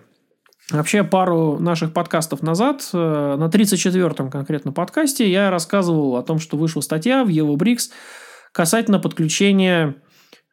Вообще, 0.71 1.03
пару 1.03 1.59
наших 1.59 1.93
подкастов 1.93 2.41
назад, 2.41 2.89
э, 2.91 3.35
на 3.37 3.45
34-м 3.45 4.29
конкретно 4.29 4.73
подкасте, 4.73 5.29
я 5.31 5.49
рассказывал 5.49 6.17
о 6.17 6.23
том, 6.23 6.39
что 6.39 6.57
вышла 6.57 6.81
статья 6.81 7.23
в 7.23 7.29
YellowBricks 7.29 7.89
касательно 8.51 8.99
подключения 8.99 9.95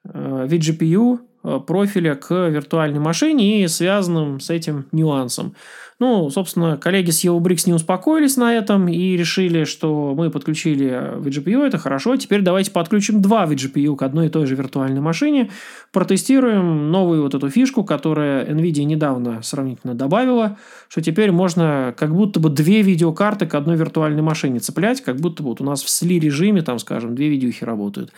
э, 0.05 0.47
VGPU 0.49 1.19
э, 1.43 1.61
профиля 1.67 2.15
к 2.15 2.33
виртуальной 2.49 3.01
машине 3.01 3.65
и 3.65 3.69
связанным 3.69 4.39
с 4.39 4.51
этим 4.51 4.87
нюансом. 4.93 5.57
Ну, 6.01 6.29
собственно, 6.31 6.77
коллеги 6.77 7.11
с 7.11 7.25
EvoBricks 7.25 7.63
не 7.67 7.73
успокоились 7.73 8.37
на 8.37 8.53
этом 8.53 8.89
и 8.89 9.17
решили, 9.17 9.65
что 9.65 10.15
мы 10.17 10.31
подключили 10.31 11.19
VGPU, 11.21 11.63
это 11.63 11.79
хорошо, 11.79 12.17
теперь 12.17 12.43
давайте 12.43 12.73
подключим 12.73 13.23
два 13.23 13.47
VGPU 13.47 13.95
к 13.97 14.03
одной 14.03 14.27
и 14.27 14.29
той 14.29 14.47
же 14.47 14.57
виртуальной 14.57 15.01
машине, 15.01 15.51
протестируем 15.93 16.91
новую 16.91 17.23
вот 17.23 17.35
эту 17.35 17.49
фишку, 17.49 17.85
которая 17.85 18.45
NVIDIA 18.47 18.85
недавно 18.85 19.43
сравнительно 19.43 19.95
добавила, 19.95 20.59
что 20.89 21.01
теперь 21.01 21.31
можно 21.31 21.95
как 21.97 22.15
будто 22.15 22.41
бы 22.41 22.51
две 22.51 22.83
видеокарты 22.83 23.47
к 23.47 23.55
одной 23.55 23.77
виртуальной 23.77 24.23
машине 24.23 24.59
цеплять, 24.59 25.01
как 25.01 25.17
будто 25.17 25.43
бы 25.43 25.51
вот 25.51 25.61
у 25.61 25.65
нас 25.65 25.83
в 25.83 25.87
SLI 25.87 26.19
режиме, 26.19 26.63
там, 26.63 26.79
скажем, 26.79 27.15
две 27.15 27.29
видеохи 27.29 27.65
работают. 27.65 28.13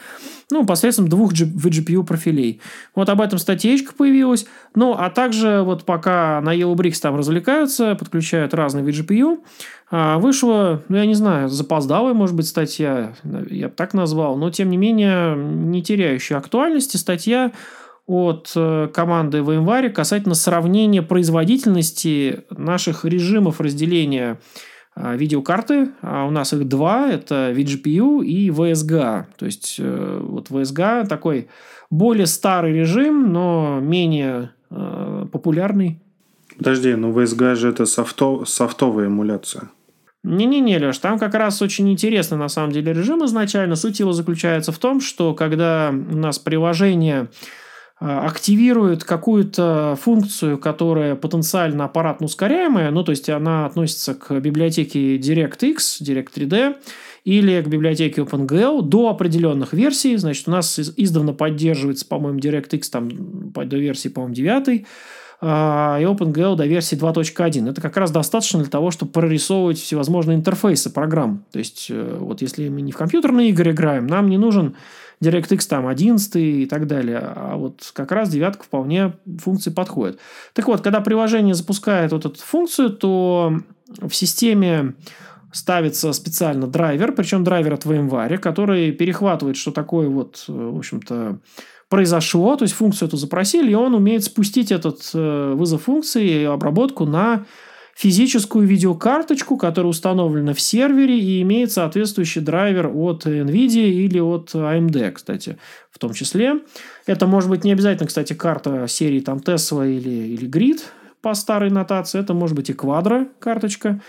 Ну, 0.51 0.65
посредством 0.65 1.09
двух 1.09 1.33
VGPU 1.33 2.05
профилей. 2.05 2.61
Вот 2.95 3.09
об 3.09 3.21
этом 3.21 3.39
статейка 3.39 3.93
появилась. 3.93 4.47
Ну, 4.75 4.95
а 4.97 5.11
также 5.11 5.63
вот 5.63 5.85
пока 5.85 6.41
на 6.41 6.55
YellowBricks 6.55 7.01
там 7.01 7.17
развлекаются, 7.17 7.66
подключаются, 7.67 7.95
подключают 7.95 8.55
разные 8.55 8.85
VGPU. 8.85 9.39
А, 9.91 10.19
Вышла, 10.19 10.83
ну, 10.89 10.97
я 10.97 11.07
не 11.07 11.15
знаю, 11.15 11.49
запоздалая, 11.49 12.15
может 12.15 12.35
быть, 12.37 12.47
статья, 12.47 13.15
я 13.51 13.69
бы 13.69 13.75
так 13.75 13.95
назвал, 13.95 14.37
но, 14.37 14.51
тем 14.51 14.71
не 14.71 14.77
менее, 14.77 15.37
не 15.37 15.83
теряющая 15.83 16.39
актуальности 16.39 16.97
статья 16.97 17.53
от 18.07 18.53
э, 18.55 18.89
команды 18.95 19.39
VMware 19.39 19.91
касательно 19.91 20.37
сравнения 20.37 21.03
производительности 21.03 22.45
наших 22.51 23.05
режимов 23.05 23.61
разделения 23.61 24.39
а, 24.95 25.17
видеокарты. 25.17 25.91
А 26.03 26.25
у 26.25 26.31
нас 26.31 26.53
их 26.53 26.69
два. 26.69 27.09
Это 27.09 27.53
VGPU 27.53 28.25
и 28.25 28.49
VSGA. 28.51 29.25
То 29.37 29.47
есть, 29.47 29.77
э, 29.81 30.21
вот 30.23 30.51
VSGA 30.51 31.07
такой 31.09 31.49
более 31.91 32.27
старый 32.27 32.75
режим, 32.75 33.33
но 33.33 33.81
менее 33.83 34.51
э, 34.71 35.27
популярный. 35.33 36.01
Подожди, 36.59 36.95
ну 36.95 37.13
VSG 37.13 37.55
же 37.55 37.69
это 37.69 37.87
софто, 37.87 38.45
софтовая 38.45 39.07
эмуляция. 39.07 39.71
Не-не-не, 40.25 40.79
Леш, 40.79 40.99
там 40.99 41.19
как 41.19 41.35
раз 41.35 41.63
очень 41.63 41.91
интересный 41.91 42.37
на 42.37 42.49
самом 42.49 42.73
деле 42.73 42.93
режим 42.93 43.25
изначально. 43.25 43.77
Суть 43.77 44.01
его 44.01 44.13
заключается 44.13 44.73
в 44.73 44.79
том, 44.79 45.01
что 45.01 45.35
когда 45.35 45.91
у 45.93 46.17
нас 46.17 46.41
приложение 46.41 47.29
а, 48.01 48.27
активирует 48.27 49.05
какую-то 49.05 49.97
функцию, 50.01 50.59
которая 50.59 51.15
потенциально 51.15 51.85
аппаратно 51.85 52.27
ускоряемая, 52.27 52.91
ну, 52.91 53.05
то 53.05 53.11
есть 53.11 53.31
она 53.31 53.67
относится 53.67 54.15
к 54.15 54.39
библиотеке 54.41 55.17
DirectX, 55.17 55.77
Direct3D, 56.03 56.77
или 57.27 57.61
к 57.61 57.67
библиотеке 57.67 58.21
OpenGL 58.21 58.83
до 58.83 59.09
определенных 59.09 59.73
версий. 59.73 60.17
Значит, 60.17 60.47
у 60.47 60.53
нас 60.53 60.79
издавна 60.79 61.33
поддерживается, 61.33 62.07
по-моему, 62.07 62.39
DirectX 62.39 62.83
там 62.91 63.09
до 63.53 63.77
версии, 63.77 64.09
по-моему, 64.09 64.35
9 64.35 64.69
а, 64.69 64.85
и 65.43 65.45
OpenGL 65.45 66.57
до 66.57 66.67
версии 66.67 66.97
2.1. 66.97 67.71
Это 67.71 67.81
как 67.81 67.97
раз 67.97 68.11
достаточно 68.11 68.61
для 68.61 68.71
того, 68.71 68.91
чтобы 68.91 69.13
прорисовывать 69.13 69.79
всевозможные 69.79 70.37
интерфейсы 70.37 70.91
программ. 70.91 71.45
То 71.53 71.59
есть, 71.59 71.89
э, 71.91 72.19
вот 72.19 72.41
если 72.41 72.69
мы 72.69 72.81
не 72.81 72.93
в 72.93 72.97
компьютерные 72.97 73.51
игры 73.51 73.73
играем, 73.73 74.07
нам 74.07 74.31
не 74.31 74.39
нужен 74.39 74.77
DirectX 75.23 75.69
там 75.69 75.87
11 75.87 76.37
и 76.37 76.67
так 76.67 76.87
далее. 76.87 77.21
А 77.21 77.57
вот 77.57 77.91
как 77.93 78.13
раз 78.13 78.31
девятка 78.31 78.65
вполне 78.65 79.13
функции 79.39 79.71
подходит. 79.71 80.19
Так 80.55 80.69
вот, 80.69 80.81
когда 80.81 81.01
приложение 81.01 81.55
запускает 81.55 82.13
вот 82.13 82.25
эту 82.25 82.39
функцию, 82.39 82.91
то 82.91 83.59
в 84.01 84.15
системе 84.15 84.95
ставится 85.53 86.13
специально 86.13 86.67
драйвер, 86.67 87.13
причем 87.13 87.45
драйвер 87.45 87.75
от 87.75 87.87
VMware, 87.87 88.39
который 88.39 88.93
перехватывает, 88.93 89.57
что 89.57 89.71
такое 89.71 90.09
вот, 90.09 90.45
э, 90.49 90.53
в 90.53 90.77
общем-то, 90.77 91.39
произошло, 91.89 92.57
то 92.57 92.65
есть 92.65 92.75
функцию 92.75 93.09
эту 93.09 93.17
запросили, 93.17 93.71
и 93.71 93.75
он 93.75 93.95
умеет 93.95 94.25
спустить 94.25 94.73
этот 94.73 95.09
э, 95.15 95.53
вызов 95.55 95.85
функции 95.85 96.43
и 96.43 96.45
обработку 96.45 97.05
на 97.07 97.47
физическую 97.97 98.67
видеокарточку, 98.67 99.57
которая 99.57 99.91
установлена 99.91 100.53
в 100.53 100.61
сервере 100.61 101.19
и 101.19 101.41
имеет 101.41 101.73
соответствующий 101.73 102.43
драйвер 102.43 102.89
от 102.95 103.25
NVIDIA 103.25 103.89
или 103.89 104.19
от 104.19 104.55
AMD, 104.55 105.13
кстати, 105.13 105.57
в 105.91 105.99
том 105.99 106.13
числе. 106.13 106.61
Это 107.07 107.27
может 107.27 107.49
быть 107.49 107.65
не 107.65 107.73
обязательно, 107.73 108.07
кстати, 108.07 108.35
карта 108.35 108.87
серии 108.87 109.21
там 109.21 109.39
Tesla 109.39 109.91
или, 109.91 110.11
или 110.11 110.47
Grid 110.47 110.81
по 111.23 111.33
старой 111.33 111.71
нотации. 111.71 112.21
Это 112.21 112.35
может 112.35 112.55
быть 112.55 112.69
и 112.69 112.75
Quadro 112.75 113.29
карточка, 113.39 114.03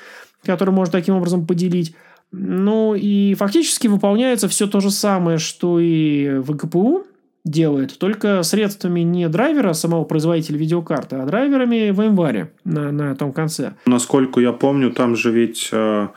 которую 0.44 0.76
можно 0.76 0.92
таким 0.92 1.16
образом 1.16 1.48
поделить. 1.48 1.96
Ну 2.34 2.94
и 2.94 3.36
фактически 3.36 3.88
выполняется 3.88 4.50
все 4.50 4.68
то 4.68 4.82
же 4.82 4.92
самое, 4.92 5.38
что 5.38 5.80
и 5.80 6.40
в 6.40 6.54
ГПУ, 6.54 7.06
делает, 7.48 7.98
только 7.98 8.44
средствами 8.44 9.02
не 9.02 9.28
драйвера 9.30 9.74
самого 9.74 10.04
производителя 10.04 10.58
видеокарты, 10.58 11.16
а 11.16 11.26
драйверами 11.26 11.90
в 11.92 12.00
VMware 12.00 12.50
на, 12.64 12.92
на 12.92 13.16
том 13.16 13.34
конце. 13.34 13.74
Насколько 13.86 14.40
я 14.40 14.54
помню, 14.54 14.92
там 14.92 15.16
же 15.16 15.32
ведь 15.32 15.70
э, 15.72 16.08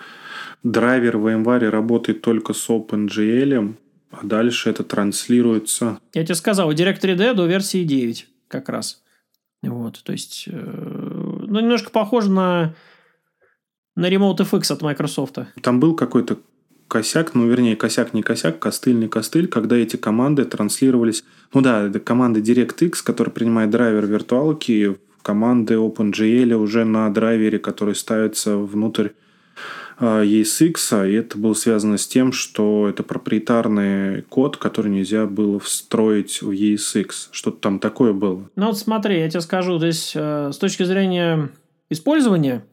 драйвер 0.62 1.16
в 1.18 1.26
VMware 1.26 1.70
работает 1.70 2.22
только 2.22 2.52
с 2.52 2.68
OpenGL, 2.68 3.74
а 4.10 4.26
дальше 4.26 4.70
это 4.70 4.84
транслируется. 4.84 5.98
Я 6.14 6.24
тебе 6.24 6.34
сказал, 6.34 6.72
Direct3D 6.72 7.34
до 7.34 7.46
версии 7.46 7.84
9 7.84 8.26
как 8.48 8.68
раз. 8.68 9.02
Вот, 9.62 10.02
то 10.02 10.12
есть, 10.12 10.48
э, 10.50 10.52
ну, 10.52 11.60
немножко 11.60 11.90
похоже 11.90 12.30
на 12.30 12.74
на 13.96 14.08
Remote 14.08 14.38
FX 14.38 14.72
от 14.72 14.82
Microsoft. 14.82 15.38
Там 15.62 15.80
был 15.80 15.94
какой-то 15.94 16.38
косяк, 16.90 17.34
ну, 17.34 17.46
вернее, 17.46 17.76
косяк 17.76 18.12
не 18.12 18.22
косяк, 18.22 18.58
костыль 18.58 18.98
не 18.98 19.08
костыль, 19.08 19.46
когда 19.46 19.76
эти 19.76 19.96
команды 19.96 20.44
транслировались, 20.44 21.24
ну 21.54 21.60
да, 21.62 21.86
это 21.86 22.00
команды 22.00 22.40
DirectX, 22.40 22.96
который 23.04 23.30
принимает 23.30 23.70
драйвер 23.70 24.06
виртуалки, 24.06 24.96
команды 25.22 25.74
OpenGL 25.74 26.54
уже 26.54 26.84
на 26.84 27.08
драйвере, 27.10 27.58
который 27.60 27.94
ставится 27.94 28.56
внутрь 28.56 29.10
а, 29.98 30.24
ESX, 30.24 31.08
и 31.08 31.14
это 31.14 31.38
было 31.38 31.54
связано 31.54 31.96
с 31.96 32.08
тем, 32.08 32.32
что 32.32 32.88
это 32.88 33.04
проприетарный 33.04 34.22
код, 34.22 34.56
который 34.56 34.90
нельзя 34.90 35.26
было 35.26 35.60
встроить 35.60 36.42
в 36.42 36.50
ESX. 36.50 37.28
Что-то 37.30 37.58
там 37.58 37.78
такое 37.78 38.12
было. 38.12 38.50
Ну 38.56 38.66
вот 38.66 38.78
смотри, 38.78 39.20
я 39.20 39.30
тебе 39.30 39.42
скажу, 39.42 39.78
здесь 39.78 40.12
э, 40.16 40.50
с 40.52 40.58
точки 40.58 40.82
зрения 40.82 41.50
использования 41.88 42.64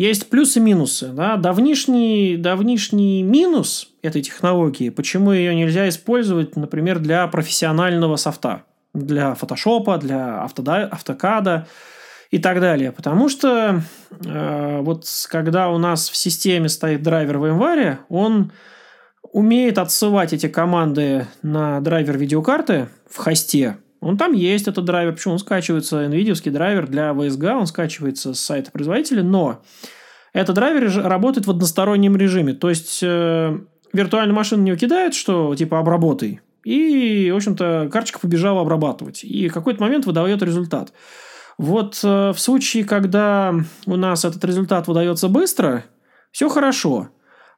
есть 0.00 0.30
плюсы 0.30 0.60
и 0.60 0.62
минусы. 0.62 1.08
Да? 1.08 1.36
Давнишний, 1.36 2.38
давнишний 2.38 3.22
минус 3.22 3.90
этой 4.00 4.22
технологии, 4.22 4.88
почему 4.88 5.32
ее 5.32 5.54
нельзя 5.54 5.90
использовать, 5.90 6.56
например, 6.56 7.00
для 7.00 7.26
профессионального 7.26 8.16
софта, 8.16 8.62
для 8.94 9.34
фотошопа, 9.34 9.98
для 9.98 10.40
автокада 10.42 11.66
и 12.30 12.38
так 12.38 12.60
далее. 12.60 12.92
Потому 12.92 13.28
что 13.28 13.82
э, 14.24 14.78
вот 14.80 15.04
когда 15.28 15.68
у 15.68 15.76
нас 15.76 16.08
в 16.08 16.16
системе 16.16 16.70
стоит 16.70 17.02
драйвер 17.02 17.36
в 17.36 17.44
январе, 17.44 17.98
он 18.08 18.52
умеет 19.32 19.76
отсылать 19.76 20.32
эти 20.32 20.48
команды 20.48 21.26
на 21.42 21.78
драйвер 21.80 22.16
видеокарты 22.16 22.88
в 23.06 23.18
хосте. 23.18 23.76
Он 24.00 24.16
там 24.16 24.32
есть, 24.32 24.66
этот 24.66 24.84
драйвер. 24.84 25.12
Почему? 25.12 25.34
Он 25.34 25.38
скачивается, 25.38 26.04
NVIDIA 26.06 26.50
драйвер 26.50 26.88
для 26.88 27.10
VSG, 27.10 27.50
он 27.52 27.66
скачивается 27.66 28.34
с 28.34 28.40
сайта 28.40 28.70
производителя, 28.70 29.22
но 29.22 29.62
этот 30.32 30.54
драйвер 30.54 31.02
работает 31.06 31.46
в 31.46 31.50
одностороннем 31.50 32.16
режиме. 32.16 32.54
То 32.54 32.70
есть, 32.70 33.00
э, 33.02 33.58
виртуальная 33.92 34.34
машина 34.34 34.62
не 34.62 34.76
кидает, 34.76 35.14
что 35.14 35.54
типа 35.54 35.78
обработай. 35.78 36.40
И, 36.64 37.30
в 37.32 37.36
общем-то, 37.36 37.88
карточка 37.92 38.20
побежала 38.20 38.60
обрабатывать. 38.60 39.24
И 39.24 39.48
в 39.48 39.54
какой-то 39.54 39.82
момент 39.82 40.06
выдает 40.06 40.42
результат. 40.42 40.92
Вот 41.58 42.00
э, 42.02 42.32
в 42.32 42.38
случае, 42.38 42.84
когда 42.84 43.54
у 43.86 43.96
нас 43.96 44.24
этот 44.24 44.44
результат 44.44 44.88
выдается 44.88 45.28
быстро, 45.28 45.84
все 46.32 46.48
хорошо. 46.48 47.08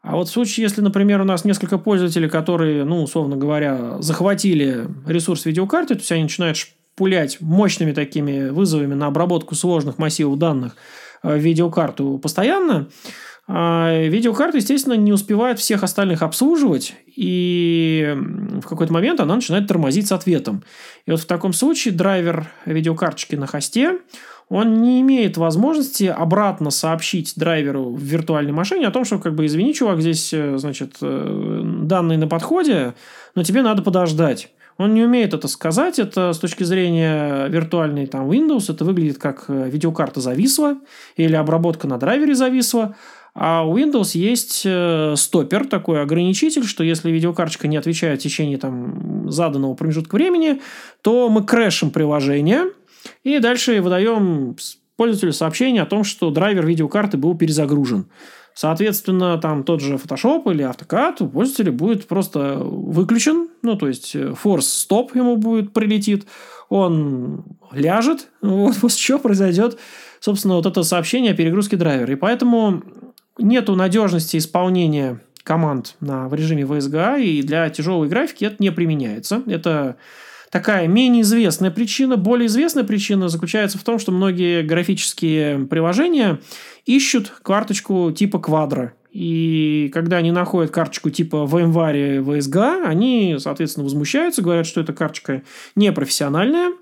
А 0.03 0.17
вот 0.17 0.29
в 0.29 0.33
случае, 0.33 0.65
если, 0.65 0.81
например, 0.81 1.21
у 1.21 1.25
нас 1.25 1.45
несколько 1.45 1.79
пользователей, 1.79 2.29
которые, 2.29 2.85
ну, 2.85 3.05
условно 3.05 3.37
говоря, 3.37 4.01
захватили 4.01 4.89
ресурс 5.07 5.45
видеокарты, 5.45 5.95
то 5.95 6.01
есть 6.01 6.13
они 6.13 6.25
начинают 6.25 6.57
пулять 6.97 7.41
мощными 7.41 7.93
такими 7.93 8.49
вызовами 8.51 8.95
на 8.95 9.07
обработку 9.07 9.55
сложных 9.55 9.99
массивов 9.99 10.39
данных 10.39 10.77
в 11.23 11.37
видеокарту 11.37 12.19
постоянно, 12.19 12.89
а 13.49 14.07
видеокарта, 14.09 14.59
естественно, 14.59 14.95
не 14.95 15.13
успевает 15.13 15.59
всех 15.59 15.83
остальных 15.83 16.23
обслуживать, 16.23 16.95
и 17.07 18.17
в 18.63 18.67
какой-то 18.67 18.93
момент 18.93 19.21
она 19.21 19.35
начинает 19.35 19.67
тормозить 19.67 20.07
с 20.09 20.13
ответом. 20.13 20.65
И 21.07 21.11
вот 21.11 21.21
в 21.21 21.27
таком 21.27 21.53
случае 21.53 21.95
драйвер 21.95 22.51
видеокарточки 22.67 23.37
на 23.37 23.47
хосте, 23.47 23.99
он 24.53 24.83
не 24.83 25.01
имеет 25.01 25.39
возможности 25.39 26.05
обратно 26.05 26.71
сообщить 26.71 27.33
драйверу 27.37 27.91
в 27.91 28.03
виртуальной 28.03 28.53
машине 28.53 28.87
о 28.87 28.91
том, 28.91 29.07
что, 29.07 29.19
как 29.19 29.35
бы, 29.35 29.47
извини, 29.47 29.73
чувак, 29.73 30.03
здесь, 30.03 30.29
э, 30.35 30.59
значит, 30.59 30.97
э, 31.01 31.63
данные 31.85 32.19
на 32.19 32.29
подходе, 32.29 32.93
но 33.35 33.45
тебе 33.45 33.63
надо 33.63 33.81
подождать. 33.81 34.51
Он 34.77 34.93
не 34.93 35.05
умеет 35.05 35.33
это 35.33 35.49
сказать. 35.49 35.99
Это 35.99 36.35
с 36.35 36.39
точки 36.39 36.65
зрения 36.65 37.47
виртуальной 37.47 38.05
там, 38.07 38.31
Windows, 38.31 38.71
это 38.71 38.85
выглядит 38.85 39.17
как 39.17 39.47
э, 39.49 39.71
видеокарта 39.71 40.21
зависла 40.21 40.77
или 41.17 41.35
обработка 41.35 41.87
на 41.89 41.97
драйвере 41.97 42.35
зависла. 42.35 42.95
А 43.35 43.67
у 43.67 43.79
Windows 43.79 44.11
есть 44.13 44.67
стопер, 45.19 45.67
такой 45.67 46.03
ограничитель, 46.03 46.67
что 46.67 46.85
если 46.85 47.11
видеокарточка 47.11 47.67
не 47.69 47.79
отвечает 47.79 48.21
в 48.21 48.23
течение 48.23 48.59
там, 48.59 49.31
заданного 49.31 49.73
промежутка 49.73 50.17
времени, 50.17 50.61
то 51.01 51.31
мы 51.31 51.43
крэшим 51.43 51.91
приложение– 51.91 52.67
и 53.25 53.39
дальше 53.39 53.81
выдаем 53.81 54.57
пользователю 54.97 55.33
сообщение 55.33 55.83
о 55.83 55.87
том, 55.87 56.05
что 56.05 56.31
драйвер 56.31 56.67
видеокарты 56.67 57.17
был 57.17 57.37
перезагружен. 57.37 58.07
Соответственно, 58.55 59.39
там 59.39 59.65
тот 59.65 59.81
же 59.81 59.95
Photoshop 59.95 60.51
или 60.53 60.65
AutoCAD 60.65 61.23
у 61.25 61.29
пользователя 61.29 61.73
будет 61.73 62.07
просто 62.07 62.57
выключен. 62.57 63.49
Ну, 63.63 63.77
то 63.77 63.89
есть, 63.89 64.15
э, 64.15 64.35
force 64.43 64.87
stop 64.89 65.11
ему 65.15 65.37
будет 65.37 65.73
прилетит. 65.73 66.27
Он 66.69 67.45
ляжет. 67.73 68.29
Вот 68.43 68.77
после 68.77 68.99
чего 68.99 69.19
произойдет, 69.19 69.79
собственно, 70.21 70.57
вот 70.57 70.67
это 70.67 70.83
сообщение 70.83 71.33
о 71.33 71.37
перегрузке 71.37 71.77
драйвера. 71.77 72.13
И 72.13 72.17
поэтому 72.17 72.83
нету 73.39 73.75
надежности 73.75 74.37
исполнения 74.37 75.21
команд 75.43 75.97
на, 76.01 76.29
в 76.29 76.35
режиме 76.35 76.63
VSGA, 76.63 77.21
и 77.23 77.43
для 77.43 77.69
тяжелой 77.71 78.09
графики 78.09 78.45
это 78.45 78.57
не 78.59 78.71
применяется. 78.71 79.43
Это 79.47 79.97
такая 80.53 80.87
менее 80.87 81.23
известная 81.23 81.71
причина. 81.71 82.17
Более 82.17 82.47
известная 82.47 82.85
причина 82.85 83.29
заключается 83.29 83.79
в 83.79 83.83
том, 83.83 83.99
что 83.99 84.13
многие 84.13 84.63
графические 84.63 85.67
приложения 85.67 86.41
ищут 86.85 87.33
карточку 87.43 88.13
типа 88.13 88.39
квадро. 88.39 88.93
И 89.11 89.91
когда 89.93 90.19
они 90.19 90.31
находят 90.31 90.71
карточку 90.71 91.11
типа 91.11 91.49
VMware 91.51 92.23
VSG, 92.23 92.85
они, 92.85 93.37
соответственно, 93.39 93.85
возмущаются, 93.85 94.43
говорят, 94.43 94.67
что 94.67 94.81
эта 94.81 94.93
карточка 94.93 95.43
непрофессиональная, 95.75 96.73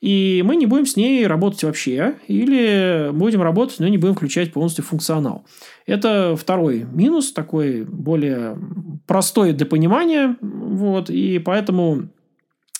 и 0.00 0.42
мы 0.44 0.56
не 0.56 0.66
будем 0.66 0.86
с 0.86 0.96
ней 0.96 1.26
работать 1.26 1.62
вообще, 1.62 2.16
или 2.26 3.10
будем 3.12 3.42
работать, 3.42 3.80
но 3.80 3.88
не 3.88 3.98
будем 3.98 4.14
включать 4.14 4.52
полностью 4.52 4.84
функционал. 4.84 5.46
Это 5.86 6.36
второй 6.36 6.86
минус, 6.90 7.32
такой 7.32 7.84
более 7.84 8.58
простой 9.06 9.52
для 9.52 9.66
понимания, 9.66 10.36
вот, 10.40 11.10
и 11.10 11.38
поэтому 11.38 12.08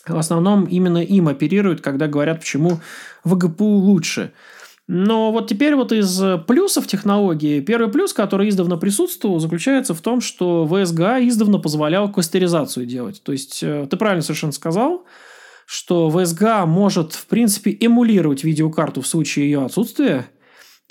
в 0.07 0.17
основном 0.17 0.65
именно 0.65 1.03
им 1.03 1.29
оперируют, 1.29 1.81
когда 1.81 2.07
говорят, 2.07 2.41
почему 2.41 2.81
ВГПУ 3.25 3.65
лучше. 3.65 4.33
Но 4.87 5.33
вот 5.33 5.49
теперь 5.49 5.75
вот 5.77 5.93
из 5.93 6.23
плюсов 6.47 6.87
технологии, 6.87 7.61
первый 7.61 7.91
плюс, 7.91 8.13
который 8.13 8.51
издавна 8.51 8.77
присутствовал, 8.77 9.39
заключается 9.39 9.95
в 9.95 10.03
том, 10.03 10.21
что 10.21 10.69
VSGA 10.71 11.27
издавна 11.27 11.59
позволял 11.59 12.13
кластеризацию 12.13 12.85
делать. 12.85 13.23
То 13.23 13.33
есть, 13.33 13.63
э, 13.63 13.87
ты 13.89 13.97
правильно 13.97 14.23
совершенно 14.23 14.53
сказал, 14.53 15.07
что 15.65 16.11
VSGA 16.11 16.67
может, 16.67 17.15
в 17.15 17.27
принципе, 17.27 17.75
эмулировать 17.81 18.45
видеокарту 18.45 19.01
в 19.01 19.07
случае 19.07 19.47
ее 19.47 19.65
отсутствия. 19.65 20.27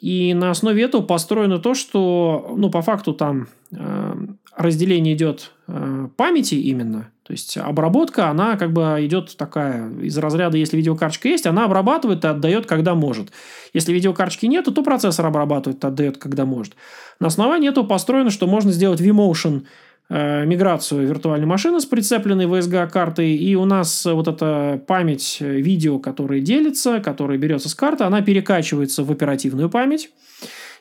И 0.01 0.34
на 0.34 0.49
основе 0.49 0.84
этого 0.84 1.03
построено 1.03 1.59
то, 1.59 1.76
что, 1.76 2.55
ну, 2.57 2.72
по 2.72 2.82
факту 2.82 3.14
там 3.14 3.47
э, 3.72 4.16
разделение 4.57 5.14
идет 5.14 5.51
э, 5.68 6.07
памяти 6.18 6.55
именно, 6.55 7.11
то 7.24 7.32
есть 7.32 7.57
обработка, 7.57 8.30
она 8.30 8.57
как 8.57 8.74
бы 8.74 8.97
идет 8.99 9.38
такая 9.38 9.89
из 9.99 10.17
разряда, 10.17 10.57
если 10.57 10.76
видеокарточка 10.76 11.30
есть, 11.30 11.47
она 11.47 11.63
обрабатывает 11.63 12.26
и 12.26 12.28
отдает, 12.28 12.65
когда 12.65 12.95
может. 12.95 13.32
Если 13.74 13.93
видеокарточки 13.93 14.45
нет, 14.45 14.65
то 14.65 14.84
процессор 14.84 15.26
обрабатывает 15.26 15.82
и 15.82 15.88
отдает, 15.88 16.17
когда 16.17 16.45
может. 16.45 16.74
На 17.21 17.28
основании 17.28 17.69
этого 17.69 17.86
построено, 17.86 18.30
что 18.30 18.45
можно 18.45 18.74
сделать 18.74 18.99
vMotion 18.99 19.63
э, 20.09 20.45
миграцию 20.45 21.07
виртуальной 21.07 21.47
машины 21.47 21.80
с 21.80 21.86
прицепленной 21.86 22.45
VSG 22.45 22.89
картой, 22.89 23.32
и 23.32 23.55
у 23.55 23.63
нас 23.63 24.03
вот 24.03 24.28
эта 24.28 24.82
память 24.86 25.38
видео, 25.39 25.99
которая 25.99 26.41
делится, 26.41 26.99
которая 26.99 27.38
берется 27.38 27.69
с 27.69 27.76
карты, 27.76 28.03
она 28.03 28.21
перекачивается 28.21 29.05
в 29.05 29.11
оперативную 29.11 29.69
память. 29.69 30.09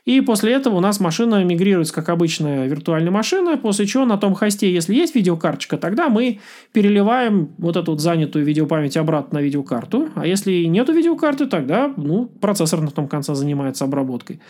И 0.04 0.20
после 0.20 0.52
этого 0.52 0.76
у 0.76 0.80
нас 0.80 0.98
машина 0.98 1.44
мигрируется, 1.44 1.94
как 1.94 2.08
обычная 2.08 2.66
виртуальная 2.66 3.12
машина, 3.12 3.56
после 3.56 3.86
чего 3.86 4.04
на 4.04 4.18
том 4.18 4.34
хосте, 4.34 4.72
если 4.72 4.94
есть 4.94 5.14
видеокарточка, 5.14 5.78
тогда 5.78 6.08
мы 6.08 6.40
переливаем 6.72 7.54
вот 7.58 7.76
эту 7.76 7.92
вот 7.92 8.00
занятую 8.00 8.44
видеопамять 8.44 8.96
обратно 8.96 9.38
на 9.38 9.42
видеокарту. 9.42 10.08
А 10.16 10.26
если 10.26 10.64
нету 10.64 10.92
видеокарты, 10.92 11.46
тогда 11.46 11.92
ну, 11.96 12.26
процессор 12.26 12.80
на 12.80 12.90
том 12.90 13.06
конце 13.06 13.34
занимается 13.34 13.84
обработкой. 13.84 14.40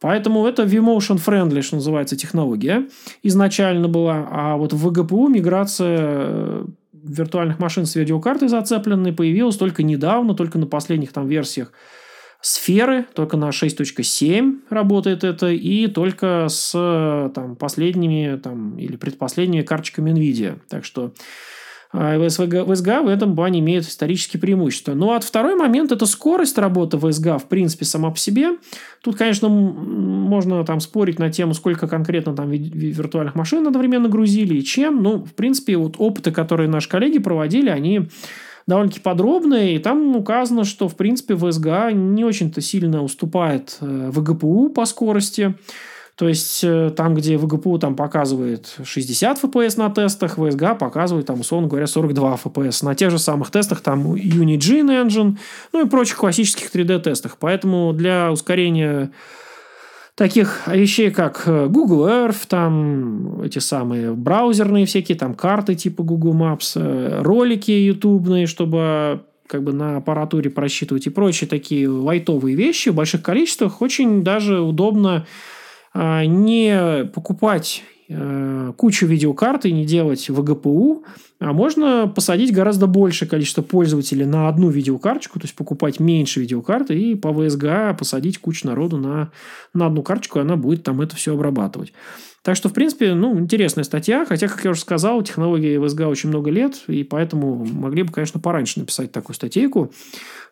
Поэтому 0.00 0.46
это 0.46 0.62
vMotion 0.62 1.20
Friendly, 1.24 1.60
что 1.60 1.76
называется, 1.76 2.16
технология 2.16 2.88
изначально 3.22 3.88
была. 3.88 4.26
А 4.30 4.56
вот 4.56 4.72
в 4.72 4.88
VGPU 4.88 5.28
миграция 5.28 5.98
э, 6.00 6.64
виртуальных 6.92 7.58
машин 7.58 7.84
с 7.84 7.94
видеокартой 7.96 8.48
зацепленной 8.48 9.12
появилась 9.12 9.56
только 9.56 9.82
недавно, 9.82 10.34
только 10.34 10.58
на 10.58 10.66
последних 10.66 11.12
там 11.12 11.28
версиях 11.28 11.72
сферы, 12.42 13.06
только 13.14 13.36
на 13.36 13.50
6.7 13.50 14.58
работает 14.68 15.24
это, 15.24 15.48
и 15.48 15.86
только 15.86 16.48
с 16.48 16.72
там, 17.34 17.56
последними 17.56 18.36
там, 18.36 18.76
или 18.76 18.96
предпоследними 18.96 19.62
карточками 19.62 20.10
NVIDIA. 20.10 20.58
Так 20.68 20.84
что 20.84 21.12
VSG, 21.94 22.66
VSG 22.66 23.02
в 23.04 23.08
этом 23.08 23.36
плане 23.36 23.60
имеет 23.60 23.84
исторические 23.84 24.40
преимущества. 24.40 24.94
Ну, 24.94 25.12
а 25.12 25.20
второй 25.20 25.54
момент– 25.54 25.92
это 25.92 26.06
скорость 26.06 26.58
работы 26.58 26.96
VSG, 26.96 27.38
в 27.38 27.48
принципе, 27.48 27.84
сама 27.84 28.10
по 28.10 28.18
себе. 28.18 28.56
Тут, 29.02 29.16
конечно, 29.16 29.48
можно 29.48 30.64
там 30.64 30.80
спорить 30.80 31.18
на 31.18 31.30
тему, 31.30 31.54
сколько 31.54 31.86
конкретно 31.86 32.34
там 32.34 32.50
виртуальных 32.50 33.34
машин 33.34 33.66
одновременно 33.66 34.08
грузили 34.08 34.56
и 34.56 34.64
чем. 34.64 35.02
Ну, 35.02 35.24
в 35.24 35.34
принципе, 35.34 35.76
вот 35.76 35.96
опыты, 35.98 36.32
которые 36.32 36.68
наши 36.68 36.88
коллеги 36.88 37.18
проводили, 37.18 37.68
они 37.68 38.08
довольно-таки 38.66 39.00
подробная, 39.00 39.70
и 39.70 39.78
там 39.78 40.16
указано, 40.16 40.64
что, 40.64 40.88
в 40.88 40.96
принципе, 40.96 41.34
VSGA 41.34 41.92
не 41.92 42.24
очень-то 42.24 42.60
сильно 42.60 43.02
уступает 43.02 43.78
э, 43.80 44.10
VGPU 44.12 44.70
по 44.70 44.84
скорости. 44.84 45.54
То 46.14 46.28
есть, 46.28 46.62
э, 46.62 46.90
там, 46.94 47.14
где 47.14 47.36
VGPU 47.36 47.78
там 47.78 47.96
показывает 47.96 48.76
60 48.84 49.42
FPS 49.42 49.78
на 49.78 49.90
тестах, 49.90 50.38
VSGA 50.38 50.76
показывает, 50.76 51.26
там, 51.26 51.40
условно 51.40 51.68
говоря, 51.68 51.86
42 51.86 52.38
FPS. 52.44 52.84
На 52.84 52.94
тех 52.94 53.10
же 53.10 53.18
самых 53.18 53.50
тестах, 53.50 53.80
там, 53.80 54.12
Unigine 54.14 55.06
Engine, 55.06 55.38
ну 55.72 55.84
и 55.84 55.88
прочих 55.88 56.18
классических 56.18 56.70
3D-тестах. 56.70 57.38
Поэтому 57.40 57.92
для 57.92 58.30
ускорения 58.30 59.10
таких 60.22 60.68
вещей, 60.68 61.10
как 61.10 61.42
э, 61.46 61.66
Google 61.66 62.06
Earth, 62.06 62.46
там 62.46 63.42
эти 63.42 63.58
самые 63.58 64.12
браузерные 64.12 64.86
всякие, 64.86 65.18
там 65.18 65.34
карты 65.34 65.74
типа 65.74 66.04
Google 66.04 66.32
Maps, 66.32 66.74
э, 66.76 67.22
ролики 67.22 67.72
ютубные, 67.72 68.46
чтобы 68.46 69.22
как 69.48 69.64
бы 69.64 69.72
на 69.72 69.96
аппаратуре 69.96 70.48
просчитывать 70.48 71.08
и 71.08 71.10
прочие 71.10 71.50
такие 71.50 71.88
лайтовые 71.88 72.54
вещи 72.54 72.90
в 72.90 72.94
больших 72.94 73.22
количествах, 73.22 73.82
очень 73.82 74.22
даже 74.22 74.60
удобно 74.60 75.26
а, 75.92 76.24
не 76.24 77.04
покупать 77.12 77.82
кучу 78.76 79.06
видеокарт 79.06 79.66
и 79.66 79.72
не 79.72 79.84
делать 79.84 80.28
ВГПУ, 80.28 81.04
а 81.38 81.52
можно 81.52 82.06
посадить 82.06 82.52
гораздо 82.52 82.86
большее 82.86 83.28
количество 83.28 83.62
пользователей 83.62 84.24
на 84.24 84.48
одну 84.48 84.70
видеокарточку, 84.70 85.40
то 85.40 85.44
есть 85.44 85.56
покупать 85.56 85.98
меньше 85.98 86.40
видеокарты 86.40 86.96
и 86.98 87.14
по 87.14 87.28
VSGA 87.28 87.96
посадить 87.96 88.38
кучу 88.38 88.66
народу 88.66 88.96
на, 88.96 89.32
на 89.74 89.86
одну 89.86 90.02
карточку, 90.02 90.38
и 90.38 90.42
она 90.42 90.56
будет 90.56 90.84
там 90.84 91.00
это 91.00 91.16
все 91.16 91.34
обрабатывать. 91.34 91.92
Так 92.42 92.56
что, 92.56 92.68
в 92.68 92.72
принципе, 92.72 93.14
ну, 93.14 93.38
интересная 93.38 93.84
статья, 93.84 94.24
хотя, 94.24 94.48
как 94.48 94.64
я 94.64 94.70
уже 94.70 94.80
сказал, 94.80 95.22
технологии 95.22 95.78
VSGA 95.78 96.06
очень 96.06 96.28
много 96.28 96.50
лет, 96.50 96.82
и 96.88 97.04
поэтому 97.04 97.64
могли 97.64 98.02
бы, 98.02 98.12
конечно, 98.12 98.40
пораньше 98.40 98.80
написать 98.80 99.12
такую 99.12 99.34
статейку. 99.34 99.92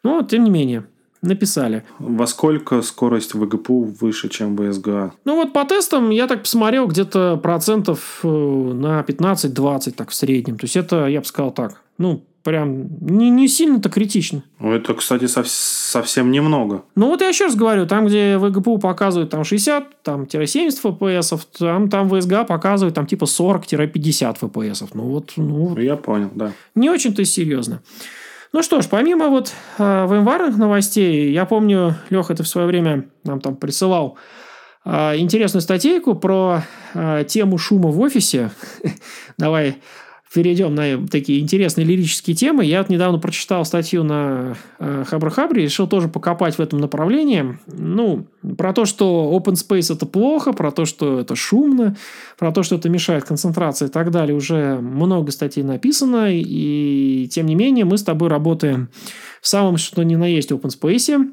Но, 0.04 0.22
тем 0.22 0.44
не 0.44 0.50
менее, 0.50 0.86
написали. 1.22 1.84
Во 1.98 2.26
сколько 2.26 2.82
скорость 2.82 3.34
ВГПУ 3.34 3.94
выше, 4.00 4.28
чем 4.28 4.56
VSGA? 4.56 5.12
Ну 5.24 5.36
вот 5.36 5.52
по 5.52 5.64
тестам 5.64 6.10
я 6.10 6.26
так 6.26 6.42
посмотрел 6.42 6.86
где-то 6.86 7.38
процентов 7.42 8.20
э, 8.22 8.28
на 8.28 9.00
15-20 9.00 9.92
так 9.92 10.10
в 10.10 10.14
среднем. 10.14 10.58
То 10.58 10.64
есть 10.64 10.76
это, 10.76 11.06
я 11.06 11.20
бы 11.20 11.26
сказал 11.26 11.52
так, 11.52 11.82
ну 11.98 12.24
прям 12.42 12.86
не, 13.00 13.30
не 13.30 13.48
сильно-то 13.48 13.90
критично. 13.90 14.42
Ну, 14.58 14.72
это, 14.72 14.94
кстати, 14.94 15.26
сов- 15.26 15.48
совсем 15.48 16.30
немного. 16.30 16.84
Ну 16.94 17.08
вот 17.08 17.20
я 17.20 17.28
еще 17.28 17.44
раз 17.44 17.54
говорю, 17.54 17.86
там, 17.86 18.06
где 18.06 18.38
ВГПУ 18.38 18.78
показывает 18.78 19.30
там 19.30 19.44
60, 19.44 20.02
там, 20.02 20.28
70 20.28 20.82
FPS, 20.82 21.40
там, 21.58 21.90
там 21.90 22.08
VSGA 22.08 22.46
показывает 22.46 22.94
там 22.94 23.06
типа 23.06 23.24
40-50 23.24 24.38
FPS. 24.40 24.88
Ну 24.94 25.02
вот, 25.04 25.32
ну... 25.36 25.76
Я 25.78 25.96
понял, 25.96 26.30
да. 26.34 26.52
Не 26.74 26.90
очень-то 26.90 27.24
серьезно. 27.24 27.82
Ну 28.53 28.62
что 28.62 28.82
ж, 28.82 28.88
помимо 28.88 29.28
вот 29.28 29.53
э, 29.78 29.82
VMware 29.82 30.51
новостей, 30.57 31.32
я 31.32 31.44
помню, 31.44 31.94
Леха, 32.11 32.34
ты 32.34 32.42
в 32.42 32.48
свое 32.48 32.66
время 32.66 33.09
нам 33.22 33.40
там 33.40 33.55
присылал 33.55 34.18
э, 34.84 35.18
интересную 35.18 35.62
статейку 35.62 36.16
про 36.16 36.62
э, 36.94 37.24
тему 37.28 37.59
шума 37.59 37.90
в 37.90 38.01
офисе. 38.01 38.51
Давай 39.38 39.76
перейдем 40.33 40.74
на 40.74 41.09
такие 41.09 41.41
интересные 41.41 41.85
лирические 41.85 42.37
темы. 42.37 42.64
Я 42.64 42.78
вот 42.78 42.89
недавно 42.89 43.18
прочитал 43.18 43.64
статью 43.64 44.05
на 44.05 44.57
э, 44.78 45.05
Хабр-Хабре, 45.09 45.62
решил 45.62 45.89
тоже 45.89 46.09
покопать 46.09 46.57
в 46.57 46.61
этом 46.61 46.78
направлении. 46.78 47.59
Ну, 47.66 48.26
про 48.57 48.72
то, 48.72 48.85
что 48.85 49.33
open 49.37 49.55
space 49.55 49.93
это 49.93 50.07
плохо, 50.07 50.53
про 50.53 50.70
то, 50.70 50.85
что 50.85 51.18
это 51.18 51.35
шумно, 51.35 51.97
про 52.39 52.53
то, 52.53 52.62
что 52.62 52.76
это 52.76 52.89
мешает 52.89 53.24
концентрации 53.24 53.87
и 53.87 53.91
так 53.91 54.12
далее. 54.12 54.37
Уже 54.37 54.78
много 54.81 55.33
статей 55.33 55.64
написано, 55.64 56.28
и 56.31 57.28
тем 57.31 57.47
не 57.47 57.57
менее 57.57 57.85
мы 57.85 57.99
с 57.99 58.05
тобой 58.05 58.28
работаем 58.28 58.89
в 59.43 59.49
самом 59.49 59.78
что 59.78 60.03
ни 60.05 60.14
на 60.14 60.26
есть 60.26 60.53
open 60.53 60.70
space. 60.70 61.33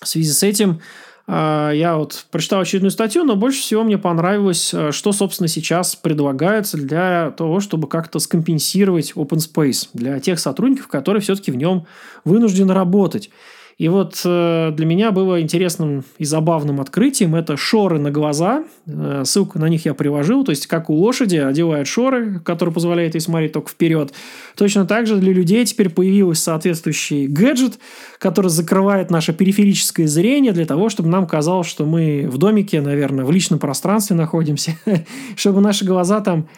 В 0.00 0.08
связи 0.08 0.30
с 0.30 0.42
этим 0.42 0.80
я 1.28 1.96
вот 1.96 2.26
прочитал 2.30 2.60
очередную 2.60 2.90
статью, 2.90 3.24
но 3.24 3.36
больше 3.36 3.60
всего 3.60 3.84
мне 3.84 3.96
понравилось, 3.96 4.74
э, 4.74 4.90
что, 4.90 5.12
собственно, 5.12 5.48
сейчас 5.48 5.94
предлагается 5.94 6.76
для 6.76 7.30
того, 7.30 7.60
чтобы 7.60 7.88
как-то 7.88 8.18
скомпенсировать 8.18 9.12
open 9.12 9.38
space 9.38 9.88
для 9.94 10.18
тех 10.18 10.40
сотрудников, 10.40 10.88
которые 10.88 11.22
все-таки 11.22 11.52
в 11.52 11.56
нем 11.56 11.86
вынуждены 12.24 12.74
работать. 12.74 13.30
И 13.78 13.88
вот 13.88 14.20
э, 14.24 14.70
для 14.72 14.86
меня 14.86 15.10
было 15.10 15.40
интересным 15.40 16.04
и 16.18 16.24
забавным 16.24 16.80
открытием 16.80 17.34
это 17.34 17.56
шоры 17.56 17.98
на 17.98 18.10
глаза. 18.10 18.64
Э, 18.86 19.22
ссылку 19.24 19.58
на 19.58 19.68
них 19.68 19.86
я 19.86 19.94
приложил. 19.94 20.44
То 20.44 20.50
есть, 20.50 20.66
как 20.66 20.90
у 20.90 20.94
лошади 20.94 21.36
одевают 21.36 21.88
шоры, 21.88 22.40
которые 22.40 22.72
позволяют 22.72 23.14
ей 23.14 23.20
смотреть 23.20 23.52
только 23.52 23.70
вперед. 23.70 24.12
Точно 24.56 24.86
так 24.86 25.06
же 25.06 25.16
для 25.16 25.32
людей 25.32 25.64
теперь 25.64 25.88
появился 25.88 26.42
соответствующий 26.42 27.26
гаджет, 27.26 27.78
который 28.18 28.50
закрывает 28.50 29.10
наше 29.10 29.32
периферическое 29.32 30.06
зрение 30.06 30.52
для 30.52 30.66
того, 30.66 30.88
чтобы 30.88 31.08
нам 31.08 31.26
казалось, 31.26 31.66
что 31.66 31.86
мы 31.86 32.28
в 32.28 32.38
домике, 32.38 32.80
наверное, 32.80 33.24
в 33.24 33.30
личном 33.30 33.58
пространстве 33.58 34.16
находимся, 34.16 34.76
чтобы 35.36 35.60
наши 35.60 35.84
глаза 35.84 36.20
там 36.20 36.48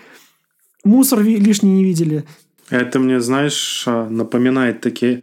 мусор 0.85 1.23
лишний 1.23 1.71
не 1.71 1.85
видели. 1.85 2.25
Это 2.71 2.99
мне, 2.99 3.21
знаешь, 3.21 3.85
а, 3.87 4.09
напоминает 4.09 4.81
такие 4.81 5.23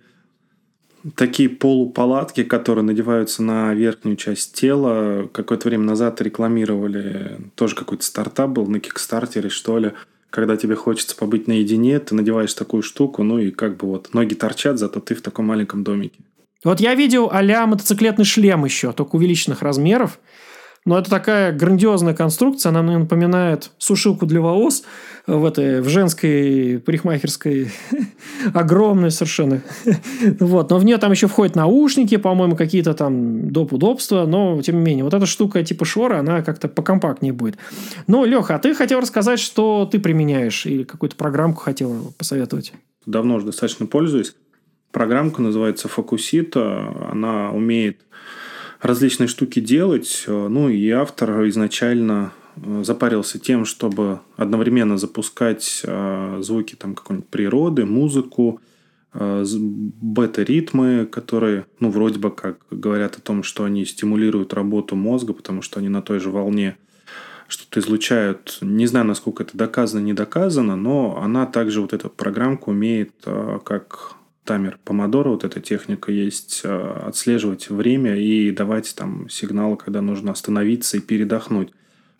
такие 1.16 1.50
полупалатки, 1.50 2.44
которые 2.44 2.84
надеваются 2.84 3.44
на 3.44 3.74
верхнюю 3.74 4.18
часть 4.18 4.54
тела. 4.54 5.30
Какое-то 5.34 5.70
время 5.70 5.84
назад 5.84 6.22
рекламировали, 6.22 7.38
тоже 7.56 7.76
какой-то 7.76 8.04
стартап 8.04 8.52
был 8.52 8.68
на 8.68 8.80
Кикстартере, 8.80 9.50
что 9.50 9.78
ли. 9.78 9.92
Когда 10.30 10.56
тебе 10.56 10.76
хочется 10.76 11.16
побыть 11.16 11.48
наедине, 11.48 12.00
ты 12.00 12.16
надеваешь 12.16 12.54
такую 12.54 12.84
штуку, 12.84 13.24
ну 13.24 13.38
и 13.38 13.52
как 13.52 13.78
бы 13.78 13.88
вот 13.88 14.14
ноги 14.14 14.34
торчат, 14.34 14.80
зато 14.80 15.00
ты 15.00 15.14
в 15.14 15.22
таком 15.22 15.46
маленьком 15.48 15.84
домике. 15.84 16.20
Вот 16.64 16.80
я 16.80 16.94
видел 16.94 17.30
а 17.32 17.66
мотоциклетный 17.66 18.26
шлем 18.26 18.66
еще, 18.66 18.94
только 18.94 19.16
увеличенных 19.16 19.62
размеров. 19.62 20.20
Но 20.84 20.98
это 20.98 21.12
такая 21.12 21.52
грандиозная 21.52 22.16
конструкция, 22.16 22.70
она 22.72 22.82
мне 22.82 22.98
напоминает 22.98 23.70
сушилку 23.78 24.26
для 24.26 24.42
волос 24.42 24.84
в 25.28 25.46
этой 25.46 25.82
в 25.82 25.90
женской 25.90 26.82
парикмахерской 26.84 27.72
огромная 28.54 29.12
совершенно. 29.12 29.62
вот, 30.40 30.72
но 30.72 30.80
в 30.80 30.84
нее 30.84 30.98
там 30.98 31.12
еще 31.12 31.28
входят 31.28 31.56
наушники, 31.56 32.18
по-моему, 32.18 32.56
какие-то 32.56 32.96
там 32.96 33.52
доп. 33.52 33.74
удобства, 33.74 34.26
но 34.26 34.60
тем 34.64 34.78
не 34.78 34.82
менее, 34.82 35.04
вот 35.04 35.14
эта 35.14 35.28
штука 35.28 35.64
типа 35.64 35.86
шора, 35.86 36.20
она 36.20 36.42
как-то 36.42 36.68
покомпактнее 36.68 37.32
будет. 37.32 37.58
Но, 38.08 38.26
Леха, 38.26 38.56
а 38.56 38.60
ты 38.60 38.74
хотел 38.74 39.02
рассказать, 39.02 39.40
что 39.40 39.88
ты 39.90 40.00
применяешь 40.00 40.66
или 40.66 40.84
какую-то 40.84 41.16
программку 41.16 41.62
хотел 41.62 42.12
посоветовать? 42.18 42.74
Давно 43.06 43.36
уже 43.36 43.46
достаточно 43.46 43.86
пользуюсь. 43.86 44.36
Программка 44.92 45.44
называется 45.44 45.88
Фокусита. 45.88 46.92
Она 47.12 47.52
умеет 47.52 48.02
различные 48.82 49.28
штуки 49.28 49.60
делать. 49.60 50.26
Э, 50.28 50.48
ну 50.48 50.70
и 50.70 50.90
автор 50.90 51.48
изначально 51.48 52.34
э, 52.56 52.84
запарился 52.84 53.40
тем, 53.40 53.66
чтобы 53.66 54.20
одновременно 54.36 54.98
запускать 54.98 55.82
э, 55.84 56.40
звуки 56.42 56.76
там 56.76 56.96
какой-нибудь 56.96 57.30
природы, 57.30 57.86
музыку, 57.86 58.60
бета-ритмы, 59.14 61.06
которые, 61.06 61.66
ну, 61.82 61.90
вроде 61.90 62.18
бы 62.18 62.32
как 62.32 62.60
говорят 62.72 63.18
о 63.18 63.22
том, 63.22 63.44
что 63.44 63.66
они 63.66 63.84
стимулируют 63.84 64.54
работу 64.54 64.96
мозга, 64.96 65.34
потому 65.34 65.62
что 65.62 65.82
они 65.82 65.90
на 65.90 66.02
той 66.02 66.20
же 66.20 66.30
волне 66.30 66.78
что-то 67.50 67.82
излучают. 67.82 68.60
Не 68.62 68.88
знаю, 68.88 69.06
насколько 69.06 69.44
это 69.44 69.58
доказано, 69.58 70.00
не 70.00 70.14
доказано, 70.14 70.78
но 70.78 71.20
она 71.22 71.46
также, 71.46 71.82
вот 71.82 71.92
эта 71.92 72.08
программка 72.08 72.70
умеет 72.70 73.12
как 73.66 74.16
таймер 74.44 74.80
помодоро, 74.84 75.30
вот 75.30 75.44
эта 75.44 75.60
техника 75.60 76.12
есть, 76.12 76.62
э, 76.64 77.04
отслеживать 77.06 77.70
время 77.70 78.16
и 78.16 78.52
давать 78.52 78.94
там 78.96 79.30
сигналы, 79.30 79.78
когда 79.78 80.02
нужно 80.02 80.32
остановиться 80.32 80.98
и 80.98 81.02
передохнуть. 81.02 81.70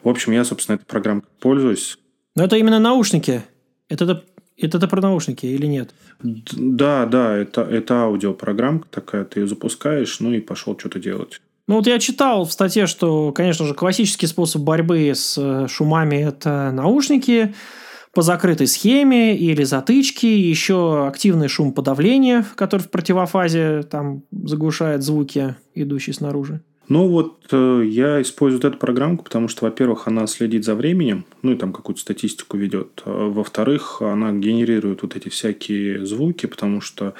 В 0.04 0.10
общем, 0.10 0.32
я, 0.32 0.44
собственно, 0.44 0.76
этой 0.76 0.86
программой 0.86 1.24
пользуюсь. 1.40 1.98
Но 2.36 2.46
это 2.46 2.56
именно 2.58 2.80
наушники. 2.80 3.44
Это, 3.90 4.06
это, 4.06 4.24
это, 4.58 4.78
это 4.78 4.88
про 4.88 5.02
наушники 5.02 5.46
или 5.46 5.66
нет? 5.66 5.92
Да, 6.22 7.06
да, 7.06 7.36
это, 7.36 7.62
это 7.62 8.04
аудиопрограммка 8.04 8.88
такая, 8.90 9.26
ты 9.26 9.42
ее 9.42 9.48
запускаешь, 9.48 10.20
ну 10.20 10.32
и 10.32 10.40
пошел 10.40 10.78
что-то 10.78 11.00
делать. 11.00 11.42
Ну 11.68 11.76
вот 11.76 11.88
я 11.88 12.00
читал 12.00 12.46
в 12.46 12.52
статье, 12.52 12.88
что, 12.88 13.32
конечно 13.32 13.66
же, 13.66 13.74
классический 13.74 14.28
способ 14.28 14.62
борьбы 14.62 15.12
с 15.14 15.38
э, 15.38 15.68
шумами– 15.68 16.16
это 16.28 16.72
наушники– 16.72 17.54
по 18.14 18.22
закрытой 18.22 18.68
схеме 18.68 19.38
или 19.38 19.64
затычки, 19.64 20.26
еще 20.26 21.08
активный 21.08 21.48
шум 21.48 21.74
подавления, 21.74 22.46
который 22.56 22.82
в 22.82 22.90
противофазе 22.90 23.84
там 23.84 24.24
заглушает 24.32 25.04
звуки, 25.04 25.56
идущие 25.76 26.14
снаружи. 26.14 26.62
Ну 26.90 27.08
вот 27.08 27.48
э, 27.52 27.84
я 27.86 28.22
использую 28.22 28.60
эту 28.68 28.78
программку, 28.78 29.24
потому 29.24 29.48
что, 29.48 29.64
во-первых, 29.64 30.10
она 30.10 30.28
следит 30.28 30.66
за 30.66 30.76
временем, 30.76 31.24
ну 31.42 31.54
и 31.54 31.56
там 31.56 31.72
какую-то 31.72 32.02
статистику 32.02 32.58
ведет. 32.58 33.02
А, 33.06 33.30
во-вторых, 33.30 34.02
она 34.02 34.34
генерирует 34.34 35.02
вот 35.02 35.16
эти 35.16 35.30
всякие 35.30 36.06
звуки, 36.06 36.48
потому 36.48 36.82
что 36.82 37.14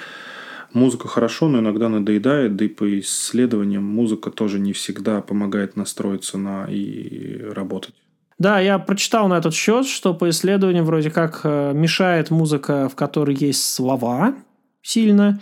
музыка 0.74 1.08
хорошо, 1.08 1.48
но 1.48 1.60
иногда 1.60 1.88
надоедает, 1.88 2.54
да 2.56 2.66
и 2.66 2.68
по 2.68 3.00
исследованиям 3.00 3.82
музыка 3.82 4.30
тоже 4.30 4.58
не 4.58 4.74
всегда 4.74 5.22
помогает 5.22 5.74
настроиться 5.74 6.36
на 6.36 6.66
и 6.66 7.40
работать. 7.42 7.94
Да, 8.42 8.58
я 8.58 8.80
прочитал 8.80 9.28
на 9.28 9.34
этот 9.34 9.54
счет, 9.54 9.86
что 9.86 10.14
по 10.14 10.28
исследованиям 10.28 10.84
вроде 10.84 11.12
как 11.12 11.42
э, 11.44 11.72
мешает 11.72 12.30
музыка, 12.30 12.88
в 12.88 12.96
которой 12.96 13.36
есть 13.36 13.62
слова 13.72 14.34
сильно, 14.82 15.40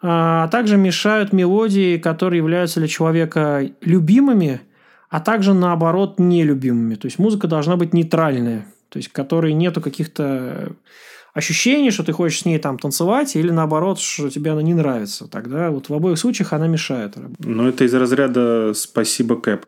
а 0.00 0.46
также 0.46 0.76
мешают 0.76 1.32
мелодии, 1.32 1.98
которые 1.98 2.38
являются 2.38 2.78
для 2.78 2.88
человека 2.88 3.68
любимыми, 3.80 4.60
а 5.10 5.18
также 5.18 5.54
наоборот 5.54 6.20
нелюбимыми. 6.20 6.94
То 6.94 7.06
есть 7.06 7.18
музыка 7.18 7.48
должна 7.48 7.74
быть 7.74 7.92
нейтральная, 7.92 8.64
то 8.90 8.98
есть 8.98 9.08
которой 9.08 9.52
нету 9.52 9.80
каких-то 9.80 10.70
ощущений, 11.34 11.90
что 11.90 12.04
ты 12.04 12.12
хочешь 12.12 12.42
с 12.42 12.44
ней 12.44 12.60
там 12.60 12.78
танцевать, 12.78 13.34
или 13.34 13.50
наоборот, 13.50 13.98
что 13.98 14.30
тебе 14.30 14.52
она 14.52 14.62
не 14.62 14.74
нравится. 14.74 15.26
Тогда 15.26 15.72
вот 15.72 15.88
в 15.88 15.94
обоих 15.94 16.16
случаях 16.16 16.52
она 16.52 16.68
мешает. 16.68 17.14
Ну, 17.40 17.66
это 17.66 17.82
из 17.82 17.92
разряда 17.92 18.72
«спасибо, 18.72 19.34
Кэп». 19.34 19.66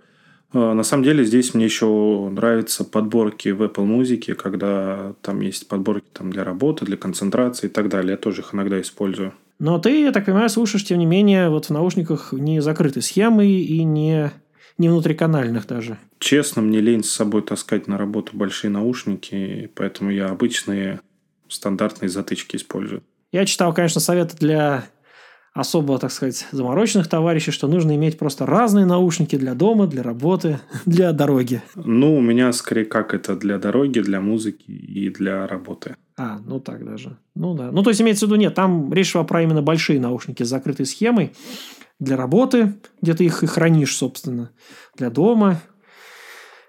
А, 0.52 0.74
на 0.74 0.82
самом 0.82 1.04
деле 1.04 1.24
здесь 1.24 1.54
мне 1.54 1.64
еще 1.64 2.28
нравятся 2.30 2.84
подборки 2.84 3.50
в 3.50 3.62
Apple 3.62 3.86
Music, 3.86 4.34
когда 4.34 5.14
там 5.22 5.40
есть 5.40 5.68
подборки 5.68 6.06
там, 6.12 6.30
для 6.30 6.44
работы, 6.44 6.84
для 6.84 6.96
концентрации 6.96 7.66
и 7.66 7.70
так 7.70 7.88
далее. 7.88 8.12
Я 8.12 8.16
тоже 8.16 8.42
их 8.42 8.54
иногда 8.54 8.80
использую. 8.80 9.34
Но 9.58 9.78
ты, 9.78 10.02
я 10.02 10.12
так 10.12 10.26
понимаю, 10.26 10.48
слушаешь, 10.48 10.84
тем 10.84 10.98
не 10.98 11.06
менее, 11.06 11.50
вот 11.50 11.66
в 11.66 11.70
наушниках 11.70 12.32
не 12.32 12.60
закрытой 12.60 13.02
схемы 13.02 13.46
и 13.46 13.82
не, 13.82 14.30
не 14.78 14.88
внутриканальных 14.88 15.66
даже. 15.66 15.98
Честно, 16.20 16.62
мне 16.62 16.80
лень 16.80 17.02
с 17.02 17.10
собой 17.10 17.42
таскать 17.42 17.88
на 17.88 17.98
работу 17.98 18.36
большие 18.36 18.70
наушники, 18.70 19.70
поэтому 19.74 20.10
я 20.10 20.28
обычные 20.28 21.00
стандартные 21.48 22.08
затычки 22.08 22.56
использую. 22.56 23.02
Я 23.32 23.44
читал, 23.46 23.74
конечно, 23.74 24.00
советы 24.00 24.36
для 24.38 24.84
особо, 25.58 25.98
так 25.98 26.12
сказать, 26.12 26.46
замороченных 26.52 27.08
товарищей, 27.08 27.50
что 27.50 27.66
нужно 27.66 27.96
иметь 27.96 28.16
просто 28.16 28.46
разные 28.46 28.86
наушники 28.86 29.36
для 29.36 29.54
дома, 29.54 29.88
для 29.88 30.02
работы, 30.02 30.60
для 30.86 31.12
дороги. 31.12 31.62
Ну, 31.74 32.16
у 32.16 32.20
меня 32.20 32.52
скорее 32.52 32.84
как 32.84 33.12
это 33.12 33.34
для 33.34 33.58
дороги, 33.58 33.98
для 33.98 34.20
музыки 34.20 34.70
и 34.70 35.10
для 35.10 35.46
работы. 35.46 35.96
А, 36.16 36.38
ну 36.44 36.60
так 36.60 36.84
даже. 36.84 37.16
Ну 37.34 37.54
да. 37.54 37.72
Ну, 37.72 37.82
то 37.82 37.90
есть, 37.90 38.00
имеется 38.00 38.26
в 38.26 38.28
виду, 38.28 38.40
нет, 38.40 38.54
там 38.54 38.92
речь 38.92 39.10
шла 39.10 39.24
про 39.24 39.42
именно 39.42 39.62
большие 39.62 40.00
наушники 40.00 40.44
с 40.44 40.48
закрытой 40.48 40.86
схемой 40.86 41.32
для 41.98 42.16
работы, 42.16 42.74
где 43.02 43.14
ты 43.14 43.24
их 43.24 43.42
и 43.42 43.46
хранишь, 43.46 43.96
собственно, 43.96 44.50
для 44.96 45.10
дома. 45.10 45.60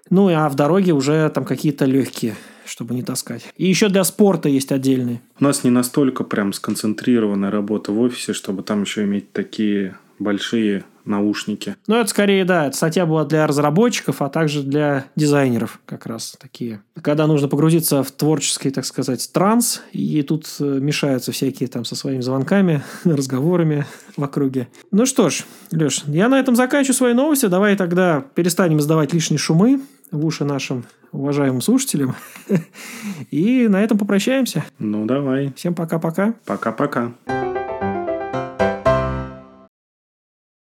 Ну, 0.08 0.28
а 0.28 0.48
в 0.48 0.56
дороге 0.56 0.92
уже 0.92 1.28
там 1.30 1.44
какие-то 1.44 1.84
легкие 1.84 2.34
чтобы 2.70 2.94
не 2.94 3.02
таскать. 3.02 3.44
И 3.56 3.66
еще 3.66 3.88
для 3.88 4.04
спорта 4.04 4.48
есть 4.48 4.72
отдельные. 4.72 5.20
У 5.38 5.44
нас 5.44 5.64
не 5.64 5.70
настолько 5.70 6.24
прям 6.24 6.52
сконцентрированная 6.52 7.50
работа 7.50 7.92
в 7.92 8.00
офисе, 8.00 8.32
чтобы 8.32 8.62
там 8.62 8.82
еще 8.82 9.04
иметь 9.04 9.32
такие 9.32 9.96
большие 10.18 10.84
наушники. 11.04 11.76
Ну, 11.86 11.96
это 11.96 12.08
скорее, 12.08 12.44
да, 12.44 12.66
эта 12.66 12.76
статья 12.76 13.06
была 13.06 13.24
для 13.24 13.46
разработчиков, 13.46 14.22
а 14.22 14.28
также 14.28 14.62
для 14.62 15.06
дизайнеров 15.16 15.80
как 15.86 16.06
раз 16.06 16.36
такие. 16.38 16.82
Когда 17.02 17.26
нужно 17.26 17.48
погрузиться 17.48 18.02
в 18.02 18.10
творческий, 18.12 18.70
так 18.70 18.84
сказать, 18.84 19.28
транс, 19.32 19.82
и 19.92 20.22
тут 20.22 20.46
э, 20.60 20.78
мешаются 20.80 21.32
всякие 21.32 21.68
там 21.68 21.84
со 21.84 21.96
своими 21.96 22.20
звонками, 22.20 22.82
разговорами 23.04 23.86
в 24.16 24.22
округе. 24.22 24.68
Ну 24.92 25.06
что 25.06 25.30
ж, 25.30 25.44
Леш, 25.72 26.04
я 26.06 26.28
на 26.28 26.38
этом 26.38 26.54
заканчиваю 26.54 26.94
свои 26.94 27.14
новости. 27.14 27.46
Давай 27.46 27.76
тогда 27.76 28.24
перестанем 28.34 28.78
издавать 28.78 29.12
лишние 29.12 29.38
шумы 29.38 29.80
в 30.10 30.24
уши 30.24 30.44
нашим 30.44 30.84
уважаемым 31.12 31.60
слушателям. 31.60 32.14
И 33.30 33.68
на 33.68 33.82
этом 33.82 33.98
попрощаемся. 33.98 34.64
Ну, 34.78 35.06
давай. 35.06 35.52
Всем 35.56 35.74
пока-пока. 35.74 36.34
Пока-пока. 36.46 37.12